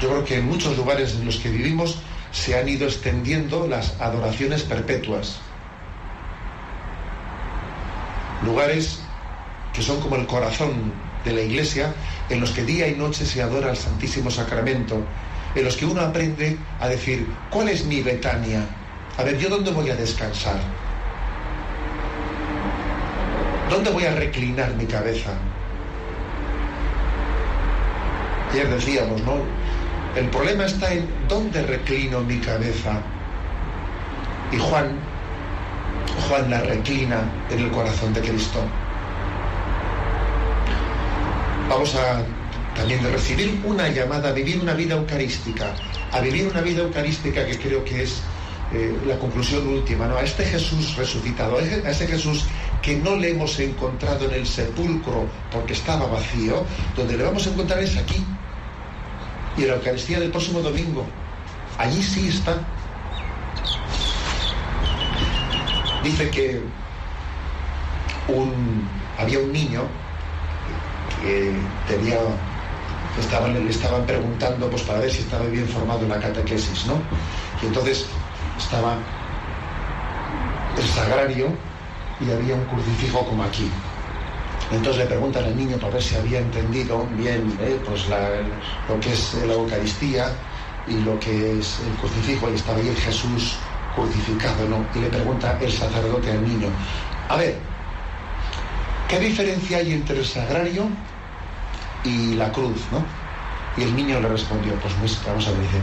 Yo 0.00 0.08
creo 0.08 0.24
que 0.24 0.38
en 0.38 0.46
muchos 0.46 0.76
lugares 0.76 1.16
en 1.16 1.24
los 1.24 1.38
que 1.38 1.50
vivimos 1.50 1.98
se 2.30 2.56
han 2.56 2.68
ido 2.68 2.86
extendiendo 2.86 3.66
las 3.66 4.00
adoraciones 4.00 4.62
perpetuas. 4.62 5.40
Lugares 8.44 9.01
que 9.72 9.82
son 9.82 10.00
como 10.00 10.16
el 10.16 10.26
corazón 10.26 10.92
de 11.24 11.32
la 11.32 11.40
iglesia, 11.40 11.94
en 12.28 12.40
los 12.40 12.50
que 12.50 12.64
día 12.64 12.88
y 12.88 12.94
noche 12.94 13.24
se 13.24 13.42
adora 13.42 13.70
al 13.70 13.76
Santísimo 13.76 14.30
Sacramento, 14.30 15.02
en 15.54 15.64
los 15.64 15.76
que 15.76 15.86
uno 15.86 16.00
aprende 16.00 16.58
a 16.80 16.88
decir, 16.88 17.26
¿cuál 17.50 17.68
es 17.68 17.84
mi 17.84 18.02
Betania? 18.02 18.64
A 19.18 19.22
ver, 19.22 19.38
¿yo 19.38 19.48
dónde 19.48 19.70
voy 19.70 19.90
a 19.90 19.94
descansar? 19.94 20.60
¿Dónde 23.70 23.90
voy 23.90 24.04
a 24.04 24.14
reclinar 24.14 24.74
mi 24.74 24.86
cabeza? 24.86 25.30
Ayer 28.50 28.68
decíamos, 28.68 29.22
¿no? 29.22 29.36
El 30.14 30.28
problema 30.28 30.66
está 30.66 30.92
en 30.92 31.08
dónde 31.26 31.62
reclino 31.62 32.20
mi 32.20 32.38
cabeza. 32.38 33.00
Y 34.50 34.58
Juan, 34.58 34.98
Juan 36.28 36.50
la 36.50 36.60
reclina 36.60 37.22
en 37.50 37.60
el 37.60 37.70
corazón 37.70 38.12
de 38.12 38.20
Cristo. 38.20 38.60
Vamos 41.72 41.94
a 41.94 42.22
también 42.76 43.02
de 43.02 43.10
recibir 43.10 43.58
una 43.64 43.88
llamada 43.88 44.28
a 44.28 44.32
vivir 44.32 44.60
una 44.60 44.74
vida 44.74 44.94
eucarística, 44.94 45.74
a 46.12 46.20
vivir 46.20 46.46
una 46.46 46.60
vida 46.60 46.82
eucarística 46.82 47.46
que 47.46 47.58
creo 47.58 47.82
que 47.82 48.02
es 48.02 48.20
eh, 48.74 48.94
la 49.06 49.18
conclusión 49.18 49.66
última, 49.66 50.06
¿no? 50.06 50.18
A 50.18 50.22
este 50.22 50.44
Jesús 50.44 50.94
resucitado, 50.96 51.56
a 51.56 51.62
ese 51.62 52.06
Jesús 52.06 52.44
que 52.82 52.96
no 52.96 53.16
le 53.16 53.30
hemos 53.30 53.58
encontrado 53.58 54.26
en 54.26 54.32
el 54.32 54.46
sepulcro 54.46 55.26
porque 55.50 55.72
estaba 55.72 56.04
vacío, 56.08 56.62
donde 56.94 57.16
le 57.16 57.24
vamos 57.24 57.46
a 57.46 57.50
encontrar 57.50 57.82
es 57.82 57.96
aquí. 57.96 58.22
Y 59.56 59.62
en 59.62 59.68
la 59.68 59.74
Eucaristía 59.76 60.20
del 60.20 60.30
próximo 60.30 60.60
domingo, 60.60 61.06
allí 61.78 62.02
sí 62.02 62.28
está. 62.28 62.60
Dice 66.04 66.28
que 66.28 66.60
un, 68.28 68.86
había 69.18 69.38
un 69.38 69.50
niño 69.50 70.01
que 71.22 71.54
tenía, 71.88 72.18
estaban, 73.18 73.54
le 73.54 73.70
estaban 73.70 74.04
preguntando 74.06 74.68
pues 74.68 74.82
para 74.82 75.00
ver 75.00 75.10
si 75.10 75.20
estaba 75.20 75.44
bien 75.46 75.66
formado 75.68 76.02
en 76.02 76.10
la 76.10 76.20
catequesis, 76.20 76.86
¿no? 76.86 76.94
Y 77.62 77.66
entonces 77.66 78.06
estaba 78.58 78.96
el 80.76 80.86
sagrario 80.88 81.48
y 82.20 82.30
había 82.30 82.54
un 82.54 82.64
crucifijo 82.64 83.24
como 83.26 83.42
aquí. 83.44 83.70
Entonces 84.70 85.02
le 85.02 85.06
preguntan 85.06 85.44
al 85.44 85.56
niño 85.56 85.76
para 85.76 85.94
ver 85.94 86.02
si 86.02 86.16
había 86.16 86.38
entendido 86.38 87.06
bien 87.16 87.56
eh, 87.60 87.78
pues 87.86 88.06
lo 88.08 89.00
que 89.00 89.12
es 89.12 89.34
la 89.46 89.52
Eucaristía 89.54 90.32
y 90.86 90.94
lo 91.00 91.18
que 91.20 91.58
es 91.58 91.78
el 91.86 91.94
crucifijo, 91.98 92.50
y 92.50 92.54
estaba 92.54 92.78
ahí 92.78 92.88
el 92.88 92.96
Jesús 92.96 93.58
crucificado, 93.94 94.68
¿no? 94.68 94.84
Y 94.94 95.00
le 95.00 95.08
pregunta 95.08 95.58
el 95.60 95.70
sacerdote 95.70 96.30
al 96.30 96.42
niño, 96.42 96.68
a 97.28 97.36
ver, 97.36 97.56
¿qué 99.08 99.18
diferencia 99.20 99.78
hay 99.78 99.92
entre 99.92 100.18
el 100.18 100.24
sagrario 100.24 100.88
y 102.04 102.34
la 102.34 102.50
cruz, 102.52 102.80
¿no? 102.90 103.04
Y 103.76 103.84
el 103.84 103.96
niño 103.96 104.20
le 104.20 104.28
respondió, 104.28 104.74
pues 104.76 104.94
vamos 105.26 105.46
a 105.46 105.50
ver, 105.52 105.60
dice, 105.60 105.80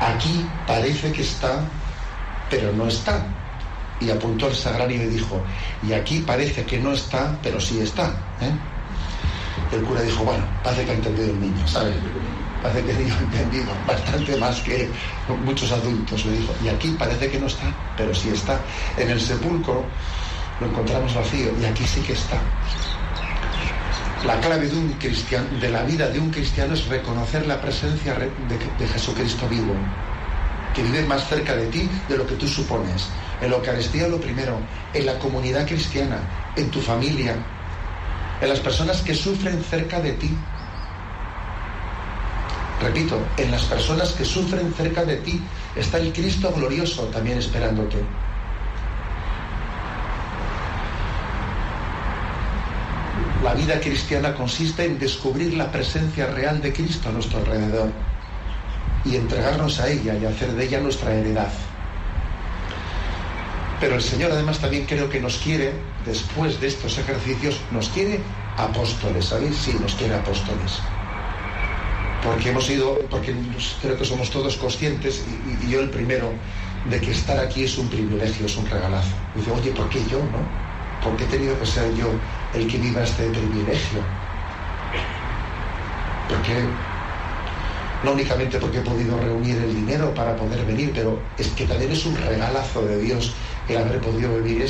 aquí 0.00 0.46
parece 0.66 1.12
que 1.12 1.22
está, 1.22 1.60
pero 2.50 2.72
no 2.72 2.86
está 2.86 3.24
y 4.00 4.10
apuntó 4.10 4.46
al 4.46 4.54
sagrario 4.54 5.02
y 5.02 5.06
dijo, 5.06 5.42
y 5.82 5.92
aquí 5.92 6.20
parece 6.20 6.64
que 6.64 6.78
no 6.78 6.92
está, 6.92 7.36
pero 7.42 7.60
sí 7.60 7.80
está. 7.80 8.08
¿eh? 8.40 8.52
El 9.72 9.82
cura 9.82 10.02
dijo, 10.02 10.24
bueno, 10.24 10.44
parece 10.62 10.84
que 10.84 10.90
ha 10.92 10.94
entendido 10.94 11.30
el 11.30 11.40
niño, 11.40 11.66
¿sabes? 11.66 11.96
Parece 12.62 12.84
que 12.84 12.90
el 12.92 12.98
niño 12.98 13.14
ha 13.14 13.22
entendido 13.22 13.66
bastante 13.86 14.36
más 14.36 14.60
que 14.60 14.88
muchos 15.44 15.70
adultos, 15.72 16.24
le 16.26 16.32
dijo, 16.32 16.54
y 16.64 16.68
aquí 16.68 16.94
parece 16.98 17.30
que 17.30 17.38
no 17.38 17.46
está, 17.46 17.72
pero 17.96 18.14
sí 18.14 18.30
está. 18.30 18.60
En 18.96 19.10
el 19.10 19.20
sepulcro 19.20 19.84
lo 20.60 20.66
encontramos 20.66 21.14
vacío 21.14 21.50
y 21.60 21.64
aquí 21.64 21.84
sí 21.86 22.00
que 22.00 22.12
está. 22.12 22.36
La 24.24 24.40
clave 24.40 24.66
de, 24.66 24.76
un 24.76 24.92
cristiano, 24.94 25.46
de 25.60 25.70
la 25.70 25.84
vida 25.84 26.08
de 26.08 26.18
un 26.18 26.30
cristiano 26.30 26.74
es 26.74 26.86
reconocer 26.88 27.46
la 27.46 27.60
presencia 27.60 28.14
de, 28.14 28.28
de 28.84 28.92
Jesucristo 28.92 29.48
vivo, 29.48 29.74
que 30.74 30.82
vive 30.82 31.04
más 31.04 31.28
cerca 31.28 31.54
de 31.54 31.66
ti 31.68 31.88
de 32.08 32.18
lo 32.18 32.26
que 32.26 32.34
tú 32.34 32.48
supones. 32.48 33.06
En 33.40 33.50
la 33.50 33.56
Eucaristía 33.58 34.08
lo 34.08 34.20
primero, 34.20 34.58
en 34.92 35.06
la 35.06 35.18
comunidad 35.20 35.68
cristiana, 35.68 36.18
en 36.56 36.68
tu 36.68 36.80
familia, 36.80 37.36
en 38.40 38.48
las 38.48 38.58
personas 38.58 39.02
que 39.02 39.14
sufren 39.14 39.62
cerca 39.62 40.00
de 40.00 40.12
ti. 40.12 40.36
Repito, 42.80 43.20
en 43.36 43.52
las 43.52 43.64
personas 43.64 44.12
que 44.12 44.24
sufren 44.24 44.72
cerca 44.74 45.04
de 45.04 45.16
ti 45.16 45.40
está 45.76 45.98
el 45.98 46.12
Cristo 46.12 46.52
glorioso 46.52 47.04
también 47.04 47.38
esperándote. 47.38 47.98
La 53.48 53.54
vida 53.54 53.80
cristiana 53.80 54.34
consiste 54.34 54.84
en 54.84 54.98
descubrir 54.98 55.54
la 55.54 55.72
presencia 55.72 56.26
real 56.26 56.60
de 56.60 56.70
Cristo 56.70 57.08
a 57.08 57.12
nuestro 57.12 57.38
alrededor 57.38 57.88
y 59.06 59.16
entregarnos 59.16 59.80
a 59.80 59.88
ella 59.88 60.18
y 60.20 60.26
hacer 60.26 60.52
de 60.52 60.66
ella 60.66 60.80
nuestra 60.80 61.14
heredad. 61.14 61.48
Pero 63.80 63.94
el 63.94 64.02
Señor 64.02 64.32
además 64.32 64.58
también 64.58 64.84
creo 64.84 65.08
que 65.08 65.18
nos 65.18 65.38
quiere, 65.38 65.72
después 66.04 66.60
de 66.60 66.66
estos 66.66 66.98
ejercicios, 66.98 67.58
nos 67.70 67.88
quiere 67.88 68.20
apóstoles, 68.58 69.24
¿sabéis? 69.24 69.56
Sí, 69.56 69.74
nos 69.80 69.94
quiere 69.94 70.16
apóstoles. 70.16 70.80
Porque 72.22 72.50
hemos 72.50 72.68
ido, 72.68 72.98
porque 73.08 73.34
creo 73.80 73.96
que 73.96 74.04
somos 74.04 74.28
todos 74.28 74.58
conscientes, 74.58 75.24
y, 75.64 75.70
yo 75.70 75.80
el 75.80 75.88
primero, 75.88 76.34
de 76.90 77.00
que 77.00 77.12
estar 77.12 77.38
aquí 77.40 77.64
es 77.64 77.78
un 77.78 77.88
privilegio, 77.88 78.44
es 78.44 78.56
un 78.58 78.66
regalazo. 78.66 79.16
Y 79.34 79.38
dice, 79.38 79.52
oye, 79.52 79.70
¿por 79.70 79.88
qué 79.88 80.00
yo, 80.10 80.18
no? 80.18 80.68
¿Por 81.02 81.16
qué 81.16 81.24
he 81.24 81.28
tenido 81.28 81.58
que 81.58 81.64
ser 81.64 81.94
yo 81.94 82.10
el 82.54 82.66
que 82.66 82.78
viva 82.78 83.02
este 83.02 83.28
privilegio? 83.30 84.00
Porque 86.28 86.64
no 88.04 88.12
únicamente 88.12 88.58
porque 88.58 88.78
he 88.78 88.82
podido 88.82 89.18
reunir 89.18 89.56
el 89.56 89.74
dinero 89.74 90.14
para 90.14 90.36
poder 90.36 90.64
venir, 90.64 90.92
pero 90.94 91.18
es 91.36 91.48
que 91.48 91.66
también 91.66 91.92
es 91.92 92.06
un 92.06 92.16
regalazo 92.16 92.82
de 92.82 92.98
Dios 92.98 93.34
el 93.68 93.78
haber 93.78 94.00
podido 94.00 94.34
vivir 94.36 94.66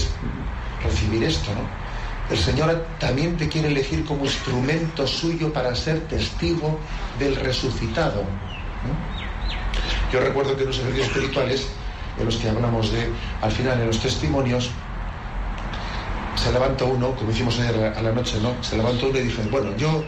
recibir 0.82 1.24
esto, 1.24 1.50
¿no? 1.54 1.88
El 2.30 2.38
Señor 2.38 2.86
también 3.00 3.36
te 3.38 3.48
quiere 3.48 3.68
elegir 3.68 4.04
como 4.04 4.24
instrumento 4.24 5.06
suyo 5.06 5.50
para 5.52 5.74
ser 5.74 6.00
testigo 6.08 6.78
del 7.18 7.36
resucitado. 7.36 8.22
Yo 10.12 10.20
recuerdo 10.20 10.54
que 10.54 10.62
en 10.62 10.68
los 10.68 10.78
ejercicios 10.78 11.08
espirituales, 11.08 11.68
en 12.18 12.26
los 12.26 12.36
que 12.36 12.50
hablamos 12.50 12.92
de, 12.92 13.08
al 13.40 13.50
final, 13.50 13.80
en 13.80 13.86
los 13.86 14.00
testimonios, 14.00 14.70
se 16.42 16.52
levanta 16.52 16.84
uno, 16.84 17.14
como 17.14 17.30
hicimos 17.30 17.58
ayer 17.58 17.92
a 17.96 18.02
la 18.02 18.12
noche, 18.12 18.38
¿no? 18.40 18.62
Se 18.62 18.76
levanta 18.76 19.06
uno 19.06 19.18
y 19.18 19.22
dice, 19.22 19.42
bueno, 19.50 19.76
yo, 19.76 20.04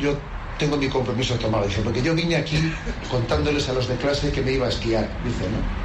yo 0.00 0.16
tengo 0.58 0.76
mi 0.76 0.88
compromiso 0.88 1.34
tomado, 1.36 1.66
dice, 1.66 1.82
porque 1.82 2.02
yo 2.02 2.14
vine 2.14 2.36
aquí 2.36 2.72
contándoles 3.10 3.68
a 3.68 3.72
los 3.74 3.88
de 3.88 3.96
clase 3.96 4.32
que 4.32 4.42
me 4.42 4.52
iba 4.52 4.66
a 4.66 4.70
esquiar, 4.70 5.08
dice, 5.24 5.44
¿no? 5.50 5.84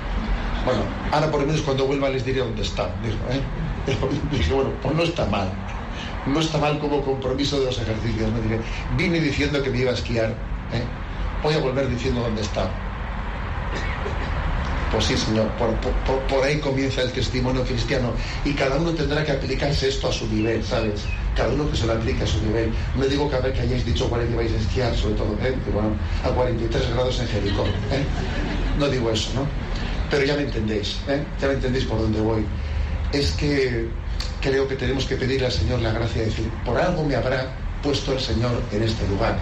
Bueno, 0.65 0.81
ahora 1.11 1.31
por 1.31 1.41
lo 1.41 1.47
menos 1.47 1.61
cuando 1.61 1.85
vuelva 1.85 2.09
les 2.09 2.25
diré 2.25 2.39
dónde 2.39 2.61
está. 2.61 2.89
Dijo, 3.01 3.17
¿eh? 3.31 3.41
Dije, 4.31 4.53
bueno, 4.53 4.71
pues 4.81 4.95
no 4.95 5.03
está 5.03 5.25
mal. 5.25 5.49
No 6.25 6.39
está 6.39 6.57
mal 6.57 6.79
como 6.79 7.01
compromiso 7.01 7.59
de 7.59 7.65
los 7.65 7.79
ejercicios. 7.79 8.31
¿no? 8.31 8.41
Dije, 8.41 8.59
vine 8.97 9.19
diciendo 9.19 9.63
que 9.63 9.69
me 9.69 9.79
iba 9.79 9.91
a 9.91 9.93
esquiar. 9.93 10.29
¿eh? 10.73 10.83
Voy 11.41 11.53
a 11.53 11.59
volver 11.59 11.87
diciendo 11.89 12.21
dónde 12.21 12.41
está. 12.41 12.69
Pues 14.91 15.05
sí, 15.05 15.15
Señor, 15.15 15.47
por, 15.57 16.43
ahí 16.43 16.57
comienza 16.59 17.03
el 17.03 17.11
testimonio 17.11 17.63
cristiano 17.63 18.11
y 18.43 18.53
cada 18.53 18.77
uno 18.77 18.91
tendrá 18.91 19.23
que 19.23 19.33
aplicarse 19.33 19.87
esto 19.87 20.09
a 20.09 20.11
su 20.11 20.27
nivel, 20.27 20.63
¿sabes? 20.63 21.01
Cada 21.35 21.53
uno 21.53 21.69
que 21.69 21.77
se 21.77 21.85
lo 21.85 21.93
aplique 21.93 22.23
a 22.23 22.27
su 22.27 22.43
nivel. 22.43 22.71
No 22.95 23.05
digo 23.05 23.29
que 23.29 23.35
a 23.35 23.39
ver 23.39 23.53
que 23.53 23.61
hayáis 23.61 23.85
dicho 23.85 24.09
cuál 24.09 24.27
ibais 24.31 24.51
a 24.51 24.55
esquiar, 24.55 24.95
sobre 24.95 25.13
todo, 25.13 25.37
¿eh? 25.43 25.55
bueno, 25.71 25.91
a 26.23 26.29
43 26.29 26.89
grados 26.93 27.19
en 27.19 27.27
Jericó. 27.27 27.65
¿eh? 27.65 28.03
No 28.79 28.89
digo 28.89 29.11
eso, 29.11 29.29
¿no? 29.35 29.47
Pero 30.09 30.25
ya 30.25 30.35
me 30.35 30.41
entendéis, 30.41 30.97
¿eh? 31.07 31.23
ya 31.39 31.47
me 31.47 31.53
entendéis 31.53 31.85
por 31.85 32.01
dónde 32.01 32.19
voy. 32.19 32.43
Es 33.13 33.31
que 33.33 33.87
creo 34.41 34.67
que 34.67 34.75
tenemos 34.75 35.05
que 35.05 35.17
pedirle 35.17 35.45
al 35.45 35.51
Señor 35.51 35.81
la 35.81 35.91
gracia 35.91 36.21
de 36.21 36.29
decir, 36.29 36.49
por 36.65 36.77
algo 36.77 37.03
me 37.03 37.15
habrá 37.15 37.53
puesto 37.83 38.13
el 38.13 38.19
Señor 38.19 38.63
en 38.71 38.81
este 38.81 39.07
lugar. 39.07 39.39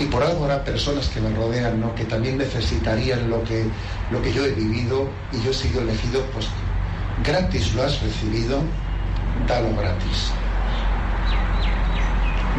Y 0.00 0.04
por 0.04 0.22
algo 0.22 0.44
habrá 0.44 0.64
personas 0.64 1.08
que 1.08 1.20
me 1.20 1.30
rodean, 1.30 1.80
¿no? 1.80 1.94
que 1.94 2.04
también 2.04 2.38
necesitarían 2.38 3.28
lo 3.28 3.42
que, 3.44 3.64
lo 4.10 4.22
que 4.22 4.32
yo 4.32 4.44
he 4.44 4.52
vivido 4.52 5.08
y 5.32 5.42
yo 5.42 5.50
he 5.50 5.54
sido 5.54 5.80
elegido, 5.82 6.24
pues 6.32 6.46
gratis 7.24 7.74
lo 7.74 7.82
has 7.82 8.00
recibido, 8.00 8.60
dalo 9.48 9.74
gratis. 9.76 10.30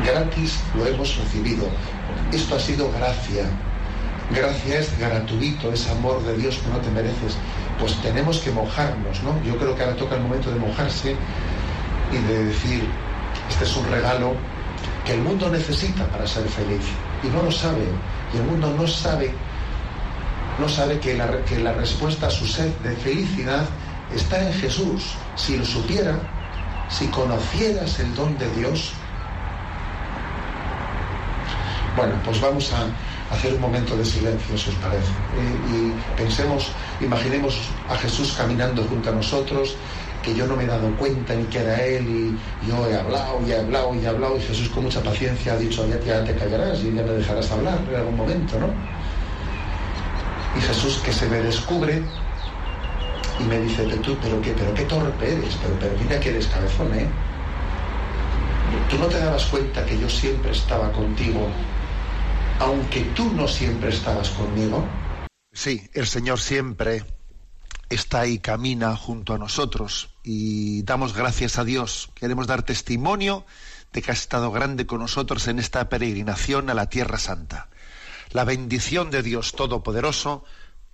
Gratis 0.06 0.60
lo 0.76 0.86
hemos 0.86 1.18
recibido. 1.18 1.68
Esto 2.32 2.56
ha 2.56 2.60
sido 2.60 2.92
gracia, 2.92 3.46
Gracia 4.32 4.80
es 4.80 5.00
gratuito, 5.00 5.74
es 5.74 5.90
amor 5.90 6.24
de 6.24 6.38
Dios 6.38 6.60
que 6.60 6.70
no 6.70 6.78
te 6.78 6.92
mereces. 6.92 7.36
Pues 7.80 8.00
tenemos 8.02 8.38
que 8.40 8.52
mojarnos, 8.52 9.24
¿no? 9.24 9.42
Yo 9.44 9.58
creo 9.58 9.76
que 9.76 9.84
ahora 9.84 9.96
toca 9.96 10.16
el 10.16 10.22
momento 10.22 10.52
de 10.52 10.60
mojarse 10.60 11.16
y 12.12 12.18
de 12.28 12.46
decir, 12.46 12.84
este 13.50 13.64
es 13.64 13.76
un 13.76 13.90
regalo 13.90 14.36
que 15.04 15.14
el 15.14 15.22
mundo 15.22 15.50
necesita 15.50 16.06
para 16.08 16.28
ser 16.28 16.48
feliz. 16.48 16.86
Y 17.24 17.28
no 17.28 17.44
lo 17.44 17.52
sabe. 17.52 17.84
Y 18.34 18.38
el 18.38 18.44
mundo 18.44 18.74
no 18.78 18.88
sabe 18.88 19.34
no 20.60 20.68
sabe 20.68 21.00
que 21.00 21.16
la, 21.16 21.44
que 21.46 21.58
la 21.60 21.74
respuesta 21.74 22.28
a 22.28 22.30
su 22.30 22.46
sed 22.46 22.70
de 22.84 22.96
felicidad 22.98 23.66
está 24.14 24.46
en 24.46 24.54
Jesús. 24.54 25.16
Si 25.36 25.58
lo 25.58 25.64
supiera, 25.66 26.20
si 26.90 27.08
conocieras 27.08 28.00
el 28.00 28.14
don 28.14 28.38
de 28.38 28.50
Dios. 28.56 28.92
Bueno, 31.96 32.14
pues 32.26 32.42
vamos 32.42 32.72
a 32.74 33.34
hacer 33.34 33.54
un 33.54 33.62
momento 33.62 33.96
de 33.96 34.04
silencio, 34.04 34.58
si 34.58 34.70
os 34.70 34.76
parece. 34.76 35.12
Y, 35.72 35.76
y 35.76 36.04
pensemos, 36.18 36.72
imaginemos 37.00 37.58
a 37.90 37.96
Jesús 37.96 38.34
caminando 38.38 38.84
junto 38.84 39.10
a 39.10 39.14
nosotros, 39.14 39.76
que 40.24 40.36
yo 40.36 40.46
no 40.46 40.56
me 40.56 40.64
he 40.64 40.68
dado 40.68 40.96
cuenta 40.98 41.34
ni 41.34 41.46
que 41.46 41.60
era 41.60 41.84
Él, 41.86 42.08
y 42.08 42.68
yo 42.68 42.88
he 42.88 42.96
hablado, 42.96 43.42
y 43.46 43.52
he 43.52 43.58
hablado, 43.58 43.96
y 43.96 44.00
he 44.00 44.08
hablado, 44.08 44.38
y 44.38 44.42
Jesús 44.42 44.70
con 44.70 44.84
mucha 44.84 45.02
paciencia 45.02 45.54
ha 45.54 45.58
dicho, 45.58 45.88
ya, 45.88 46.24
te 46.24 46.36
callarás 46.36 46.80
y 46.80 46.94
ya 46.94 47.04
me 47.04 47.14
dejarás 47.14 47.50
hablar 47.52 47.80
en 47.88 47.96
algún 47.96 48.18
momento, 48.18 48.60
¿no? 48.60 48.68
Y 50.58 50.62
Jesús 50.62 50.98
que 51.04 51.14
se 51.14 51.28
me 51.28 51.38
descubre 51.38 52.02
y 53.40 53.44
me 53.44 53.60
dice, 53.60 53.86
pero 53.90 54.02
tú, 54.02 54.18
pero 54.22 54.42
qué, 54.42 54.54
pero 54.58 54.74
qué 54.74 54.84
torpe 54.84 55.32
eres, 55.32 55.56
pero, 55.62 55.76
pero 55.80 55.96
mira 56.04 56.20
que 56.20 56.30
eres 56.30 56.48
cabezón, 56.48 56.94
¿eh? 56.94 57.08
Tú 58.90 58.98
no 58.98 59.06
te 59.06 59.20
dabas 59.20 59.46
cuenta 59.46 59.86
que 59.86 59.98
yo 59.98 60.10
siempre 60.10 60.52
estaba 60.52 60.92
contigo, 60.92 61.48
aunque 62.60 63.02
tú 63.16 63.32
no 63.34 63.48
siempre 63.48 63.90
estabas 63.90 64.30
conmigo. 64.30 64.86
Sí, 65.54 65.90
el 65.94 66.08
Señor 66.08 66.40
siempre 66.40 67.04
está 67.90 68.22
ahí, 68.22 68.40
camina 68.40 68.96
junto 68.96 69.34
a 69.34 69.38
nosotros 69.38 70.09
y 70.24 70.84
damos 70.84 71.14
gracias 71.14 71.58
a 71.58 71.64
Dios. 71.64 72.10
Queremos 72.16 72.48
dar 72.48 72.64
testimonio 72.64 73.46
de 73.94 74.02
que 74.02 74.12
ha 74.12 74.14
estado 74.14 74.52
grande 74.52 74.86
con 74.86 75.00
nosotros 75.00 75.48
en 75.48 75.60
esta 75.60 75.90
peregrinación 75.90 76.70
a 76.70 76.74
la 76.74 76.88
Tierra 76.88 77.18
Santa. 77.18 77.70
La 78.32 78.44
bendición 78.44 79.10
de 79.10 79.24
Dios 79.24 79.54
Todopoderoso, 79.54 80.44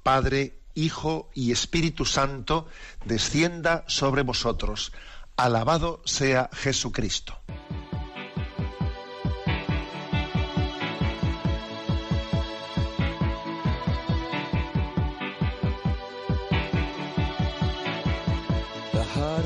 Padre, 0.04 0.60
Hijo 0.74 1.30
y 1.34 1.52
Espíritu 1.52 2.06
Santo, 2.06 2.68
descienda 3.06 3.84
sobre 3.88 4.22
vosotros. 4.22 4.94
Alabado 5.36 6.02
sea 6.06 6.50
Jesucristo. 6.54 7.40